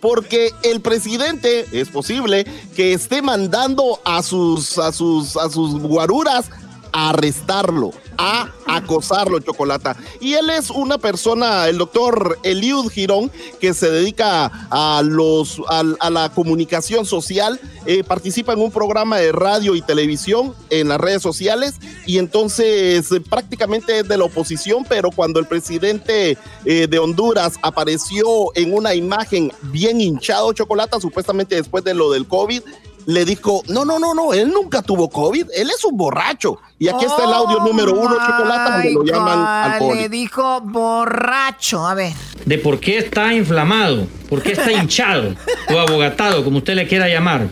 [0.00, 2.46] Porque el presidente es posible
[2.76, 6.50] que esté mandando a sus, a sus, a sus guaruras
[6.92, 9.96] a arrestarlo, a acosarlo, Chocolata.
[10.20, 16.10] Y él es una persona, el doctor Eliud Girón, que se dedica a, los, a,
[16.10, 21.22] la comunicación social, eh, participa en un programa de radio y televisión en las redes
[21.22, 21.74] sociales
[22.06, 27.54] y entonces eh, prácticamente es de la oposición, pero cuando el presidente eh, de Honduras
[27.62, 32.62] apareció en una imagen bien hinchado, Chocolata, supuestamente después de lo del COVID,
[33.08, 36.58] le dijo, no, no, no, no, él nunca tuvo COVID, él es un borracho.
[36.78, 41.86] Y aquí está el audio número uno, Chocolata, donde lo llaman Oh Le dijo borracho,
[41.86, 42.12] a ver.
[42.44, 45.34] de por qué está inflamado, por qué está hinchado
[45.74, 47.48] o abogatado, como usted le quiera llamar.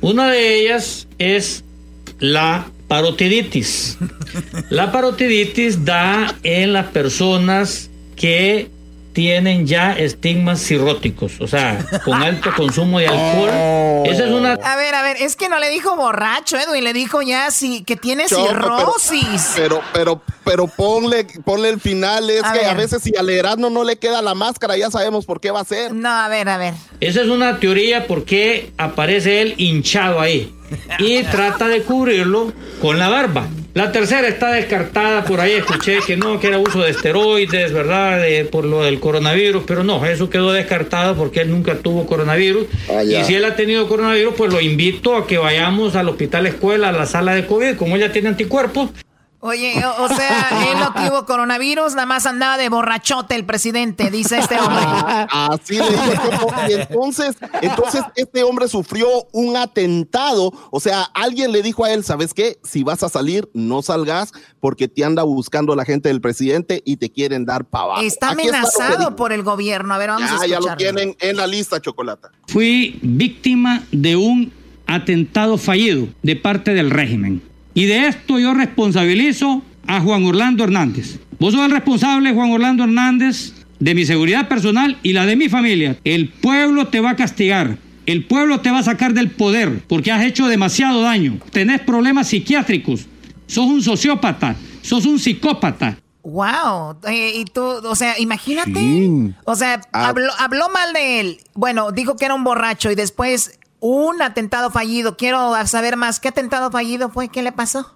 [0.00, 1.62] Una de ellas es
[2.18, 3.98] la parotiditis.
[4.68, 8.68] La parotiditis da en las personas que
[9.16, 13.48] tienen ya estigmas cirróticos, o sea, con alto consumo de alcohol.
[14.04, 16.92] Esa es una A ver, a ver, es que no le dijo borracho, Edwin, le
[16.92, 19.52] dijo ya sí, que tiene cirrosis.
[19.56, 23.70] Pero, pero, pero ponle, ponle el final, es A que a veces si al Erasmo
[23.70, 25.94] no le queda la máscara, ya sabemos por qué va a ser.
[25.94, 26.74] No, a ver, a ver.
[27.00, 30.54] Esa es una teoría porque aparece él hinchado ahí
[30.98, 32.52] y trata de cubrirlo
[32.82, 33.46] con la barba.
[33.76, 38.22] La tercera está descartada, por ahí escuché que no, que era uso de esteroides, ¿verdad?
[38.22, 42.68] De- por lo del coronavirus, pero no, eso quedó descartado porque él nunca tuvo coronavirus.
[42.88, 43.20] ya.
[43.20, 46.88] y si él ha tenido coronavirus, pues lo invito a que vayamos al hospital escuela,
[46.88, 48.88] a la sala de COVID, como ella tiene anticuerpos,
[49.40, 54.10] Oye, o, o sea, él no tuvo coronavirus, nada más andaba de borrachote el presidente,
[54.10, 54.82] dice este hombre.
[55.30, 56.54] Así le dijo Choco.
[56.68, 60.52] Y entonces, entonces este hombre sufrió un atentado.
[60.70, 62.58] O sea, alguien le dijo a él, ¿sabes qué?
[62.64, 66.96] Si vas a salir, no salgas porque te anda buscando la gente del presidente y
[66.96, 68.00] te quieren dar abajo.
[68.00, 69.94] Está Aquí amenazado por el gobierno.
[69.94, 70.70] A ver, vamos a Ya, ya escucharlo.
[70.70, 72.30] lo tienen en la lista, Chocolata.
[72.48, 74.52] Fui víctima de un
[74.86, 77.42] atentado fallido de parte del régimen.
[77.76, 81.18] Y de esto yo responsabilizo a Juan Orlando Hernández.
[81.38, 85.50] Vos sos el responsable, Juan Orlando Hernández, de mi seguridad personal y la de mi
[85.50, 85.98] familia.
[86.02, 87.76] El pueblo te va a castigar.
[88.06, 91.38] El pueblo te va a sacar del poder porque has hecho demasiado daño.
[91.52, 93.06] Tenés problemas psiquiátricos.
[93.46, 94.56] Sos un sociópata.
[94.80, 95.98] Sos un psicópata.
[96.22, 100.08] Wow, eh, y tú, o sea, imagínate, o sea, Ah.
[100.08, 101.38] habló, habló mal de él.
[101.54, 105.16] Bueno, dijo que era un borracho y después un atentado fallido.
[105.16, 106.20] Quiero saber más.
[106.20, 107.28] ¿Qué atentado fallido fue?
[107.28, 107.92] ¿Qué le pasó?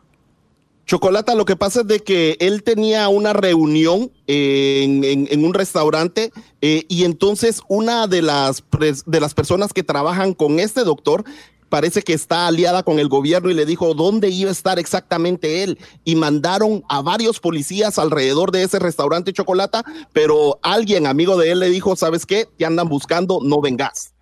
[0.86, 6.32] Chocolata, lo que pasa es de que él tenía una reunión en, en- un restaurante
[6.62, 8.64] eh, y entonces una de las,
[9.06, 11.22] de las personas que trabajan con este doctor
[11.68, 15.62] parece que está aliada con el gobierno y le dijo dónde iba a estar exactamente
[15.62, 21.52] él y mandaron a varios policías alrededor de ese restaurante Chocolata, pero alguien amigo de
[21.52, 22.48] él le dijo, ¿sabes qué?
[22.58, 24.12] Te andan buscando, no vengas.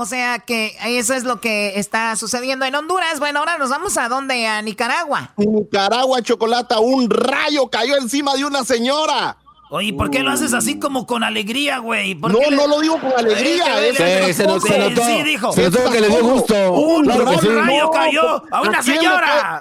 [0.00, 3.18] O sea que eso es lo que está sucediendo en Honduras.
[3.18, 4.46] Bueno, ahora nos vamos a dónde?
[4.46, 5.32] A Nicaragua.
[5.36, 9.36] Nicaragua, Chocolata, un rayo cayó encima de una señora.
[9.70, 12.14] Oye, ¿por qué lo haces así como con alegría, güey?
[12.14, 15.02] ¿Por No, le- no lo digo con alegría, Eh, eh, Sí, se nos- se notó.
[15.04, 15.52] Sí, dijo.
[15.52, 16.72] Se notó que le dio gusto.
[16.72, 17.48] Un Claro que sí.
[17.48, 19.56] rayo No, cayó a una ¿a señora.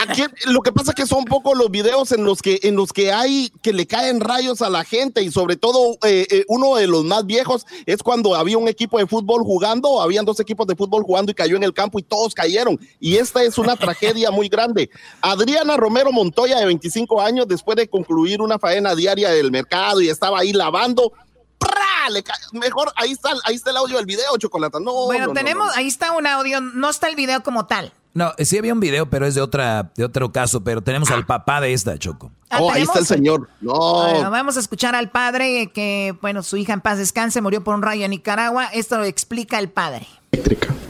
[0.00, 0.32] ¿A quién?
[0.46, 3.10] Lo que pasa es que son pocos los videos en los que en los que
[3.12, 6.86] hay que le caen rayos a la gente y sobre todo eh, eh, uno de
[6.86, 10.76] los más viejos es cuando había un equipo de fútbol jugando, habían dos equipos de
[10.76, 14.30] fútbol jugando y cayó en el campo y todos cayeron y esta es una tragedia
[14.30, 14.88] muy grande.
[15.20, 20.08] Adriana Romero Montoya de 25 años después de concluir una faena diaria del mercado y
[20.08, 21.12] estaba ahí lavando
[21.58, 22.10] ¡pra!
[22.10, 22.24] Le
[22.58, 24.80] mejor ahí está ahí está el audio del video, Chocolata.
[24.80, 25.72] No, bueno, no, no, tenemos, no.
[25.74, 27.92] ahí está un audio, no está el video como tal.
[28.14, 31.24] No, sí había un video, pero es de otra, de otro caso, pero tenemos al
[31.24, 32.30] papá de esta, Choco.
[32.50, 33.48] Ah, Oh, ahí está el señor.
[33.62, 33.72] No.
[34.10, 37.74] Bueno, vamos a escuchar al padre que, bueno, su hija en paz descanse, murió por
[37.74, 38.66] un rayo en Nicaragua.
[38.66, 40.06] Esto lo explica el padre.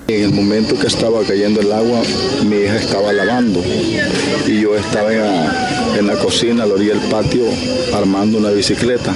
[0.07, 2.01] En el momento que estaba cayendo el agua,
[2.45, 3.61] mi hija estaba lavando
[4.47, 7.45] y yo estaba en la, la cocina, a la orilla del patio,
[7.93, 9.13] armando una bicicleta.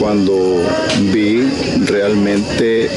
[0.00, 0.62] Cuando
[1.12, 1.42] vi
[1.86, 2.90] realmente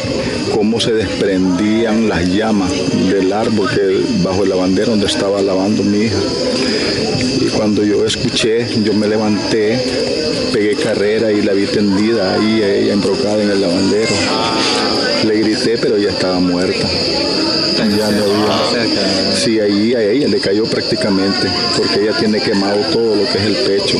[0.55, 2.71] cómo se desprendían las llamas
[3.11, 6.19] del árbol que bajo el lavandero donde estaba lavando mi hija.
[7.41, 9.79] Y cuando yo escuché, yo me levanté,
[10.51, 14.15] pegué carrera y la vi tendida ahí, ella embrocada en el lavandero.
[15.81, 16.87] Pero ella estaba muerta.
[17.77, 19.35] Ya no había.
[19.35, 23.45] Sí, ahí a ella le cayó prácticamente, porque ella tiene quemado todo lo que es
[23.45, 23.97] el pecho.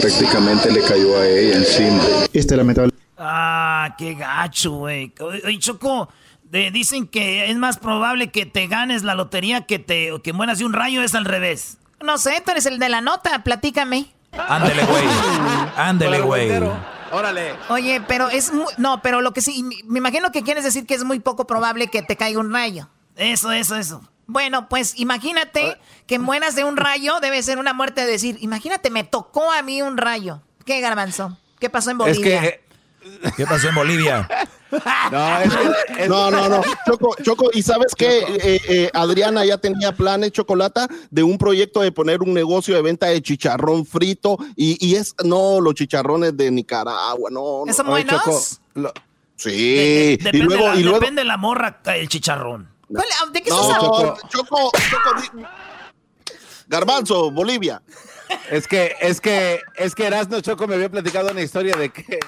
[0.00, 2.02] Prácticamente le cayó a ella encima.
[2.32, 2.92] Este lamentable.
[3.16, 5.12] Ah, qué gacho, güey.
[5.20, 6.08] Oye, oye, Choco,
[6.44, 10.58] de- dicen que es más probable que te ganes la lotería que te que mueras
[10.58, 11.78] de un rayo, es al revés.
[12.00, 14.06] No sé, tú eres el de la nota, platícame.
[14.32, 15.04] Ándele, güey.
[15.76, 16.48] Ándele, güey.
[17.12, 17.54] Órale.
[17.68, 21.04] Oye, pero es no, pero lo que sí, me imagino que quieres decir que es
[21.04, 22.88] muy poco probable que te caiga un rayo.
[23.16, 24.02] Eso, eso, eso.
[24.26, 28.90] Bueno, pues imagínate que mueras de un rayo, debe ser una muerte de decir, imagínate,
[28.90, 30.42] me tocó a mí un rayo.
[30.66, 31.38] ¿Qué garbanzo?
[31.58, 32.40] ¿Qué pasó en Es Bolivia?
[32.42, 32.67] que.
[33.36, 34.28] ¿Qué pasó en Bolivia?
[34.70, 36.62] No, no, no, no.
[36.86, 42.20] Choco, Choco, y sabes que Adriana ya tenía planes, Chocolata, de un proyecto de poner
[42.20, 47.30] un negocio de venta de chicharrón frito y, y es, no, los chicharrones de Nicaragua,
[47.30, 47.62] no.
[47.64, 47.72] no.
[47.72, 48.60] ¿Son buenos?
[49.36, 50.98] sí, De- y depende, luego, la, y luego.
[51.00, 52.68] depende la morra, el chicharrón.
[52.88, 53.56] ¿Cuál- ¿De qué No?
[53.74, 55.44] Choco, Choco, Choco, di-
[56.66, 57.80] Garbanzo, Bolivia.
[58.50, 62.18] Es que, es que, es que Erasmo Choco me había platicado una historia de que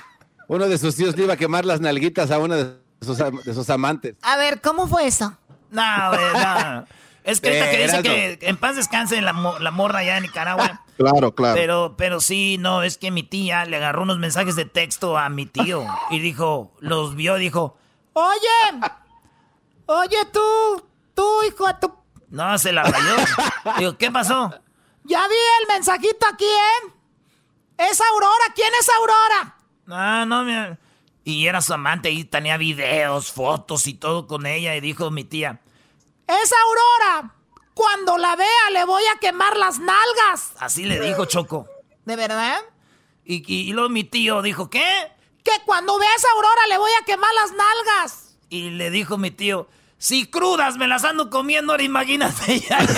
[0.51, 3.41] uno de sus tíos le iba a quemar las nalguitas a una de sus, am-
[3.43, 4.17] de sus amantes.
[4.23, 5.37] A ver, ¿cómo fue eso?
[5.71, 6.87] No, güey, no.
[7.23, 10.23] Es que ahorita Eh, que dice que en paz descanse la, la morra allá en
[10.25, 10.85] Nicaragua.
[11.01, 11.55] Claro, claro.
[11.55, 15.31] Pero, pero sí, no, es que mi tía le agarró unos mensajes de texto a
[15.31, 17.79] mi tío y dijo, los vio dijo,
[18.13, 18.83] Oye,
[19.87, 21.95] oye tú, tú hijo de tu...
[22.29, 23.15] no, se la rayó.
[23.79, 24.51] Digo, ¿qué pasó?
[25.05, 26.93] Ya vi el mensajito aquí, ¿eh?
[27.79, 29.57] Es Aurora, ¿quién es Aurora?
[29.91, 30.55] No, no, mi...
[31.25, 35.25] Y era su amante y tenía videos, fotos y todo con ella y dijo mi
[35.25, 35.59] tía,
[36.29, 37.35] Es Aurora.
[37.75, 40.53] Cuando la vea le voy a quemar las nalgas.
[40.61, 41.67] así le dijo Choco.
[42.05, 42.61] ¿De verdad?
[43.25, 44.87] Y, y, y luego mi tío dijo, ¿qué?
[45.43, 48.37] Que cuando veas a Aurora le voy a quemar las nalgas.
[48.49, 49.69] Y le dijo mi tío,
[49.99, 52.79] si crudas me las ando comiendo, ahora imagínate ya.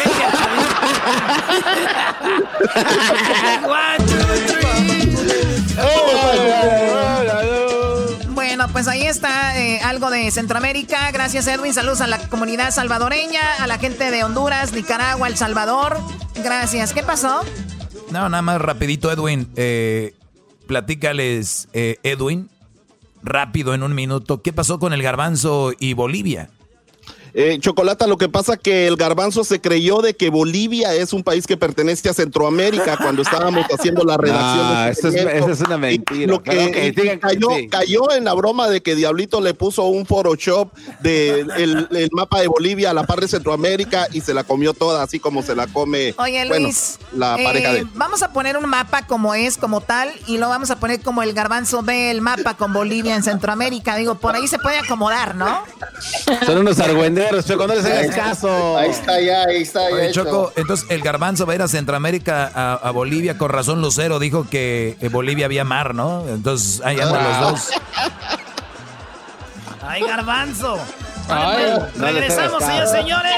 [8.55, 11.11] Bueno, pues ahí está eh, algo de Centroamérica.
[11.11, 11.73] Gracias, Edwin.
[11.73, 15.99] Saludos a la comunidad salvadoreña, a la gente de Honduras, Nicaragua, El Salvador.
[16.35, 16.93] Gracias.
[16.93, 17.41] ¿Qué pasó?
[18.11, 19.49] No, nada más rapidito, Edwin.
[19.57, 20.15] Eh,
[20.67, 22.51] platícales, eh, Edwin,
[23.23, 24.43] rápido en un minuto.
[24.43, 26.51] ¿Qué pasó con el garbanzo y Bolivia?
[27.35, 31.23] Eh, Chocolata, lo que pasa que el garbanzo se creyó de que Bolivia es un
[31.23, 34.85] país que pertenece a Centroamérica cuando estábamos haciendo la redacción.
[34.85, 35.45] De eso es- segmento.
[35.45, 36.27] eso es una Y mentira.
[36.27, 37.69] Lo que, cayó, sí.
[37.69, 42.41] cayó en la broma de que Diablito le puso un Photoshop del el, el mapa
[42.41, 45.55] de Bolivia a la par de Centroamérica y se la comió toda, así como se
[45.55, 46.99] la come Oye, bueno, Luis.
[47.15, 50.49] la eh, pareja de Vamos a poner un mapa como es, como tal, y lo
[50.51, 53.97] vamos a poner como el garbanzo ve el mapa con Bolivia en Centroamérica.
[53.97, 55.63] Digo, por ahí se puede acomodar, ¿no?
[56.45, 58.79] Son unos argüendes reporteros, Choco, no les hagas Ahí- caso.
[58.79, 59.95] Ahí está ya, ahí está ya.
[59.97, 60.25] Oye, hecho.
[60.25, 64.19] Choco, entonces el garbanzo va a ir a Centroamérica, a, a Bolivia, con razón Lucero
[64.19, 66.27] dijo que en Bolivia había mar, ¿no?
[66.29, 67.69] Entonces ahí andan los dos.
[69.85, 70.79] ¡Ay, garbanzo!
[71.29, 73.33] Ay, no le regresamos, señores, señores.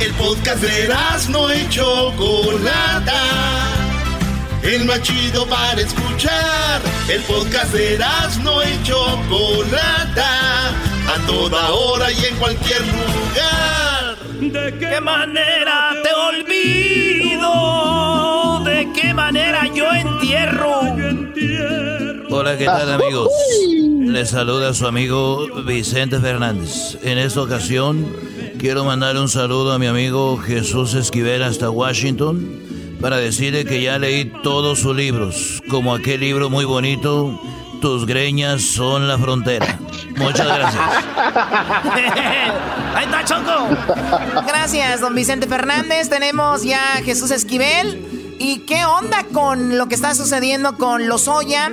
[0.00, 0.88] El podcast de
[1.30, 3.14] no y Chocolata.
[4.62, 6.82] El más chido para escuchar.
[7.08, 7.98] El podcast de
[8.42, 10.70] no y Chocolata.
[11.08, 14.16] A toda hora y en cualquier lugar.
[14.40, 17.48] ¿De qué manera te olvido?
[18.64, 20.80] ¿De qué manera yo entierro?
[22.30, 23.30] Hola, ¿qué tal amigos?
[24.00, 26.98] Les saluda su amigo Vicente Fernández.
[27.02, 28.12] En esta ocasión
[28.58, 32.67] quiero mandar un saludo a mi amigo Jesús Esquivel hasta Washington
[33.00, 37.40] para decirle que ya leí todos sus libros, como aquel libro muy bonito,
[37.80, 39.78] Tus greñas son la frontera.
[40.16, 40.82] Muchas gracias.
[42.94, 43.68] Ahí está, Choco.
[44.48, 46.08] Gracias, don Vicente Fernández.
[46.08, 48.36] Tenemos ya a Jesús Esquivel.
[48.40, 51.70] ¿Y qué onda con lo que está sucediendo con Lozoya?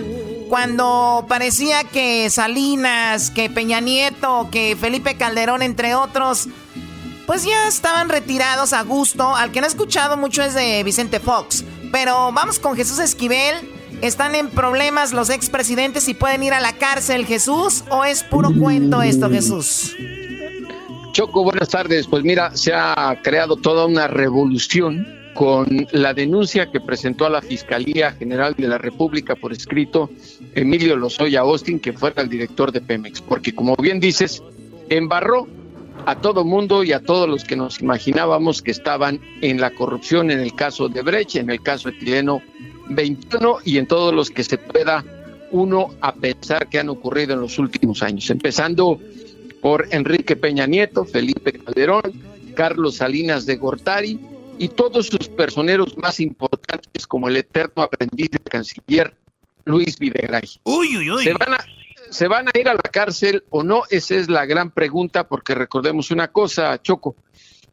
[0.48, 6.50] Cuando parecía que Salinas, que Peña Nieto, que Felipe Calderón, entre otros,
[7.26, 9.36] pues ya estaban retirados a gusto.
[9.36, 11.64] Al que no he escuchado mucho es de Vicente Fox.
[11.92, 13.56] Pero vamos con Jesús Esquivel.
[14.02, 17.84] ¿Están en problemas los expresidentes y pueden ir a la cárcel, Jesús?
[17.90, 19.96] ¿O es puro cuento esto, Jesús?
[21.14, 22.08] Choco, buenas tardes.
[22.08, 27.42] Pues mira, se ha creado toda una revolución con la denuncia que presentó a la
[27.42, 30.10] Fiscalía General de la República por escrito
[30.54, 34.42] Emilio Lozoya Austin, que fuera el director de Pemex, porque como bien dices,
[34.90, 35.48] embarró
[36.06, 40.32] a todo mundo y a todos los que nos imaginábamos que estaban en la corrupción
[40.32, 42.42] en el caso de Brecht, en el caso de Tileno
[42.90, 45.04] 21 y en todos los que se pueda
[45.52, 49.00] uno a pensar que han ocurrido en los últimos años, empezando
[49.62, 52.02] por Enrique Peña Nieto, Felipe Calderón,
[52.56, 54.20] Carlos Salinas de Gortari
[54.58, 59.14] y todos sus personeros más importantes como el eterno aprendiz del canciller
[59.66, 60.50] Luis Videgaray.
[60.64, 61.24] Uy, uy, uy.
[61.24, 61.66] ¿Se van, a,
[62.16, 63.84] ¿Se van a ir a la cárcel o no?
[63.90, 67.18] Esa es la gran pregunta porque recordemos una cosa, Choco.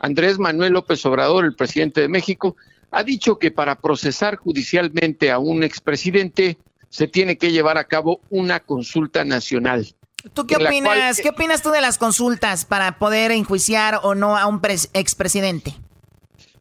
[0.01, 2.56] Andrés Manuel López Obrador, el presidente de México,
[2.90, 6.59] ha dicho que para procesar judicialmente a un expresidente
[6.89, 9.86] se tiene que llevar a cabo una consulta nacional.
[10.35, 10.82] ¿Tú qué opinas?
[10.82, 14.90] cual- ¿Qué opinas tú de las consultas para poder enjuiciar o no a un pres-
[14.93, 15.73] expresidente?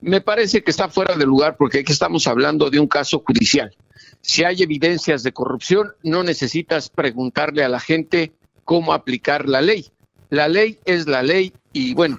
[0.01, 3.75] Me parece que está fuera de lugar porque aquí estamos hablando de un caso judicial.
[4.21, 8.31] Si hay evidencias de corrupción, no necesitas preguntarle a la gente
[8.65, 9.91] cómo aplicar la ley.
[10.29, 12.17] La ley es la ley y bueno,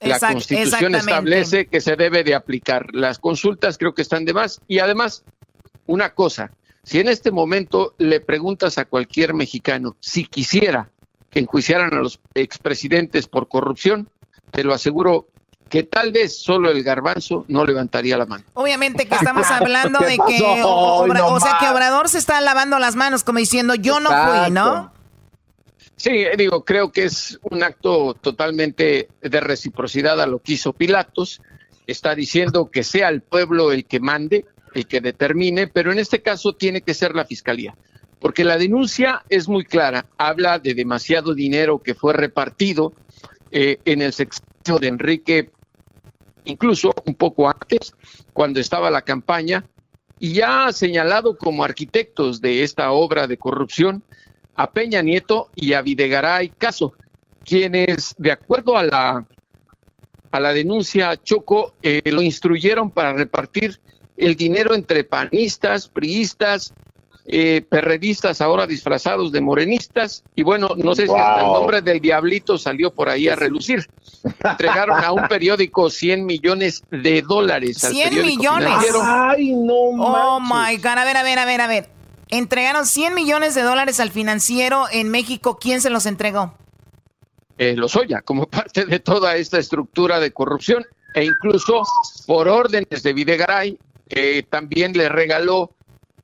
[0.00, 2.94] la Exact- Constitución establece que se debe de aplicar.
[2.94, 5.24] Las consultas creo que están de más y además,
[5.86, 6.50] una cosa,
[6.84, 10.90] si en este momento le preguntas a cualquier mexicano si quisiera
[11.30, 14.08] que enjuiciaran a los expresidentes por corrupción,
[14.50, 15.28] te lo aseguro
[15.72, 18.44] que tal vez solo el garbanzo no levantaría la mano.
[18.52, 21.66] Obviamente que estamos hablando ¿Qué de que, o, Obra- No o sea, que.
[21.66, 24.92] Obrador se está lavando las manos como diciendo yo no fui, ¿no?
[25.96, 30.74] Sí, eh, digo, creo que es un acto totalmente de reciprocidad a lo que hizo
[30.74, 31.40] Pilatos.
[31.86, 34.44] Está diciendo que sea el pueblo el que mande,
[34.74, 37.74] el que determine, pero en este caso tiene que ser la fiscalía,
[38.20, 40.04] porque la denuncia es muy clara.
[40.18, 42.92] Habla de demasiado dinero que fue repartido
[43.50, 45.50] eh, en el sexenio de Enrique,
[46.44, 47.94] incluso un poco antes,
[48.32, 49.64] cuando estaba la campaña,
[50.18, 54.04] y ya ha señalado como arquitectos de esta obra de corrupción
[54.54, 56.94] a Peña Nieto y a Videgaray Caso,
[57.44, 59.26] quienes, de acuerdo a la,
[60.30, 63.80] a la denuncia Choco, eh, lo instruyeron para repartir
[64.16, 66.72] el dinero entre panistas, priistas,
[67.26, 72.00] eh, perredistas ahora disfrazados de morenistas, y bueno, no sé si hasta el nombre del
[72.00, 73.88] diablito salió por ahí a relucir.
[74.42, 77.82] Entregaron a un periódico 100 millones de dólares.
[77.84, 78.68] al 100 periódico millones.
[78.68, 79.00] financiero.
[79.00, 81.88] Oh my God, a ver, a ver, a ver, a ver.
[82.28, 85.58] Entregaron 100 millones de dólares al financiero en México.
[85.60, 86.54] ¿Quién se los entregó?
[87.58, 90.84] eh, Lozoya como parte de toda esta estructura de corrupción
[91.14, 91.82] e incluso
[92.26, 93.78] por órdenes de Videgaray
[94.08, 95.70] eh, también le regaló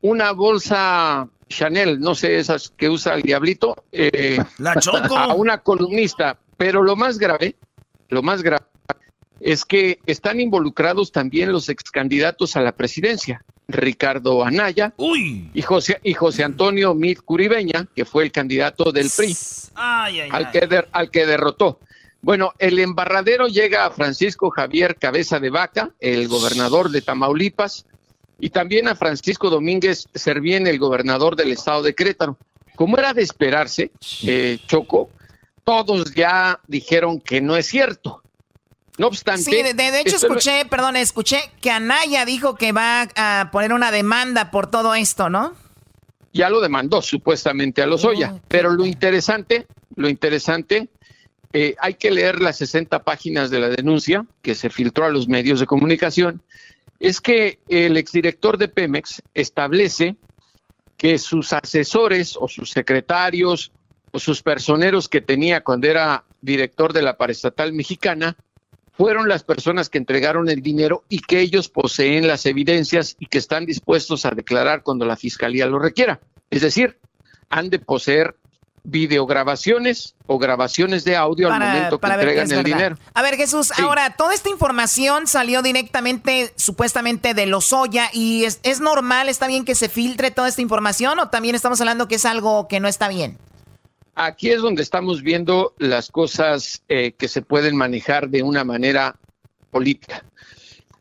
[0.00, 5.16] una bolsa Chanel, no sé esas que usa el diablito, eh, La Choco.
[5.16, 6.38] a una columnista.
[6.56, 7.56] Pero lo más grave,
[8.08, 8.64] lo más grave
[9.40, 14.92] es que están involucrados también los ex candidatos a la presidencia, Ricardo Anaya
[15.54, 19.36] y José y José Antonio Mit Curibeña, que fue el candidato del PRI
[19.74, 20.52] Ay, ay, al ay.
[20.52, 21.78] que, der- al que derrotó.
[22.20, 27.86] Bueno, el embarradero llega a Francisco Javier Cabeza de Vaca, el gobernador de Tamaulipas,
[28.38, 32.36] y también a Francisco Domínguez Servién, el gobernador del estado de Querétaro.
[32.76, 33.90] Como era de esperarse,
[34.22, 35.10] eh, Choco,
[35.64, 38.22] todos ya dijeron que no es cierto.
[38.98, 39.42] No obstante.
[39.42, 43.72] Sí, de, de hecho no- escuché, perdón, escuché que Anaya dijo que va a poner
[43.72, 45.54] una demanda por todo esto, ¿no?
[46.30, 48.40] ya lo demandó supuestamente a Lozoya.
[48.46, 49.66] Pero lo interesante,
[49.96, 50.88] lo interesante,
[51.52, 55.26] eh, hay que leer las 60 páginas de la denuncia que se filtró a los
[55.26, 56.42] medios de comunicación,
[57.00, 60.16] es que el exdirector de Pemex establece
[60.96, 63.72] que sus asesores o sus secretarios
[64.10, 68.36] o sus personeros que tenía cuando era director de la paraestatal mexicana
[68.92, 73.38] fueron las personas que entregaron el dinero y que ellos poseen las evidencias y que
[73.38, 76.20] están dispuestos a declarar cuando la fiscalía lo requiera.
[76.50, 76.98] Es decir,
[77.48, 78.34] han de poseer
[78.90, 82.98] videograbaciones o grabaciones de audio al momento que para que entregan el dinero.
[83.14, 88.80] A ver, Jesús, ahora, toda esta información salió directamente, supuestamente, de Lozoya y es, es
[88.80, 92.24] normal, está bien que se filtre toda esta información o también estamos hablando que es
[92.24, 93.38] algo que no está bien.
[94.14, 99.14] Aquí es donde estamos viendo las cosas eh, que se pueden manejar de una manera
[99.70, 100.24] política.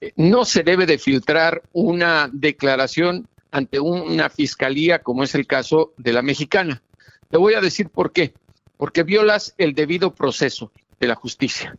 [0.01, 5.93] Eh, No se debe de filtrar una declaración ante una fiscalía como es el caso
[5.97, 6.83] de la mexicana.
[7.29, 8.33] Te voy a decir por qué.
[8.77, 11.75] Porque violas el debido proceso de la justicia.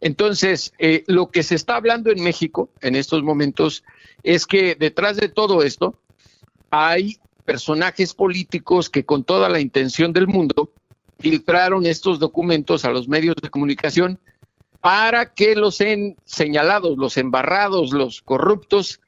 [0.00, 3.82] Entonces, eh, lo que se está hablando en México en estos momentos
[4.22, 5.98] es que detrás de todo esto
[6.70, 10.70] hay personajes políticos que con toda la intención del mundo
[11.18, 14.18] filtraron estos documentos a los medios de comunicación
[14.80, 19.00] para que los en- señalados, los embarrados, los corruptos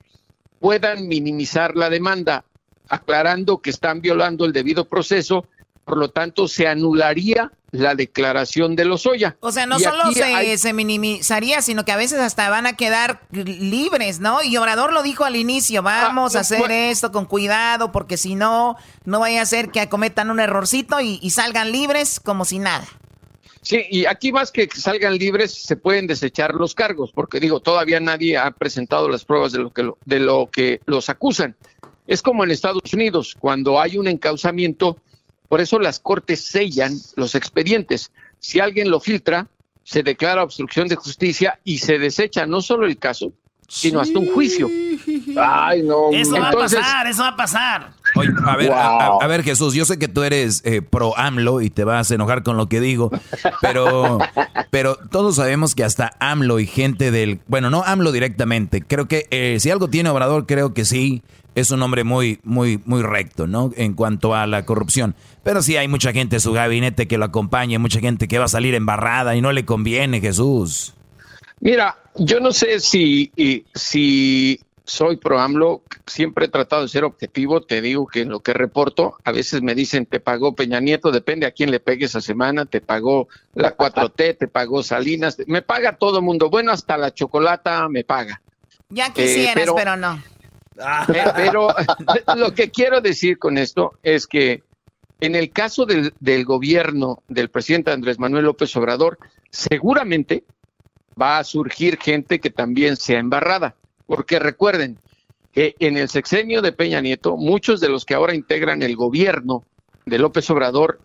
[0.61, 2.45] puedan minimizar la demanda,
[2.89, 5.47] aclarando que están violando el debido proceso,
[5.87, 9.37] por lo tanto se anularía la declaración de Lozoya.
[9.39, 12.67] O sea, no Y solo se, hay- se minimizaría, sino que a veces hasta van
[12.67, 14.43] a quedar libres, ¿no?
[14.43, 16.75] Y Obrador lo dijo al inicio, vamos Ah, a hacer bueno.
[16.75, 21.21] esto con cuidado, porque si no, no vaya a ser que cometan un errorcito y,
[21.23, 22.85] y salgan libres como si nada.
[23.63, 28.01] Sí, y aquí más que salgan libres, se pueden desechar los cargos, porque digo, todavía
[28.01, 31.55] nadie ha presentado las pruebas de lo que, lo- de lo que los acusan.
[32.09, 34.99] Es como en Estados Unidos, cuando hay un encauzamiento,
[35.49, 38.11] por eso las cortes sellan los expedientes.
[38.39, 39.47] Si alguien lo filtra,
[39.85, 43.33] se declara obstrucción de justicia y se desecha no solo el caso,
[43.69, 44.69] sino hasta un juicio.
[45.41, 46.11] Ay, no.
[46.13, 47.91] Eso va a pasar, eso va a pasar.
[48.15, 51.17] Oye, a ver, a, a- a ver, Jesús, yo sé que tú eres eh, pro
[51.19, 53.11] AMLO y te vas a enojar con lo que digo,
[53.61, 54.19] pero,
[54.71, 59.27] pero todos sabemos que hasta AMLO y gente del, bueno, no AMLO directamente, creo que
[59.31, 61.23] eh, si algo tiene Obrador, creo que sí,
[61.57, 63.73] es un hombre muy, muy, muy recto, ¿no?
[63.77, 65.17] En cuanto a la corrupción.
[65.43, 68.45] Pero sí hay mucha gente en su gabinete que lo acompaña, mucha gente que va
[68.45, 70.93] a salir embarrada y no le conviene, Jesús.
[71.61, 73.33] Mira, yo no sé si,
[73.75, 78.41] si soy pro AMLO, siempre he tratado de ser objetivo, te digo que en lo
[78.41, 82.05] que reporto, a veces me dicen, te pagó Peña Nieto, depende a quién le pegue
[82.05, 86.71] esa semana, te pagó la 4T, te pagó Salinas, me paga todo el mundo, bueno,
[86.71, 88.41] hasta la chocolata me paga.
[88.91, 90.23] Ya quisieras, pero- pero no.
[90.79, 91.69] Eh, pero
[92.37, 94.63] lo que quiero decir con esto es que
[95.21, 99.19] en el caso del gobierno del presidente Andrés Manuel López Obrador,
[99.51, 100.45] seguramente
[101.21, 103.77] va a surgir gente que también sea embarrada.
[104.07, 104.99] Porque recuerden
[105.53, 109.65] que en el sexenio de Peña Nieto, muchos de los que ahora integran el gobierno
[110.05, 111.01] de López Obrador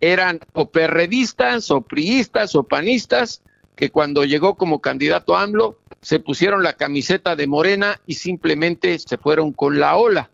[0.00, 3.42] eran o perredistas o priistas o panistas
[3.76, 8.98] que cuando llegó como candidato a AMLO se pusieron la camiseta de Morena y simplemente
[8.98, 10.30] se fueron con la ola.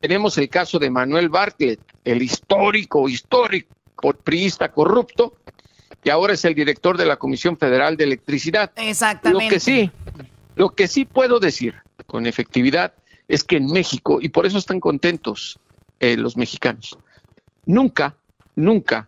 [0.00, 3.76] Tenemos el caso de Manuel Bartlett, el histórico, histórico
[4.24, 5.34] priista corrupto,
[6.02, 8.72] que ahora es el director de la Comisión Federal de Electricidad.
[8.76, 9.44] Exactamente.
[9.44, 9.90] Lo que sí,
[10.56, 11.74] lo que sí puedo decir
[12.06, 12.94] con efectividad
[13.28, 15.60] es que en México, y por eso están contentos
[16.00, 16.98] eh, los mexicanos,
[17.66, 18.16] nunca,
[18.56, 19.06] nunca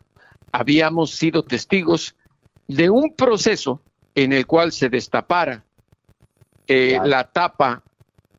[0.52, 2.14] habíamos sido testigos
[2.68, 3.80] de un proceso
[4.14, 5.64] en el cual se destapara
[6.66, 7.82] eh, la tapa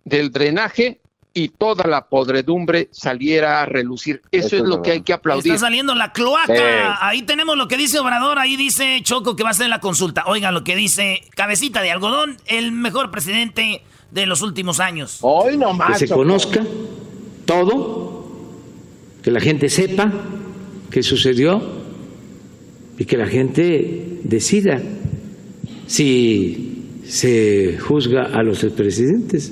[0.06, 1.02] del drenaje
[1.34, 4.22] y toda la podredumbre saliera a relucir.
[4.32, 5.54] Eso, es lo que hay que aplaudir.
[5.54, 7.06] Está saliendo la cloaca.
[7.06, 8.38] Ahí tenemos lo que dice Obrador.
[8.38, 10.26] Ahí dice Choco que va a ser la consulta.
[10.28, 15.18] Oigan lo que dice Cabecita de Algodón, el mejor presidente de los últimos años.
[15.22, 16.64] Hoy no que se conozca
[17.46, 18.28] todo,
[19.24, 20.12] que la gente sepa
[20.92, 21.83] qué sucedió
[22.98, 24.82] y que la gente decida
[25.88, 29.52] si se juzga a los expresidentes.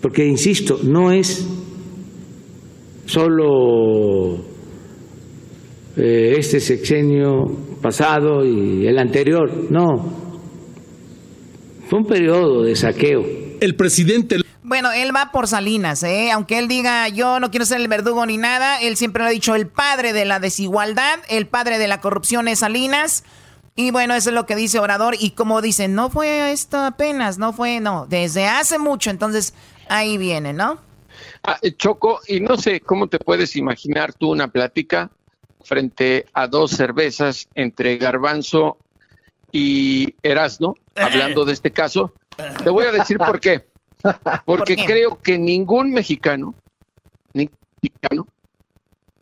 [0.00, 1.46] Porque, insisto, no es
[3.04, 4.36] solo
[5.96, 7.44] eh, este sexenio
[7.82, 10.20] pasado y el anterior, no.
[11.88, 13.22] Fue un periodo de saqueo.
[13.60, 14.36] El presidente.
[14.80, 16.30] Bueno, él va por Salinas, ¿eh?
[16.30, 19.30] Aunque él diga, yo no quiero ser el verdugo ni nada, él siempre lo ha
[19.30, 23.22] dicho, el padre de la desigualdad, el padre de la corrupción es Salinas.
[23.76, 25.16] Y bueno, eso es lo que dice Obrador.
[25.20, 29.10] Y como dicen, no fue esto apenas, no fue, no, desde hace mucho.
[29.10, 29.52] Entonces,
[29.90, 30.80] ahí viene, ¿no?
[31.42, 35.10] Ah, eh, Choco, y no sé cómo te puedes imaginar tú una plática
[35.62, 38.78] frente a dos cervezas entre Garbanzo
[39.52, 42.14] y Erasno, hablando de este caso.
[42.64, 43.68] Te voy a decir por qué.
[44.44, 46.54] Porque creo que ningún mexicano,
[47.32, 48.26] ningún mexicano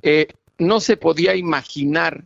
[0.03, 0.29] eh,
[0.59, 2.25] no se podía imaginar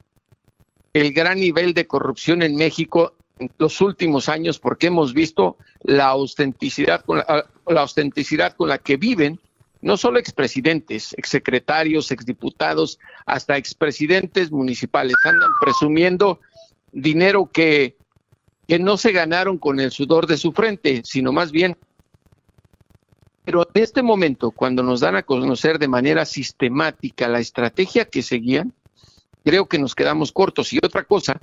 [0.92, 6.06] el gran nivel de corrupción en México en los últimos años, porque hemos visto la
[6.06, 9.40] autenticidad con la, la autenticidad con la que viven
[9.82, 15.16] no solo expresidentes, exsecretarios, exdiputados, hasta expresidentes municipales.
[15.24, 16.40] Andan presumiendo
[16.92, 17.96] dinero que,
[18.68, 21.76] que no se ganaron con el sudor de su frente, sino más bien.
[23.44, 28.22] Pero en este momento, cuando nos dan a conocer de manera sistemática la estrategia que
[28.22, 28.72] seguían,
[29.44, 30.72] creo que nos quedamos cortos.
[30.72, 31.40] Y otra cosa,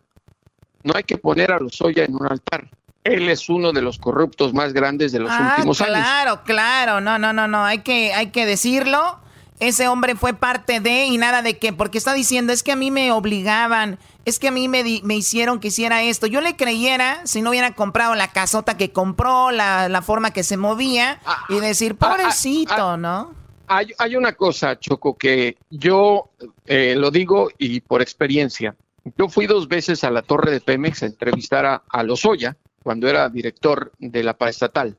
[0.83, 2.69] no hay que poner a Lozoya en un altar.
[3.03, 5.93] Él es uno de los corruptos más grandes de los Ah, últimos años.
[5.95, 7.01] claro, claro.
[7.01, 7.63] No, no, no, no.
[7.65, 9.19] Hay que, hay que decirlo.
[9.59, 12.75] Ese hombre fue parte de y nada de que, porque está diciendo, es que a
[12.77, 16.27] mí me obligaban, es que a mí me, di- me hicieron que hiciera esto.
[16.27, 20.43] Yo le creyera si no hubiera comprado la casota que compró, la, la forma que
[20.43, 21.19] se movía
[21.49, 23.33] y decir, pobrecito, ¿no?
[23.67, 26.29] Hay, hay una cosa, Choco, que yo
[26.65, 28.75] eh, lo digo y por experiencia.
[29.17, 33.07] Yo fui dos veces a la torre de Pemex a entrevistar a, a Lozoya cuando
[33.09, 34.95] era director de la paraestatal.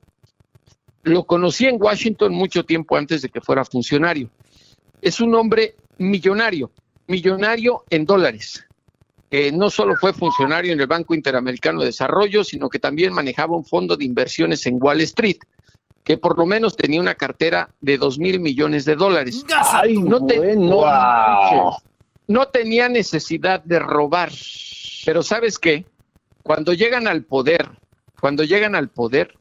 [1.02, 4.28] Lo conocí en Washington mucho tiempo antes de que fuera funcionario.
[5.02, 6.70] Es un hombre millonario,
[7.06, 8.64] millonario en dólares.
[9.30, 13.56] Eh, no solo fue funcionario en el Banco Interamericano de Desarrollo, sino que también manejaba
[13.56, 15.36] un fondo de inversiones en Wall Street,
[16.02, 19.44] que por lo menos tenía una cartera de dos mil millones de dólares.
[20.08, 20.80] no, te- no-
[22.26, 24.30] no tenía necesidad de robar.
[25.04, 25.84] Pero ¿sabes qué?
[26.42, 27.68] Cuando llegan al poder,
[28.20, 29.36] cuando llegan al poder,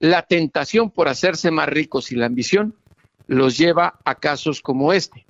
[0.00, 2.74] la tentación por hacerse más ricos y la ambición
[3.30, 5.24] los lleva a casos como este.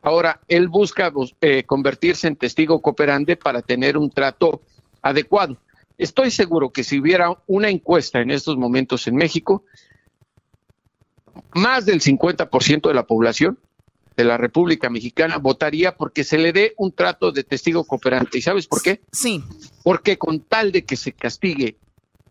[0.00, 4.62] Ahora, él busca bus- eh, convertirse en testigo cooperante para tener un trato
[5.02, 5.56] adecuado.
[5.98, 9.64] Estoy seguro que si hubiera una encuesta en estos momentos en México,
[11.54, 13.58] más del 50% de la población
[14.16, 18.38] de la República Mexicana votaría porque se le dé un trato de testigo cooperante.
[18.38, 19.00] ¿Y sabes por qué?
[19.10, 19.42] Sí.
[19.82, 21.76] Porque con tal de que se castigue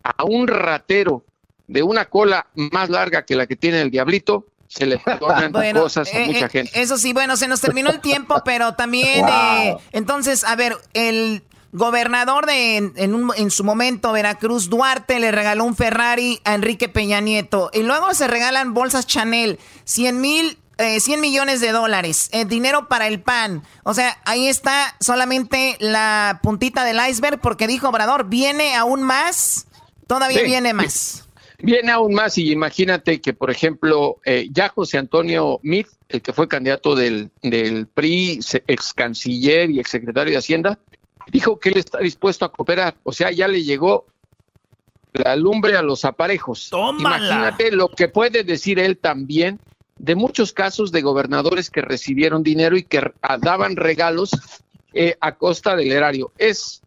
[0.02, 1.24] a un ratero
[1.66, 5.82] de una cola más larga que la que tiene el diablito, se le perdonan Bueno,
[5.82, 6.80] cosas a eh, mucha eh, gente.
[6.80, 9.30] Eso sí, bueno, se nos terminó el tiempo, pero también, Wow.
[9.30, 11.42] eh, entonces, a ver, el
[11.72, 16.54] gobernador de en, en un- en su momento, Veracruz, Duarte, le regaló un Ferrari a
[16.54, 17.70] Enrique Peña Nieto.
[17.72, 22.88] Y luego se regalan bolsas Chanel, 100 mil, eh, 100 millones de dólares, eh, dinero
[22.88, 23.62] para el pan.
[23.84, 29.66] O sea, ahí está solamente la puntita del iceberg, porque dijo Obrador, viene aún más,
[30.06, 30.74] todavía Sí, viene sí.
[30.74, 31.24] más.
[31.62, 36.32] Viene aún más y imagínate que, por ejemplo, eh, ya José Antonio Meade, el que
[36.32, 40.78] fue candidato del, del PRI, ex canciller y ex secretario de Hacienda,
[41.30, 42.96] dijo que él está dispuesto a cooperar.
[43.04, 44.06] O sea, ya le llegó
[45.12, 46.68] la lumbre a los aparejos.
[46.68, 47.18] Tómala.
[47.18, 49.60] Imagínate lo que puede decir él también
[49.98, 54.30] de muchos casos de gobernadores que recibieron dinero y que daban regalos
[54.94, 56.32] eh, a costa del erario.
[56.38, 56.82] Es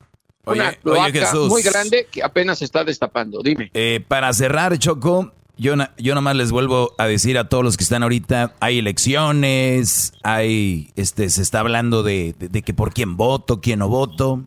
[0.46, 1.50] una Oye, Jesús.
[1.50, 3.42] muy grande que apenas se está destapando.
[3.44, 3.72] Dime.
[3.74, 7.78] Eh, para cerrar, Choco, yo, na- yo nomás les vuelvo a decir a todos los
[7.78, 12.94] que están ahorita, hay elecciones, hay, este, se está hablando de, de- de que por
[12.94, 14.44] quién voto, quién no voto.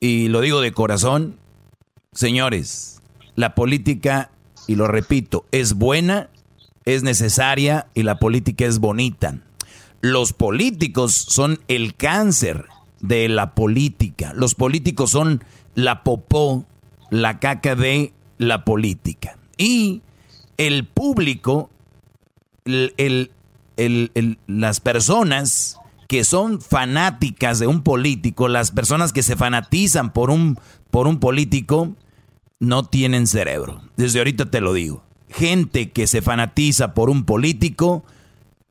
[0.00, 1.36] Y lo digo de corazón,
[2.12, 3.00] señores,
[3.36, 4.30] la política,
[4.66, 6.28] y lo repito, es buena,
[6.84, 9.38] es necesaria y la política es bonita.
[10.00, 12.66] Los políticos son el cáncer
[13.04, 14.32] de la política.
[14.34, 15.44] Los políticos son
[15.74, 16.64] la popó,
[17.10, 19.36] la caca de la política.
[19.58, 20.00] Y
[20.56, 21.68] el público,
[22.64, 23.30] el- el-
[24.14, 25.78] el- las personas
[26.08, 30.58] que son fanáticas de un político, las personas que se fanatizan por un,
[30.90, 31.92] por un político,
[32.58, 33.82] no tienen cerebro.
[33.96, 35.02] Desde ahorita te lo digo.
[35.28, 38.02] Gente que se fanatiza por un político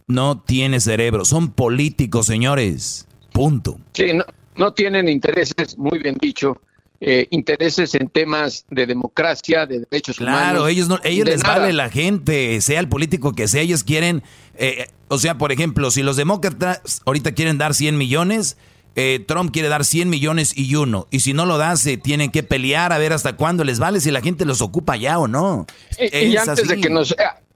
[0.07, 1.23] no tiene cerebro.
[1.23, 3.07] Son políticos, señores.
[3.33, 3.79] Punto.
[3.93, 6.61] Sí, no, no tienen intereses, muy bien dicho,
[7.01, 10.39] eh, intereses en temas de democracia, de derechos humanos.
[10.39, 11.59] Claro, ellos no, ellos les nada.
[11.59, 14.23] vale la gente, sea el político que sea, ellos quieren,
[14.55, 18.57] eh, o sea, por ejemplo, si los demócratas ahorita quieren dar 100 millones,
[18.95, 21.07] eh, Trump quiere dar 100 millones y uno.
[21.09, 23.99] Y si no lo da, se tienen que pelear a ver hasta cuándo les vale,
[23.99, 25.65] si la gente los ocupa ya o no.
[25.97, 27.15] Y, y antes, de que nos, eh,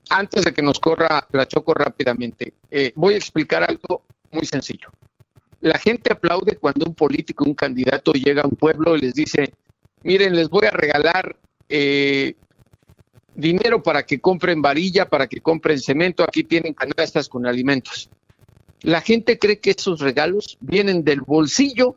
[0.09, 4.89] antes de que nos corra la choco rápidamente, eh, voy a explicar algo muy sencillo.
[5.61, 9.53] La gente aplaude cuando un político, un candidato llega a un pueblo y les dice,
[10.03, 11.35] miren, les voy a regalar
[11.69, 12.35] eh,
[13.33, 18.09] dinero para que compren varilla, para que compren cemento, aquí tienen canastas con alimentos.
[18.81, 21.95] La gente cree que esos regalos vienen del bolsillo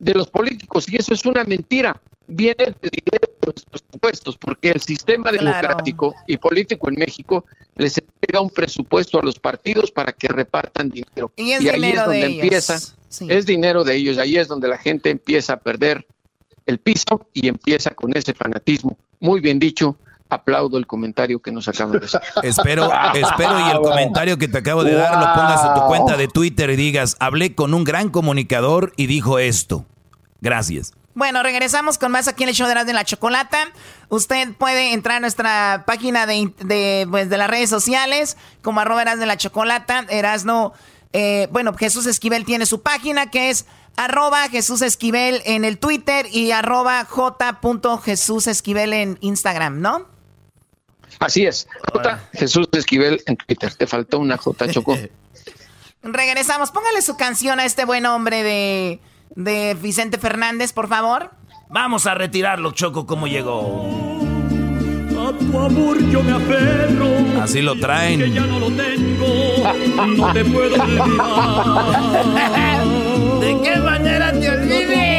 [0.00, 2.00] de los políticos y eso es una mentira.
[2.26, 7.44] Viene de dinero de los presupuestos, porque el sistema democrático y político en México
[7.76, 11.32] les entrega un presupuesto a los partidos para que repartan dinero.
[11.36, 12.78] Y es ahí es donde empieza,
[13.08, 13.26] Sí.
[13.28, 16.06] es dinero de ellos, ahí es donde la gente empieza a perder
[16.66, 18.96] el piso y empieza con ese fanatismo.
[19.18, 19.96] Muy bien dicho,
[20.30, 22.22] aplaudo el comentario que nos acaban de hacer.
[22.42, 26.16] Espero, espero y el comentario que te acabo de dar lo pongas en tu cuenta
[26.16, 29.84] de Twitter y digas, hablé con un gran comunicador y dijo esto.
[30.40, 30.94] Gracias.
[31.14, 33.72] Bueno, regresamos con más aquí en el show de Erasmo y la Chocolata.
[34.08, 39.02] Usted puede entrar a nuestra página de, de, pues, de las redes sociales como arroba
[39.02, 40.06] Erasmo y la Chocolata.
[40.08, 40.72] Erasno,
[41.12, 43.66] eh, bueno, Jesús Esquivel tiene su página que es
[43.96, 47.60] arroba Jesús Esquivel en el Twitter y arroba j.
[48.04, 50.06] Jesús Esquivel en Instagram, ¿no?
[51.20, 51.68] Así es.
[51.92, 52.20] J.
[52.32, 53.72] Jesús Esquivel en Twitter.
[53.74, 54.96] Te faltó una J, Choco.
[56.02, 56.70] Regresamos.
[56.70, 59.00] Póngale su canción a este buen hombre de,
[59.36, 61.30] de Vicente Fernández, por favor.
[61.68, 64.18] Vamos a retirarlo, Choco, como llegó.
[65.20, 67.42] A tu amor yo me aferro.
[67.42, 68.20] Así lo traen.
[68.20, 70.16] Que ya no lo tengo.
[70.16, 72.84] No te puedo olvidar.
[73.40, 75.09] ¿De qué manera te olvide?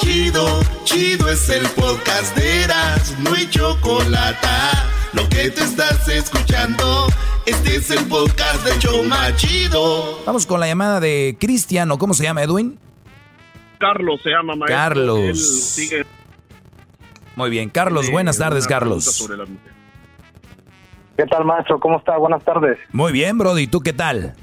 [0.00, 4.46] Chido, chido es el podcast de Eras, no hay chocolate.
[5.12, 7.06] Lo que te estás escuchando,
[7.46, 10.24] este es el podcast de Choma Chido.
[10.24, 12.78] Vamos con la llamada de Cristian, ¿o cómo se llama, Edwin?
[13.78, 14.76] Carlos se llama maestro.
[14.76, 15.18] Carlos.
[15.18, 16.06] Él sigue
[17.34, 19.28] Muy bien, Carlos, buenas tardes, Carlos.
[21.16, 21.80] ¿Qué tal, maestro?
[21.80, 22.16] ¿Cómo está?
[22.18, 22.78] Buenas tardes.
[22.92, 24.36] Muy bien, Brody, ¿tú qué tal?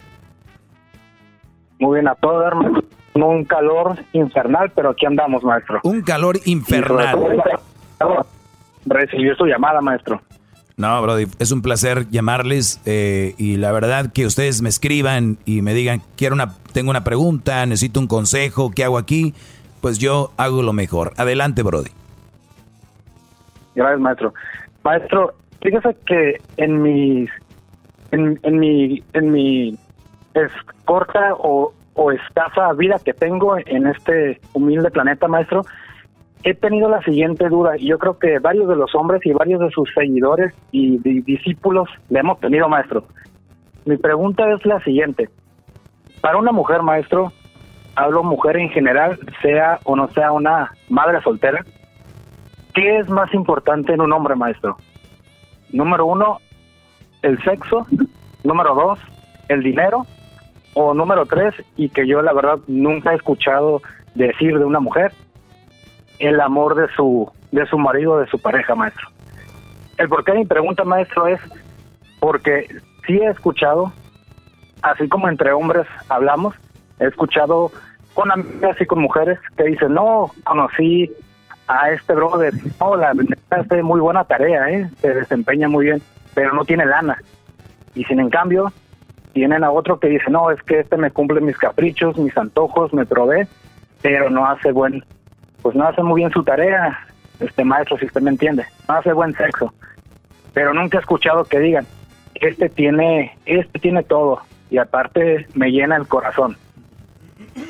[1.79, 2.94] Muy bien, a todo maestro.
[3.15, 5.79] Un calor infernal, pero aquí andamos, maestro.
[5.83, 7.17] Un calor infernal.
[8.85, 10.21] Recibir su llamada, maestro.
[10.77, 15.61] No, Brody, es un placer llamarles eh, y la verdad que ustedes me escriban y
[15.61, 19.33] me digan, quiero una, tengo una pregunta, necesito un consejo, ¿qué hago aquí?
[19.79, 21.13] Pues yo hago lo mejor.
[21.15, 21.91] Adelante, Brody.
[23.75, 24.33] Gracias, maestro.
[24.83, 27.29] Maestro, fíjese que en mi,
[28.11, 29.79] en, en mi, en mi
[30.33, 30.51] es
[30.83, 35.61] corta o, o escasa vida que tengo en este humilde planeta, maestro,
[36.43, 39.61] he tenido la siguiente duda y yo creo que varios de los hombres y varios
[39.61, 43.05] de sus seguidores y di- discípulos le hemos tenido, maestro.
[43.85, 45.29] Mi pregunta es la siguiente.
[46.21, 47.31] Para una mujer, maestro,
[47.95, 51.63] hablo mujer en general, sea o no sea una madre soltera,
[52.73, 54.77] ¿qué es más importante en un hombre, maestro?
[55.71, 56.39] Número uno,
[57.21, 57.87] el sexo.
[58.43, 58.99] Número dos,
[59.49, 60.05] el dinero.
[60.75, 63.81] O número tres, y que yo la verdad nunca he escuchado
[64.13, 65.11] decir de una mujer,
[66.19, 69.09] el amor de su, de su marido, de su pareja, maestro.
[69.97, 71.39] El por qué mi pregunta, maestro, es
[72.19, 72.67] porque
[73.07, 73.91] sí he escuchado,
[74.81, 76.55] así como entre hombres hablamos,
[76.99, 77.71] he escuchado
[78.13, 81.11] con amigas y con mujeres que dicen, no, conocí
[81.67, 83.13] a este brother, no, la
[83.49, 84.89] hace muy buena tarea, ¿eh?
[85.01, 86.01] se desempeña muy bien,
[86.33, 87.17] pero no tiene lana.
[87.93, 88.71] Y sin en cambio,
[89.35, 92.93] tienen a otro que dice, no, es que este me cumple mis caprichos, mis antojos,
[92.93, 93.45] me provee,
[94.01, 95.03] pero no hace buen,
[95.61, 97.05] pues no hace muy bien su tarea,
[97.41, 99.73] este maestro, si usted me entiende, no hace buen sexo.
[100.53, 101.85] Pero nunca he escuchado que digan,
[102.35, 104.39] este tiene, este tiene todo,
[104.69, 106.55] y aparte me llena el corazón.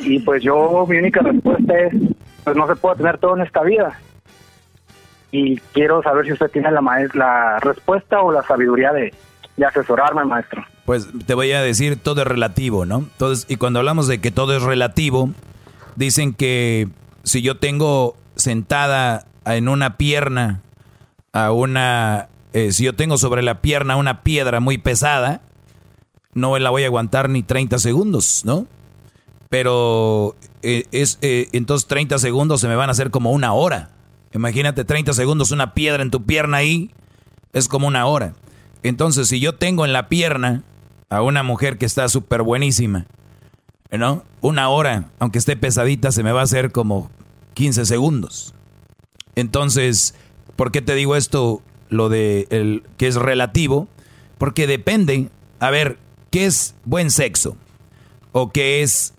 [0.02, 1.96] Y pues yo, mi única respuesta es,
[2.44, 4.00] pues no se puede tener todo en esta vida.
[5.32, 6.82] Y quiero saber si usted tiene la,
[7.16, 9.12] la respuesta o la sabiduría de,
[9.58, 10.64] de asesorarme, maestro.
[10.86, 13.00] Pues te voy a decir, todo es relativo, ¿no?
[13.00, 15.32] Entonces, y cuando hablamos de que todo es relativo,
[15.96, 16.90] dicen que
[17.24, 20.62] si yo tengo sentada en una pierna
[21.34, 25.42] a una, eh, si yo tengo sobre la pierna una piedra muy pesada,
[26.34, 28.68] no la voy a aguantar ni 30 segundos, ¿no?
[29.50, 33.90] Pero eh, es eh, entonces 30 segundos se me van a hacer como una hora.
[34.34, 36.92] Imagínate 30 segundos una piedra en tu pierna ahí,
[37.54, 38.34] es como una hora.
[38.84, 40.62] Entonces, si yo tengo en la pierna
[41.10, 43.06] a una mujer que está súper buenísima,
[43.92, 44.24] ¿no?
[44.42, 47.10] Una hora, aunque esté pesadita, se me va a hacer como
[47.54, 48.54] 15 segundos.
[49.36, 50.16] Entonces,
[50.56, 53.88] ¿por qué te digo esto, lo de el, que es relativo?
[54.38, 55.30] Porque depende,
[55.60, 55.98] a ver,
[56.32, 57.58] ¿qué es buen sexo?
[58.32, 59.14] ¿O qué es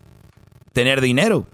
[0.76, 1.46] tener dinero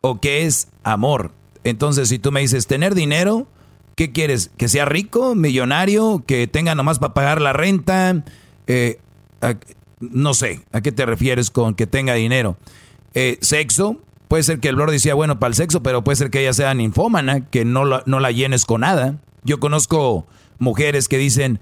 [0.00, 1.32] o qué es amor.
[1.64, 3.46] Entonces, si tú me dices tener dinero,
[3.94, 4.50] ¿qué quieres?
[4.56, 8.24] ¿Que sea rico, millonario, que tenga nomás para pagar la renta?
[8.66, 9.00] Eh,
[10.00, 12.56] no sé, ¿a qué te refieres con que tenga dinero?
[13.14, 13.98] Eh, sexo,
[14.28, 16.52] puede ser que el Lord decía, bueno, para el sexo, pero puede ser que ella
[16.52, 19.18] sea ninfómana, que no la, no la llenes con nada.
[19.44, 20.26] Yo conozco
[20.58, 21.60] mujeres que dicen,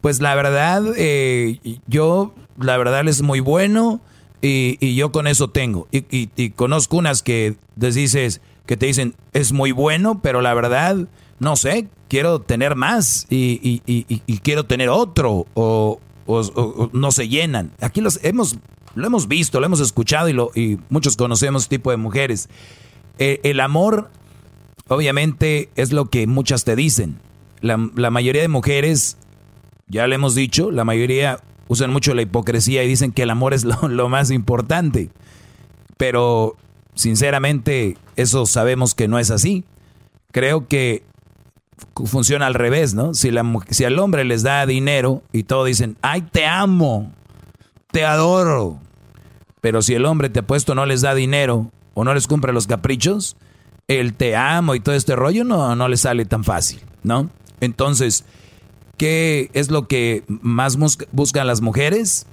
[0.00, 4.00] pues la verdad, eh, yo, la verdad es muy bueno
[4.42, 5.88] y, yo con eso tengo.
[5.90, 10.54] Y, y, conozco unas que les dices, que te dicen, es muy bueno, pero la
[10.54, 10.96] verdad,
[11.38, 13.80] no sé, quiero tener más y,
[14.42, 15.46] quiero tener otro
[16.92, 17.72] no se llenan.
[17.80, 18.58] Aquí los hemos,
[18.94, 22.48] lo hemos visto, lo hemos escuchado y, muchos conocemos este tipo de mujeres.
[23.18, 24.10] Eh, el amor,
[24.88, 27.20] obviamente, es lo que muchas te dicen.
[27.60, 29.18] La, mayoría de mujeres,
[29.86, 33.54] ya le hemos dicho, la mayoría usan mucho la hipocresía y dicen que el amor
[33.54, 35.10] es lo más importante.
[35.96, 36.56] Pero,
[36.94, 39.64] sinceramente, eso sabemos que no es así.
[40.32, 41.02] Creo que
[42.04, 43.14] funciona al revés, ¿no?
[43.14, 47.12] Si, la, si al hombre les da dinero y todos dicen, ay, te amo,
[47.90, 48.78] te adoro.
[49.60, 52.52] Pero si el hombre te ha puesto no les da dinero o no les cumple
[52.52, 53.36] los caprichos,
[53.88, 57.28] el te amo y todo este rollo no, no le sale tan fácil, ¿no?
[57.60, 58.24] Entonces,
[58.96, 60.78] ¿qué es lo que más
[61.12, 62.26] buscan las mujeres?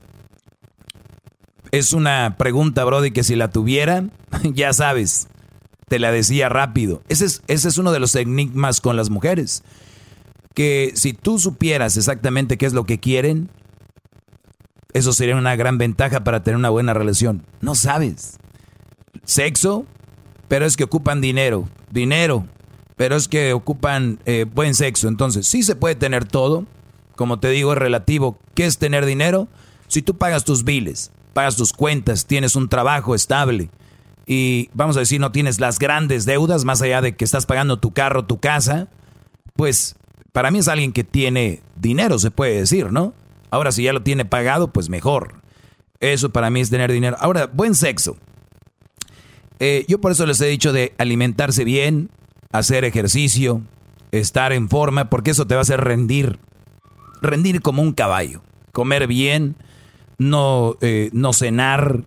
[1.72, 4.06] Es una pregunta, Brody, que si la tuviera,
[4.44, 5.28] ya sabes,
[5.88, 7.02] te la decía rápido.
[7.08, 9.64] Ese es, ese es uno de los enigmas con las mujeres.
[10.54, 13.50] Que si tú supieras exactamente qué es lo que quieren,
[14.94, 17.46] eso sería una gran ventaja para tener una buena relación.
[17.62, 18.38] No sabes.
[19.24, 19.86] Sexo,
[20.48, 21.70] pero es que ocupan dinero.
[21.92, 22.46] Dinero,
[22.96, 25.08] pero es que ocupan eh, buen sexo.
[25.08, 26.66] Entonces, sí se puede tener todo.
[27.16, 28.38] Como te digo, es relativo.
[28.56, 29.48] ¿Qué es tener dinero?
[29.88, 33.70] Si tú pagas tus biles, pagas tus cuentas, tienes un trabajo estable,
[34.28, 37.80] y vamos a decir no tienes las grandes deudas más allá de que estás pagando
[37.80, 38.90] tu carro, tu casa,
[39.56, 39.96] pues
[40.34, 43.14] para mí es alguien que tiene dinero, se puede decir, ¿no?
[43.50, 45.42] Ahora si ya lo tiene pagado, pues mejor.
[46.02, 47.16] Eso para mí es tener dinero.
[47.20, 48.18] Ahora, buen sexo.
[49.60, 52.12] Eh, yo por eso les he dicho de alimentarse bien,
[52.52, 53.62] hacer ejercicio,
[54.12, 56.38] estar en forma, porque eso te va a hacer rendir,
[57.22, 58.44] rendir como un caballo,
[58.74, 59.56] comer bien,
[60.20, 62.04] no, eh, no cenar,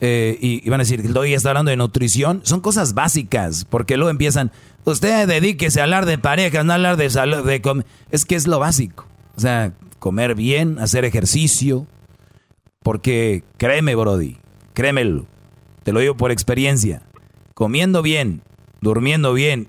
[0.00, 4.10] eh, y, van a decir, hoy está hablando de nutrición, son cosas básicas, porque luego
[4.10, 4.52] empiezan,
[4.84, 8.46] usted dedíquese a hablar de parejas, no a hablar de salud, de es que es
[8.46, 9.06] lo básico.
[9.36, 11.86] O sea, comer bien, hacer ejercicio,
[12.82, 14.36] porque créeme, Brody,
[14.72, 15.26] créemelo,
[15.82, 17.02] te lo digo por experiencia,
[17.54, 18.42] comiendo bien,
[18.80, 19.68] durmiendo bien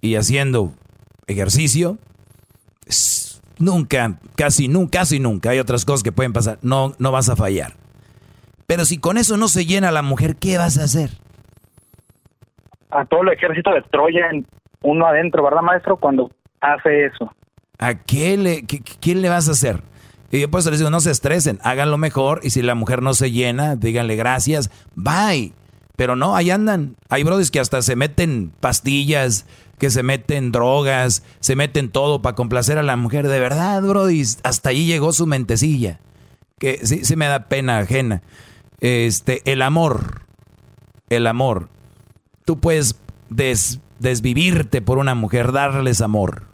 [0.00, 0.72] y haciendo
[1.26, 1.98] ejercicio,
[3.58, 7.34] nunca, casi nunca, casi nunca, hay otras cosas que pueden pasar, no, no vas a
[7.34, 7.81] fallar.
[8.66, 11.10] Pero si con eso no se llena la mujer, ¿qué vas a hacer?
[12.90, 14.30] A todo el ejército de Troya,
[14.82, 15.96] uno adentro, ¿verdad, maestro?
[15.96, 16.30] Cuando
[16.60, 17.32] hace eso.
[17.78, 19.82] ¿A qué le, quién le vas a hacer?
[20.30, 23.12] Y yo pues les digo, no se estresen, háganlo mejor y si la mujer no
[23.12, 25.52] se llena, díganle gracias, bye.
[25.94, 26.96] Pero no, ahí andan.
[27.10, 29.46] Hay brodis que hasta se meten pastillas,
[29.78, 33.28] que se meten drogas, se meten todo para complacer a la mujer.
[33.28, 36.00] De verdad, brodis, hasta ahí llegó su mentecilla.
[36.58, 38.22] Que sí, sí me da pena ajena.
[38.82, 40.26] Este, el amor.
[41.08, 41.68] El amor.
[42.44, 42.96] Tú puedes
[44.00, 46.48] desvivirte por una mujer, darles amor.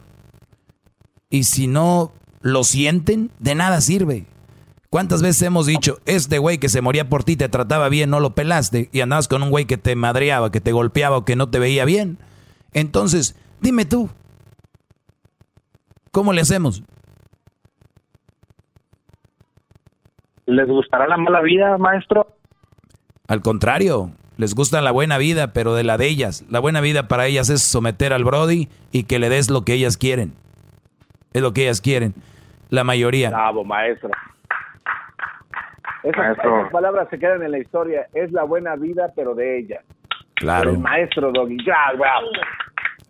[1.31, 4.27] Y si no lo sienten, de nada sirve.
[4.91, 8.19] ¿Cuántas veces hemos dicho, este güey que se moría por ti te trataba bien, no
[8.19, 11.35] lo pelaste, y andabas con un güey que te madreaba, que te golpeaba o que
[11.35, 12.17] no te veía bien?
[12.73, 14.09] Entonces, dime tú,
[16.11, 16.83] ¿cómo le hacemos?
[20.49, 22.25] ¿Les gustará la mala vida, maestro?
[23.27, 26.43] Al contrario, les gusta la buena vida, pero de la de ellas.
[26.49, 29.73] La buena vida para ellas es someter al Brody y que le des lo que
[29.73, 30.33] ellas quieren.
[31.33, 32.15] Es lo que ellas quieren.
[32.71, 33.29] La mayoría.
[33.29, 34.09] Bravo, maestro.
[36.01, 36.37] Esas,
[36.71, 38.07] palabras se quedan en la historia.
[38.15, 39.81] Es la buena vida, pero de ella.
[40.33, 40.71] Claro.
[40.71, 41.57] El maestro Doggy.
[41.63, 42.25] bravo.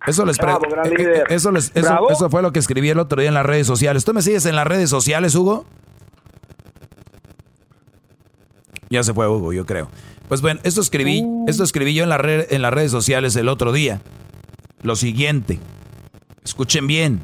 [0.05, 3.21] Eso les bravo, eh, eh, eso, les, eso, eso, fue lo que escribí el otro
[3.21, 4.03] día en las redes sociales.
[4.03, 5.65] ¿Tú me sigues en las redes sociales, Hugo?
[8.89, 9.89] Ya se fue Hugo, yo creo.
[10.27, 11.45] Pues bueno, esto escribí, uh.
[11.47, 14.01] esto escribí yo en, la en las redes sociales el otro día.
[14.81, 15.59] Lo siguiente.
[16.43, 17.21] Escuchen bien.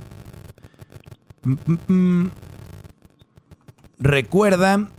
[3.99, 4.89] Recuerda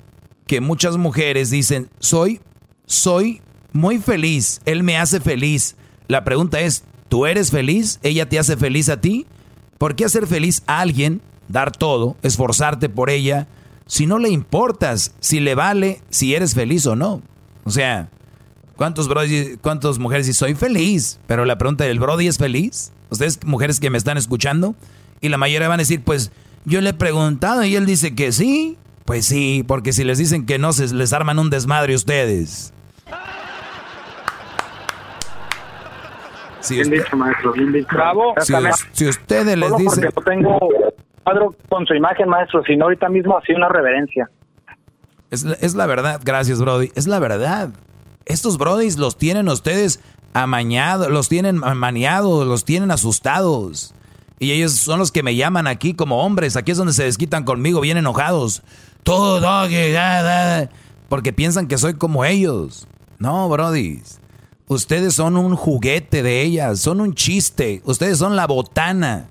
[0.46, 2.40] que muchas mujeres dicen, soy,
[2.86, 5.76] soy muy feliz, él me hace feliz.
[6.08, 7.98] La pregunta es, ¿tú eres feliz?
[8.02, 9.26] ¿Ella te hace feliz a ti?
[9.78, 13.48] ¿Por qué hacer feliz a alguien, dar todo, esforzarte por ella,
[13.86, 17.22] si no le importas, si le vale, si eres feliz o no.
[17.64, 18.10] O sea,
[18.76, 21.18] ¿Cuántos brody, cuántos mujeres y soy feliz?
[21.26, 22.92] Pero la pregunta del brody es feliz.
[23.08, 24.74] Ustedes mujeres que me están escuchando
[25.22, 26.30] y la mayoría van a decir, pues
[26.66, 28.76] yo le he preguntado y él dice que sí.
[29.06, 32.74] Pues sí, porque si les dicen que no, se les arman un desmadre ustedes.
[36.60, 37.88] Si bien dicho, maestro, bien dicho.
[37.92, 38.34] Bravo.
[38.42, 38.52] Si,
[38.92, 40.08] si ustedes les dicen...
[40.24, 40.58] Tengo
[41.26, 44.30] cuadro con su imagen, maestro, sino ahorita mismo así una reverencia.
[45.32, 46.92] Es la, es la verdad, gracias, Brody.
[46.94, 47.70] Es la verdad.
[48.26, 50.00] Estos Brodys los tienen ustedes
[50.34, 53.92] amañados, los tienen maniados, los tienen asustados.
[54.38, 56.56] Y ellos son los que me llaman aquí como hombres.
[56.56, 58.62] Aquí es donde se desquitan conmigo, bien enojados.
[59.02, 59.40] Todo,
[61.08, 62.86] porque piensan que soy como ellos.
[63.18, 64.02] No, Brody.
[64.68, 67.80] Ustedes son un juguete de ellas, son un chiste.
[67.84, 69.28] Ustedes son la botana.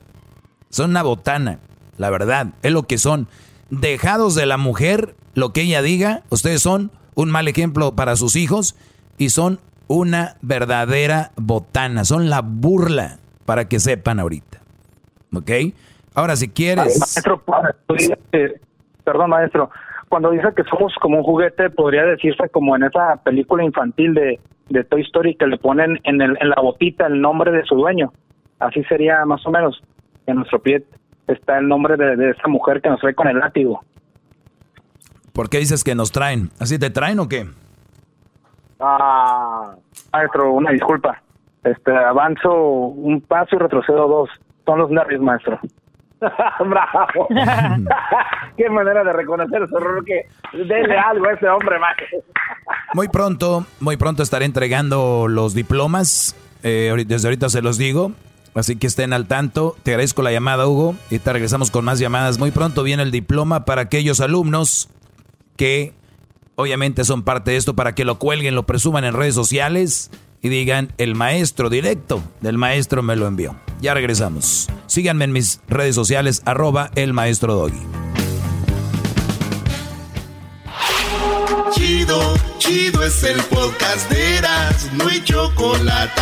[0.70, 1.60] Son una botana,
[1.98, 3.28] la verdad, es lo que son.
[3.70, 8.36] Dejados de la mujer, lo que ella diga, ustedes son un mal ejemplo para sus
[8.36, 8.76] hijos
[9.18, 14.60] y son una verdadera botana, son la burla, para que sepan ahorita.
[15.34, 15.52] ¿Ok?
[16.14, 17.00] Ahora, si quieres...
[17.00, 17.44] Maestro,
[19.04, 19.70] perdón, maestro,
[20.10, 24.40] cuando dice que somos como un juguete, podría decirse como en esa película infantil de,
[24.70, 27.76] de Toy Story que le ponen en, el, en la botita el nombre de su
[27.76, 28.12] dueño.
[28.60, 29.82] Así sería más o menos.
[30.28, 30.84] En nuestro pie
[31.28, 33.84] está el nombre de, de esa mujer que nos trae con el látigo.
[35.34, 36.50] ¿Por qué dices que nos traen?
[36.60, 37.46] ¿Así te traen o qué?
[38.80, 39.76] Ah,
[40.14, 41.22] maestro, una disculpa.
[41.64, 44.30] Este, avanzo un paso y retrocedo dos.
[44.66, 45.60] Son los nervios, maestro.
[46.20, 47.28] Bravo.
[48.58, 52.20] Qué manera de reconocer su error que dele algo a ese hombre, maestro.
[52.94, 56.36] Muy pronto, muy pronto estaré entregando los diplomas.
[56.64, 58.12] Eh, desde ahorita se los digo.
[58.56, 59.76] Así que estén al tanto.
[59.84, 60.96] Te agradezco la llamada, Hugo.
[61.12, 62.40] Y te regresamos con más llamadas.
[62.40, 64.90] Muy pronto viene el diploma para aquellos alumnos
[65.58, 65.94] que
[66.56, 70.10] obviamente son parte de esto, para que lo cuelguen, lo presuman en redes sociales
[70.42, 73.56] y digan, el maestro directo del maestro me lo envió.
[73.82, 74.70] Ya regresamos.
[74.88, 77.82] Síganme en mis redes sociales, arroba el maestro Doggy.
[81.72, 84.42] Chido, chido es el podcast de
[84.94, 86.22] no hay chocolate.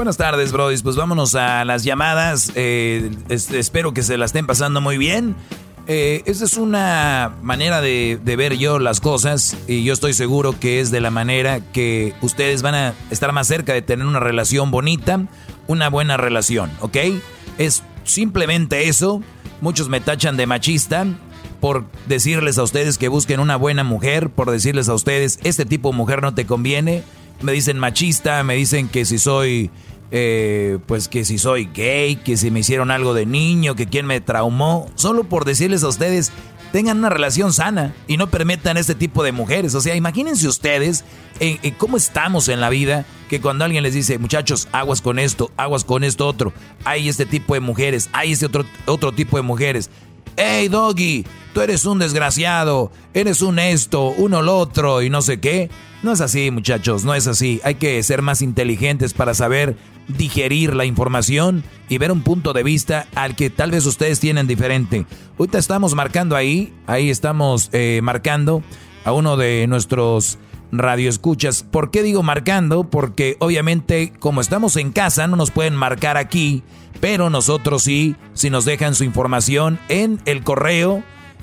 [0.00, 0.82] Buenas tardes, brodis.
[0.82, 2.52] Pues vámonos a las llamadas.
[2.54, 5.36] Eh, es- espero que se la estén pasando muy bien.
[5.88, 10.58] Eh, esa es una manera de, de ver yo las cosas y yo estoy seguro
[10.58, 14.20] que es de la manera que ustedes van a estar más cerca de tener una
[14.20, 15.26] relación bonita,
[15.66, 16.96] una buena relación, ¿ok?
[17.58, 19.20] Es simplemente eso.
[19.60, 21.04] Muchos me tachan de machista
[21.60, 25.90] por decirles a ustedes que busquen una buena mujer, por decirles a ustedes, este tipo
[25.90, 27.02] de mujer no te conviene.
[27.42, 29.70] Me dicen machista, me dicen que si soy,
[30.10, 34.06] eh, pues que si soy gay, que si me hicieron algo de niño, que quién
[34.06, 36.32] me traumó, solo por decirles a ustedes,
[36.72, 39.74] tengan una relación sana y no permitan este tipo de mujeres.
[39.74, 41.04] O sea, imagínense ustedes
[41.38, 45.18] eh, eh, cómo estamos en la vida, que cuando alguien les dice, muchachos, aguas con
[45.18, 46.52] esto, aguas con esto otro,
[46.84, 49.90] hay este tipo de mujeres, hay este otro, otro tipo de mujeres.
[50.36, 55.40] Hey, Doggy, tú eres un desgraciado, eres un esto, uno lo otro y no sé
[55.40, 55.70] qué.
[56.02, 57.60] No es así, muchachos, no es así.
[57.62, 59.76] Hay que ser más inteligentes para saber
[60.16, 64.46] digerir la información y ver un punto de vista al que tal vez ustedes tienen
[64.46, 65.06] diferente.
[65.38, 68.62] Ahorita estamos marcando ahí, ahí estamos eh, marcando
[69.04, 70.38] a uno de nuestros
[70.72, 71.62] radioescuchas.
[71.62, 72.84] ¿Por qué digo marcando?
[72.84, 76.62] Porque obviamente como estamos en casa no nos pueden marcar aquí,
[77.00, 81.02] pero nosotros sí, si nos dejan su información en el correo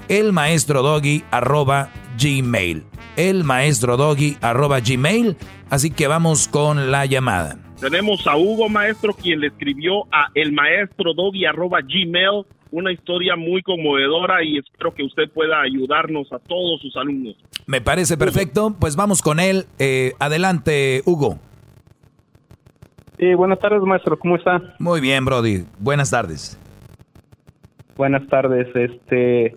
[0.10, 2.86] el maestro doggy arroba gmail.
[3.16, 5.38] El maestro doggy arroba gmail.
[5.70, 7.67] Así que vamos con la llamada.
[7.80, 14.44] Tenemos a Hugo Maestro, quien le escribió a el maestro gmail una historia muy conmovedora
[14.44, 17.36] y espero que usted pueda ayudarnos a todos sus alumnos.
[17.66, 18.76] Me parece perfecto.
[18.80, 19.66] Pues vamos con él.
[19.80, 21.38] Eh, adelante, Hugo.
[23.20, 24.18] Sí, buenas tardes, maestro.
[24.18, 24.62] ¿Cómo está?
[24.80, 25.66] Muy bien, Brody.
[25.80, 26.60] Buenas tardes.
[27.96, 28.68] Buenas tardes.
[28.76, 29.56] Este,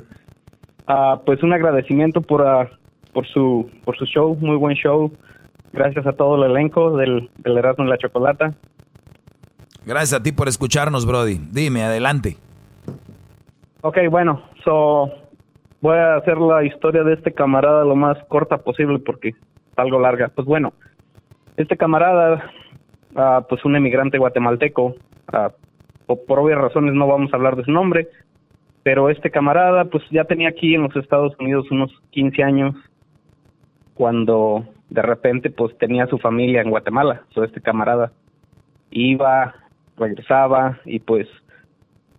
[0.86, 2.70] ah, pues un agradecimiento por ah,
[3.12, 5.12] por su por su show, muy buen show.
[5.72, 8.54] Gracias a todo el elenco del, del Erasmo y la Chocolata.
[9.86, 11.38] Gracias a ti por escucharnos, Brody.
[11.52, 12.36] Dime, adelante.
[13.82, 15.10] Ok, bueno, so
[15.80, 19.34] voy a hacer la historia de este camarada lo más corta posible porque
[19.76, 20.28] algo larga.
[20.28, 20.72] Pues bueno,
[21.56, 22.50] este camarada,
[23.16, 24.96] ah, pues un emigrante guatemalteco,
[26.06, 28.08] po- por obvias razones no vamos a hablar de su nombre,
[28.82, 32.74] pero este camarada pues ya tenía aquí en los Estados Unidos unos 15 años
[33.94, 38.12] cuando de repente pues tenía su familia en Guatemala, so, este camarada
[38.90, 39.54] iba,
[39.96, 41.28] regresaba y pues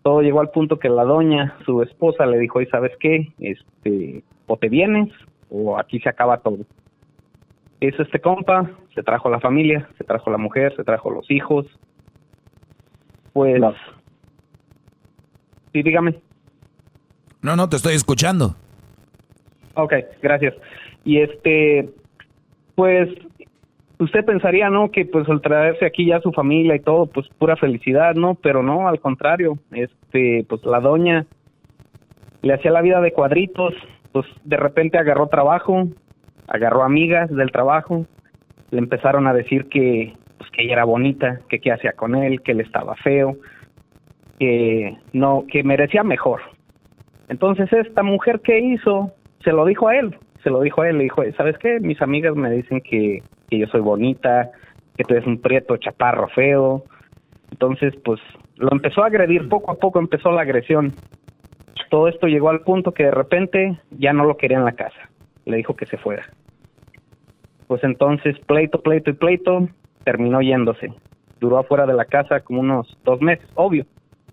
[0.04, 3.34] todo llegó al punto que la doña, su esposa, le dijo, ¿y sabes qué?
[3.40, 5.12] Este, o te vienes
[5.50, 6.60] o aquí se acaba todo.
[7.82, 11.66] Hizo este compa, se trajo la familia, se trajo la mujer, se trajo los hijos.
[13.34, 13.62] Pues...
[15.74, 16.20] Sí, dígame.
[17.42, 18.56] No, no, te estoy escuchando.
[19.76, 20.54] Ok, gracias.
[21.04, 21.90] Y este,
[22.76, 23.10] pues,
[24.00, 24.92] usted pensaría, ¿no?
[24.92, 28.36] Que pues al traerse aquí ya su familia y todo, pues pura felicidad, ¿no?
[28.36, 31.26] Pero no, al contrario, este, pues la doña
[32.42, 33.74] le hacía la vida de cuadritos,
[34.12, 35.88] pues de repente agarró trabajo,
[36.48, 38.06] agarró amigas del trabajo,
[38.72, 42.42] le empezaron a decir que, pues que ella era bonita, que qué hacía con él,
[42.42, 43.38] que él estaba feo,
[44.40, 46.42] que no, que merecía mejor.
[47.30, 49.12] Entonces esta mujer que hizo,
[49.44, 51.80] se lo dijo a él, se lo dijo a él, le dijo, ¿sabes qué?
[51.80, 54.52] Mis amigas me dicen que, que yo soy bonita,
[54.98, 56.84] que tú eres un prieto chaparro feo.
[57.52, 58.20] Entonces, pues
[58.56, 60.94] lo empezó a agredir, poco a poco empezó la agresión.
[61.90, 65.10] Todo esto llegó al punto que de repente ya no lo quería en la casa.
[65.46, 66.24] Le dijo que se fuera.
[67.68, 69.68] Pues entonces, pleito, pleito y pleito,
[70.04, 70.94] terminó yéndose.
[71.40, 73.86] Duró afuera de la casa como unos dos meses, obvio.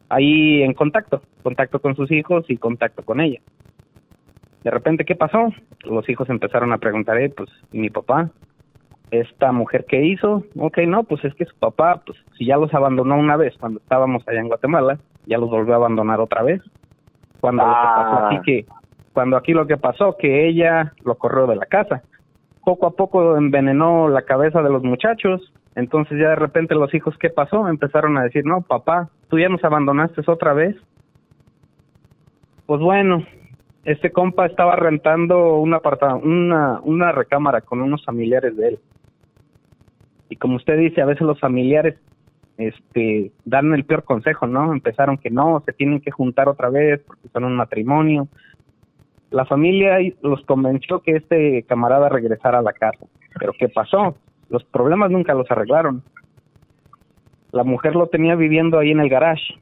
[0.09, 3.41] Ahí en contacto, contacto con sus hijos y contacto con ella.
[4.69, 5.51] De repente, ¿qué pasó?
[5.85, 8.29] Los hijos empezaron a preguntar, eh, pues, ¿y mi papá?
[9.11, 10.45] ¿Esta mujer qué hizo?
[10.59, 13.81] Ok, no, pues es que su papá, pues, si ya los abandonó una vez cuando
[13.81, 16.61] estábamos allá en Guatemala, ya los volvió a abandonar otra vez.
[17.41, 18.27] Cuando lo que pasó Ah.
[18.27, 18.67] aquí que,
[19.15, 22.03] cuando aquí lo que pasó, que ella lo corrió de la casa.
[22.63, 25.51] Poco a poco envenenó la cabeza de los muchachos.
[25.77, 27.69] Entonces ya de repente los hijos, ¿qué pasó?
[27.69, 30.77] Empezaron a decir, no, papá, tú ya nos abandonaste otra vez.
[32.67, 33.25] Pues bueno,
[33.85, 38.79] este compa estaba rentando una, recámara con unos familiares de él.
[40.29, 41.97] Y como usted dice, a veces los familiares
[42.59, 44.73] este dan el peor consejo, ¿no?
[44.73, 48.29] Empezaron que no, se tienen que juntar otra vez porque son un matrimonio.
[49.31, 53.07] La familia los convenció que este camarada regresara a la casa.
[53.39, 54.17] Pero ¿qué pasó?
[54.51, 56.03] Los problemas nunca los arreglaron.
[57.53, 59.59] La mujer lo tenía viviendo ahí en el garage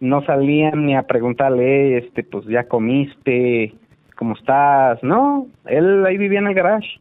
[0.00, 3.74] no salían ni a preguntarle, este, pues ya comiste,
[4.16, 5.02] ¿cómo estás?
[5.02, 7.00] No, él ahí vivía en el garage.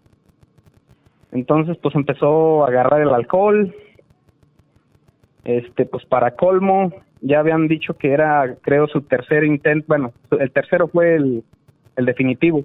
[1.31, 3.73] Entonces, pues empezó a agarrar el alcohol.
[5.43, 10.51] Este, pues para colmo, ya habían dicho que era, creo, su tercer intento, bueno, el
[10.51, 11.43] tercero fue el,
[11.97, 12.63] el definitivo.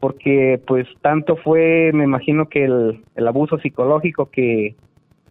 [0.00, 4.76] Porque, pues, tanto fue, me imagino que el, el abuso psicológico que,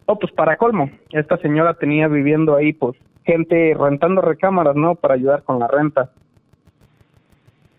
[0.05, 4.95] oh, pues para colmo, esta señora tenía viviendo ahí, pues, gente rentando recámaras, ¿no?
[4.95, 6.11] Para ayudar con la renta.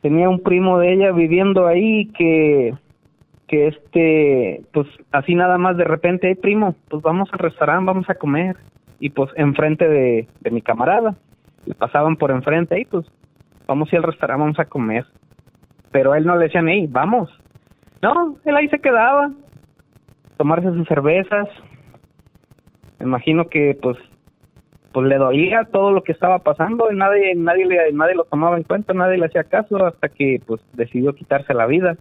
[0.03, 2.75] Tenía un primo de ella viviendo ahí que,
[3.47, 8.11] que este, pues así nada más de repente, hey primo, pues vamos al restaurante, vamos
[8.11, 8.57] a comer.
[8.99, 11.15] Y pues enfrente de, de mi camarada,
[11.65, 13.07] le pasaban por enfrente, hey pues
[13.67, 15.05] vamos a ir al restaurante, vamos a comer.
[15.91, 17.31] Pero a él no le decían, hey, vamos.
[18.03, 19.31] No, él ahí se quedaba,
[20.37, 21.49] tomarse sus cervezas.
[22.99, 23.97] Me imagino que pues
[24.93, 28.57] pues le dolía todo lo que estaba pasando y nadie nadie le, nadie lo tomaba
[28.57, 31.97] en cuenta nadie le hacía caso hasta que pues decidió quitarse la vida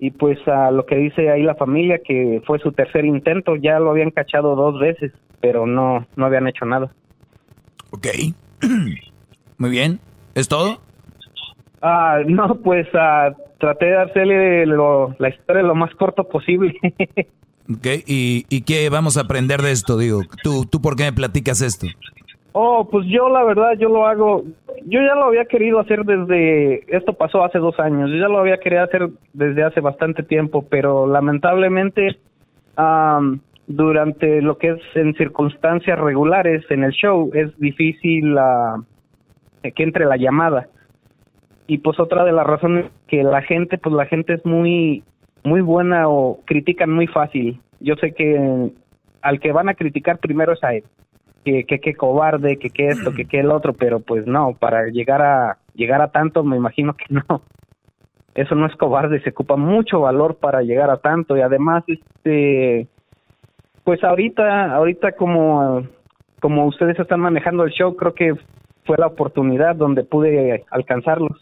[0.00, 3.78] y pues a lo que dice ahí la familia que fue su tercer intento ya
[3.78, 6.90] lo habían cachado dos veces pero no no habían hecho nada
[7.92, 8.06] Ok.
[9.58, 10.00] Muy bien.
[10.34, 10.78] ¿Es todo?
[11.82, 16.74] ah no pues ah, traté de hacerle lo- la historia lo más corto posible
[17.70, 17.86] Ok.
[18.06, 19.96] ¿Y, y qué vamos a aprender de esto?
[19.96, 21.86] Digo, ¿tú, ¿tú por qué me platicas esto?
[22.56, 24.44] Oh, pues yo la verdad, yo lo hago,
[24.84, 28.38] yo ya lo había querido hacer desde, esto pasó hace dos años, yo ya lo
[28.38, 32.16] había querido hacer desde hace bastante tiempo, pero lamentablemente
[32.76, 38.76] am, durante lo que es en circunstancias regulares en el show es difícil ah,
[39.62, 40.68] que entre la llamada.
[41.66, 45.02] Y pues otra de las razones que la gente, pues la gente es muy,
[45.44, 47.60] muy buena o critican muy fácil.
[47.80, 48.72] Yo sé que
[49.22, 50.84] al que van a criticar primero es a él
[51.44, 54.86] que que, que cobarde, que que esto, que que el otro, pero pues no, para
[54.86, 57.42] llegar a llegar a tanto me imagino que no.
[58.34, 62.88] Eso no es cobarde, se ocupa mucho valor para llegar a tanto y además este
[63.84, 65.86] pues ahorita ahorita como
[66.40, 68.34] como ustedes están manejando el show, creo que
[68.84, 71.38] fue la oportunidad donde pude alcanzarlos.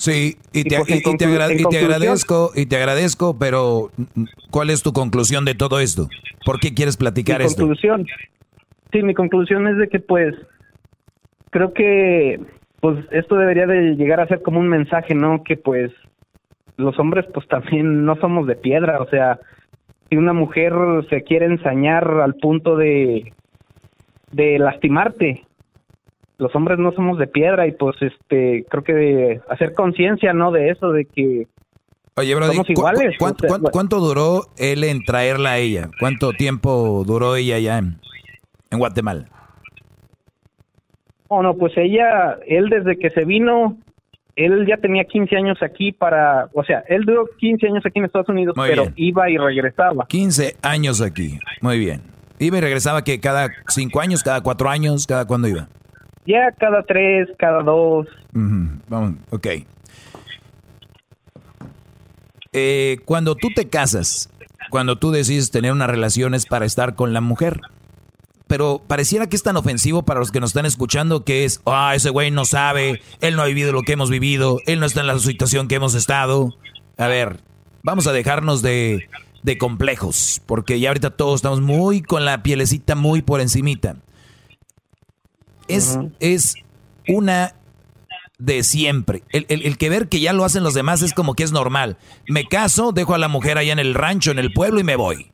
[0.00, 4.70] Sí, y te, pues, y- te agra- y agradezco, y te agradezco, pero mm, ¿cuál
[4.70, 6.08] es tu conclusión de todo esto?
[6.46, 7.64] ¿Por qué quieres platicar mi esto?
[7.64, 8.06] conclusión.
[8.92, 10.34] Sí, mi conclusión es de que pues
[11.50, 12.40] creo que
[12.80, 15.44] pues esto debería de llegar a ser como un mensaje, ¿no?
[15.44, 15.92] Que pues
[16.78, 19.38] los hombres pues también no somos de piedra, o sea,
[20.08, 20.72] si una mujer
[21.10, 23.34] se quiere ensañar al punto de
[24.32, 25.44] de lastimarte,
[26.40, 30.50] los hombres no somos de piedra y pues este creo que de hacer conciencia, ¿no?
[30.50, 31.46] De eso, de que
[32.16, 33.16] Oye, Brody, somos ¿cu- iguales.
[33.18, 35.88] cu- cuánto, duró él en traerla a ella?
[36.00, 37.98] ¿Cuánto tiempo duró ella ya en,
[38.70, 39.26] en Guatemala?
[41.28, 43.78] Oh, no, pues ella, él desde que se vino,
[44.34, 48.06] él ya tenía 15 años aquí para, o sea, él duró 15 años aquí en
[48.06, 48.94] Estados Unidos, Muy pero bien.
[48.96, 50.06] iba y regresaba.
[50.06, 51.38] 15 años aquí.
[51.60, 52.02] Muy bien.
[52.40, 55.68] Iba y regresaba que cada cinco años, cada cuatro años, cada cuándo iba.
[56.26, 58.06] Ya cada tres, cada dos.
[58.32, 59.46] Vamos, ok.
[62.52, 64.28] Eh, cuando tú te casas,
[64.70, 67.60] cuando tú decides tener una relación es para estar con la mujer.
[68.46, 71.94] Pero pareciera que es tan ofensivo para los que nos están escuchando que es, ah,
[71.94, 75.02] ese güey no sabe, él no ha vivido lo que hemos vivido, él no está
[75.02, 76.52] en la situación que hemos estado.
[76.96, 77.36] A ver,
[77.84, 79.08] vamos a dejarnos de,
[79.44, 83.96] de complejos, porque ya ahorita todos estamos muy con la pielecita muy por encimita.
[85.76, 86.54] Es, es
[87.08, 87.54] una
[88.38, 89.22] de siempre.
[89.30, 91.52] El, el- el que ver que ya lo hacen los demás es como que es
[91.52, 91.96] normal.
[92.28, 94.96] Me caso, dejo a la mujer allá en el rancho, en el pueblo y me
[94.96, 95.30] voy.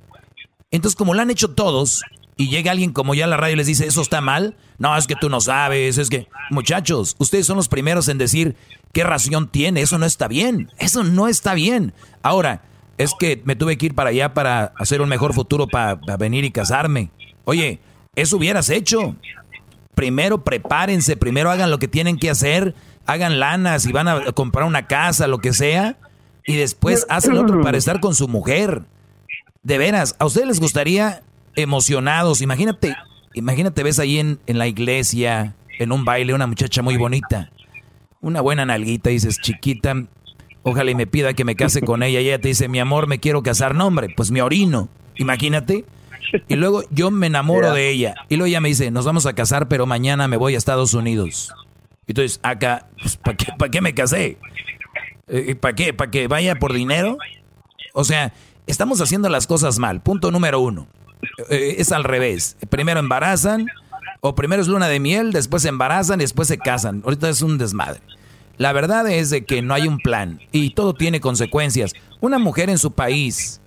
[0.71, 2.03] Entonces, como lo han hecho todos,
[2.37, 4.95] y llega alguien como ya a la radio y les dice, eso está mal, no,
[4.97, 8.57] es que tú no sabes, es que, muchachos, ustedes son los primeros en decir
[8.93, 11.95] qué ración tiene, eso no está bien, eso no está bien.
[12.23, 12.63] Ahora,
[12.99, 16.17] es que me tuve que ir para allá para hacer un mejor futuro, para, para
[16.17, 17.11] venir y casarme.
[17.45, 17.79] Oye,
[18.17, 19.15] eso hubieras hecho.
[19.97, 22.75] Primero prepárense, primero hagan lo que tienen que hacer,
[23.07, 25.97] hagan lana, si van a comprar una casa, lo que sea,
[26.47, 28.83] y después hacen otro para estar con su mujer.
[29.63, 31.23] De veras, ¿a ustedes les gustaría
[31.55, 32.43] emocionados?
[32.43, 32.95] Imagínate,
[33.33, 37.51] imagínate, ves ahí en, en la iglesia, en un baile, una muchacha muy bonita,
[38.21, 39.95] una buena nalguita, dices, chiquita,
[40.63, 43.07] ojalá y me pida que me case con ella, y ella te dice, mi amor,
[43.07, 45.87] me quiero casar, no hombre, pues me orino, imagínate.
[46.49, 49.35] Y luego yo me enamoro de ella, y luego ella me dice, nos vamos a
[49.35, 51.53] casar, pero mañana me voy a Estados Unidos.
[52.07, 54.39] Entonces, acá, pues, ¿para qué, pa' qué me casé?
[55.61, 55.93] ¿Para qué?
[55.93, 57.19] ¿Para que vaya por dinero?
[57.95, 58.33] O sea,
[58.67, 60.01] estamos haciendo las cosas mal.
[60.01, 60.87] Punto número uno.
[61.51, 62.57] Eh, es al revés.
[62.69, 63.67] Primero embarazan,
[64.21, 67.03] o primero es luna de miel, después se embarazan y después se casan.
[67.05, 68.01] Ahorita es un desmadre.
[68.59, 71.93] La verdad es de que no hay un plan y todo tiene consecuencias.
[72.21, 73.61] Una mujer en su país,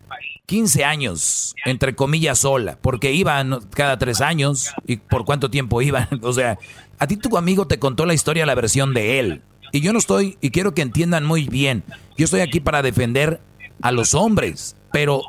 [0.49, 6.07] 15 años, entre comillas, sola, porque iban cada tres años y por cuánto tiempo iban.
[6.23, 6.57] O sea,
[6.97, 9.43] a ti tu amigo te contó la historia, la versión de él.
[9.71, 11.83] Y yo no estoy, y quiero que entiendan muy bien,
[12.17, 13.39] yo estoy aquí para defender
[13.83, 15.21] a los hombres, pero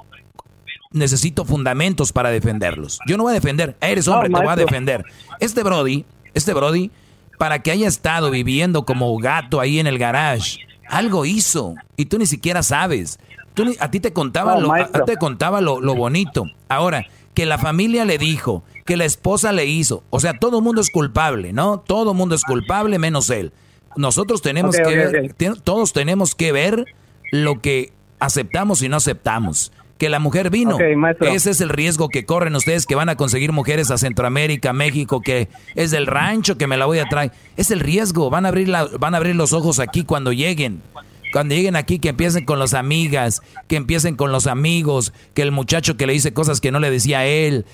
[0.91, 2.99] necesito fundamentos para defenderlos.
[3.07, 5.05] Yo no voy a defender, eres hombre, te voy a defender.
[5.39, 6.91] Este Brody, este Brody,
[7.37, 12.19] para que haya estado viviendo como gato ahí en el garage, algo hizo y tú
[12.19, 13.19] ni siquiera sabes.
[13.55, 16.47] Tú a ti te contaba, No, lo, a- te contaba lo, lo bonito.
[16.69, 20.65] Ahora, que la familia le dijo, que la esposa le hizo, o sea, todo el
[20.65, 21.79] mundo es culpable, ¿no?
[21.81, 23.53] Todo el mundo es culpable menos él.
[23.97, 25.33] Nosotros tenemos que ver,
[25.63, 26.85] todos tenemos que ver
[27.33, 29.73] lo que aceptamos y no aceptamos.
[29.99, 30.77] Que la mujer vino.
[31.35, 35.21] Ese es el riesgo que corren ustedes que van a conseguir mujeres a Centroamérica, México,
[35.21, 37.33] que es del rancho que me la voy a traer.
[37.59, 38.31] Es el riesgo.
[38.31, 40.81] Van a abrir la, van a abrir los ojos aquí cuando lleguen.
[41.33, 45.53] Cuando lleguen aquí, que empiecen con las amigas, que empiecen con los amigos, que el
[45.53, 47.65] muchacho que le dice cosas que no le decía a él,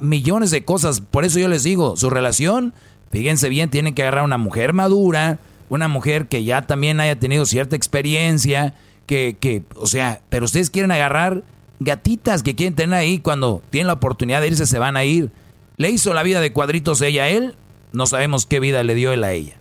[0.00, 1.00] millones de cosas.
[1.00, 2.74] Por eso yo les digo, su relación,
[3.10, 7.46] fíjense bien, tienen que agarrar una mujer madura, una mujer que ya también haya tenido
[7.46, 8.74] cierta experiencia,
[9.06, 11.42] que, que, o sea, pero ustedes quieren agarrar
[11.80, 15.30] gatitas que quieren tener ahí cuando tienen la oportunidad de irse, se van a ir.
[15.76, 17.56] ¿Le hizo la vida de cuadritos ella a él?
[17.92, 19.56] No sabemos qué vida le dio él a ella.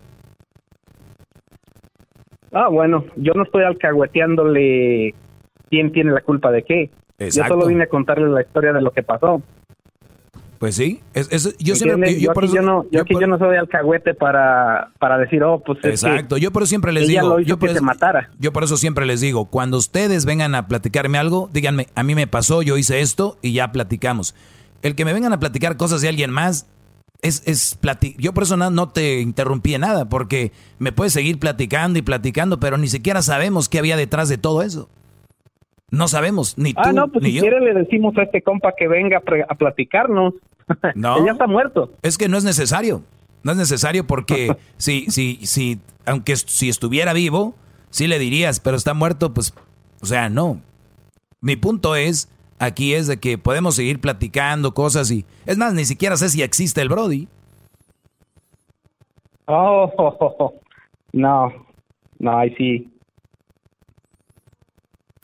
[2.53, 5.13] Ah, bueno, yo no estoy alcahueteándole
[5.69, 6.89] quién tiene la culpa de qué.
[7.17, 7.53] Exacto.
[7.55, 9.41] Yo solo vine a contarle la historia de lo que pasó.
[10.59, 12.13] Pues sí, es, es- yo siempre...
[12.19, 15.17] Yo Yo, por aquí, eso- yo no, yo aquí yo no soy alcahuete para, para
[15.17, 17.57] decir, oh, pues es que Exacto, yo por eso siempre les digo, lo hizo yo
[17.57, 18.29] por que se eso- matara.
[18.37, 22.13] yo por eso siempre les digo, cuando ustedes vengan a platicarme algo, díganme, a mí
[22.13, 24.35] me pasó, yo hice esto y ya platicamos.
[24.83, 26.67] El que me vengan a platicar cosas de alguien más
[27.21, 31.13] es, es plati- yo por eso no, no te interrumpí en nada, porque me puedes
[31.13, 34.89] seguir platicando y platicando, pero ni siquiera sabemos qué había detrás de todo eso.
[35.89, 37.41] No sabemos, ni tú, Ah, no, pues ni si yo.
[37.41, 39.17] quiere le decimos a este compa que venga
[39.49, 40.33] a, platicarnos.
[40.95, 41.17] No.
[41.17, 41.91] Él ya está muerto.
[42.01, 43.03] Es que no es necesario.
[43.43, 47.55] No es necesario porque si, si, si, aunque si estuviera vivo,
[47.89, 49.53] sí le dirías, pero está muerto, pues,
[50.01, 50.61] o sea, no.
[51.41, 52.29] Mi punto es,
[52.61, 56.41] aquí es de que podemos seguir platicando cosas y, es más, ni siquiera sé si
[56.41, 57.27] existe el Brody.
[59.47, 60.53] Oh,
[61.13, 61.51] no,
[62.19, 62.87] no, ahí sí.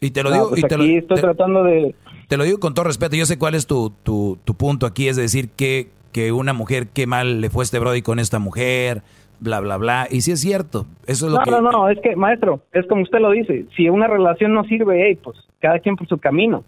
[0.02, 1.96] Y te lo No, digo, pues y te lo, aquí estoy te- tratando de...
[2.28, 3.16] te lo digo con todo respeto.
[3.16, 6.90] Yo sé cuál es tu, tu, tu punto aquí, es decir, que, que una mujer,
[6.90, 9.02] qué mal le fue este Brody con esta mujer,
[9.40, 10.08] bla, bla, bla.
[10.12, 11.52] Y sí es cierto, eso es lo No, que...
[11.52, 15.04] no, no, es que, maestro, es como usted lo dice, si una relación no sirve,
[15.08, 16.64] hey, pues cada quien por su camino.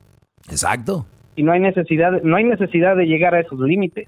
[0.49, 1.05] Exacto.
[1.35, 4.07] Y no hay necesidad, no hay necesidad de llegar a esos límites.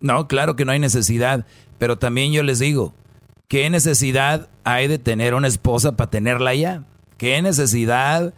[0.00, 1.46] No, claro que no hay necesidad,
[1.78, 2.92] pero también yo les digo,
[3.48, 6.84] ¿qué necesidad hay de tener una esposa para tenerla ya?
[7.16, 8.34] ¿Qué necesidad?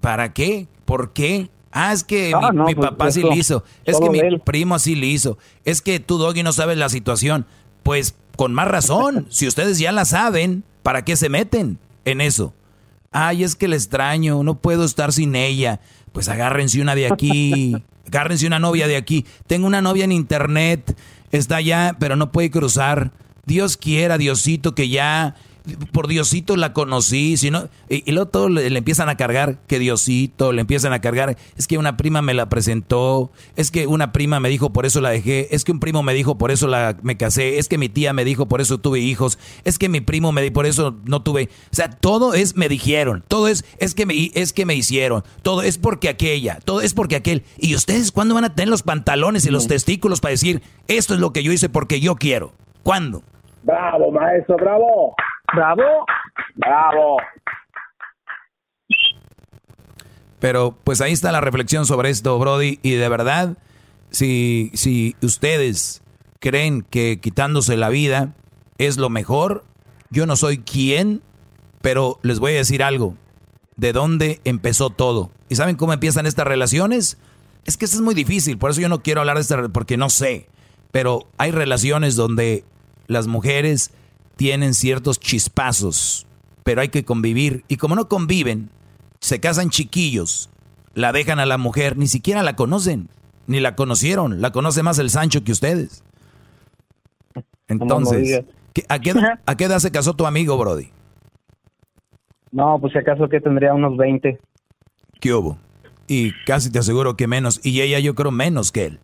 [0.00, 0.68] ¿Para qué?
[0.84, 1.48] ¿Por qué?
[1.72, 4.18] Ah, es que Ah, mi, no, mi pues, papá sí lo hizo, es que mi
[4.18, 4.40] él.
[4.44, 7.46] primo así lo hizo, es que tú, Doggy, no sabes la situación.
[7.82, 12.52] Pues con más razón, si ustedes ya la saben, ¿para qué se meten en eso?
[13.10, 15.80] Ay, es que le extraño, no puedo estar sin ella.
[16.12, 17.76] Pues agárrense una de aquí,
[18.06, 19.26] agárrense una novia de aquí.
[19.46, 20.96] Tengo una novia en internet,
[21.30, 23.12] está allá, pero no puede cruzar.
[23.44, 25.34] Dios quiera, Diosito, que ya,
[25.92, 27.36] por Diosito la conocí.
[27.36, 30.92] Si no, y, y luego todo le, le empiezan a cargar, que Diosito, le empiezan
[30.92, 31.36] a cargar.
[31.56, 35.00] Es que una prima me la presentó, es que una prima me dijo, por eso
[35.00, 35.54] la dejé.
[35.54, 37.58] Es que un primo me dijo, por eso la, me casé.
[37.58, 39.38] Es que mi tía me dijo, por eso tuve hijos.
[39.64, 41.48] Es que mi primo me dijo, por eso no tuve.
[41.70, 45.24] O sea, todo es me dijeron, todo es, es que me, es que me hicieron,
[45.42, 47.44] todo es porque aquella, todo es porque aquel.
[47.58, 51.20] ¿Y ustedes cuándo van a tener los pantalones y los testículos para decir, esto es
[51.20, 52.52] lo que yo hice porque yo quiero?
[52.82, 53.22] ¿Cuándo?
[53.62, 55.14] Bravo, maestro, bravo.
[55.54, 56.06] Bravo.
[56.56, 57.16] Bravo.
[60.40, 62.78] Pero pues ahí está la reflexión sobre esto, Brody.
[62.82, 63.56] Y de verdad,
[64.10, 66.02] si, si ustedes
[66.40, 68.34] creen que quitándose la vida
[68.78, 69.64] es lo mejor,
[70.10, 71.22] yo no soy quien,
[71.82, 73.16] pero les voy a decir algo.
[73.76, 75.30] ¿De dónde empezó todo?
[75.48, 77.18] ¿Y saben cómo empiezan estas relaciones?
[77.64, 79.96] Es que eso es muy difícil, por eso yo no quiero hablar de esta, porque
[79.96, 80.48] no sé.
[80.90, 82.64] Pero hay relaciones donde
[83.06, 83.92] las mujeres
[84.38, 86.26] tienen ciertos chispazos,
[86.62, 87.64] pero hay que convivir.
[87.68, 88.70] Y como no conviven,
[89.20, 90.48] se casan chiquillos,
[90.94, 93.08] la dejan a la mujer, ni siquiera la conocen,
[93.48, 96.04] ni la conocieron, la conoce más el Sancho que ustedes.
[97.66, 98.44] Entonces, digas.
[98.72, 100.90] ¿qué- ¿a qué, edad- ¿a qué edad se casó tu amigo, Brody?
[102.50, 104.38] No, pues si acaso que tendría unos 20.
[105.20, 105.58] ¿Qué hubo?
[106.06, 109.00] Y casi te aseguro que menos, y ella yo creo menos que él.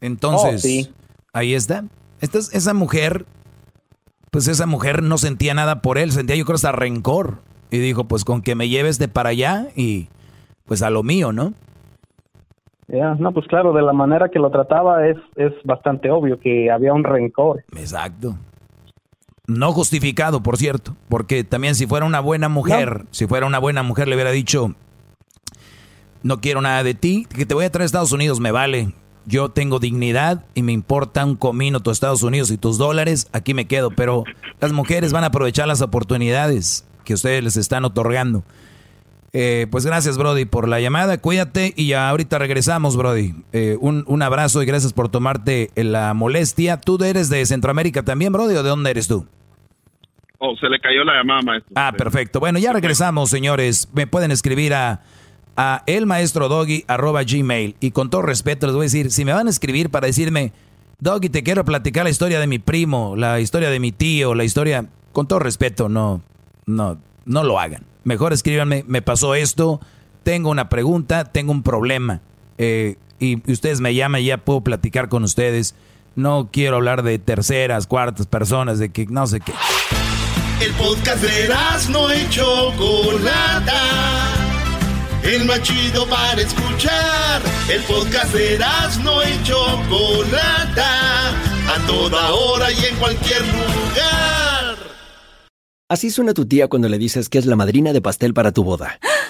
[0.00, 0.92] Entonces, Oh, sí.
[1.32, 1.84] ahí está.
[2.20, 3.26] Esta es- esa mujer,
[4.30, 7.38] pues esa mujer no sentía nada por él, sentía yo creo hasta rencor.
[7.70, 10.08] Y dijo, pues con que me lleves de para allá y
[10.64, 11.52] pues a lo mío, ¿no?
[12.88, 16.70] Ya, No, pues claro, de la manera que lo trataba es, es bastante obvio que
[16.70, 17.62] había un rencor.
[17.76, 18.36] Exacto.
[19.46, 23.82] No justificado, por cierto, porque también si fuera una buena mujer, si fuera una buena
[23.82, 24.74] mujer le hubiera dicho,
[26.22, 28.92] no quiero nada de ti, que te voy a traer a Estados Unidos, me vale.
[29.30, 33.54] Yo tengo dignidad y me importa un comino tus Estados Unidos y tus dólares, aquí
[33.54, 33.90] me quedo.
[33.92, 34.24] Pero
[34.60, 38.42] las mujeres van a aprovechar las oportunidades que ustedes les están otorgando.
[39.32, 41.18] Eh, pues gracias, Brody, por la llamada.
[41.18, 43.34] Cuídate y ya ahorita regresamos, Brody.
[43.52, 46.80] Eh, un, un abrazo y gracias por tomarte eh, la molestia.
[46.80, 49.26] ¿Tú eres de Centroamérica también, Brody, o de dónde eres tú?
[50.38, 51.72] Oh, se le cayó la llamada, maestro.
[51.76, 52.40] Ah, perfecto.
[52.40, 53.88] Bueno, ya regresamos, señores.
[53.92, 55.02] Me pueden escribir a,
[55.62, 57.76] a elmaestrodoggy arroba gmail.
[57.80, 60.54] Y con todo respeto les voy a decir, si me van a escribir para decirme,
[61.00, 64.44] Doggy, te quiero platicar la historia de mi primo, la historia de mi tío, la
[64.44, 66.22] historia, con todo respeto, no,
[66.64, 66.96] no,
[67.26, 67.84] no lo hagan.
[68.04, 69.82] Mejor escríbanme, me pasó esto,
[70.22, 72.22] tengo una pregunta, tengo un problema.
[72.56, 75.74] Eh, y ustedes me llaman y ya puedo platicar con ustedes.
[76.16, 79.52] No quiero hablar de terceras, cuartas personas, de que no sé qué.
[80.62, 81.50] El podcast de
[81.90, 84.39] no y Chocolata.
[85.22, 87.42] El más chido para escuchar.
[87.68, 88.58] El podcast de
[89.04, 91.30] no y Chocolata.
[91.30, 94.76] A toda hora y en cualquier lugar.
[95.88, 98.64] Así suena tu tía cuando le dices que es la madrina de pastel para tu
[98.64, 98.98] boda.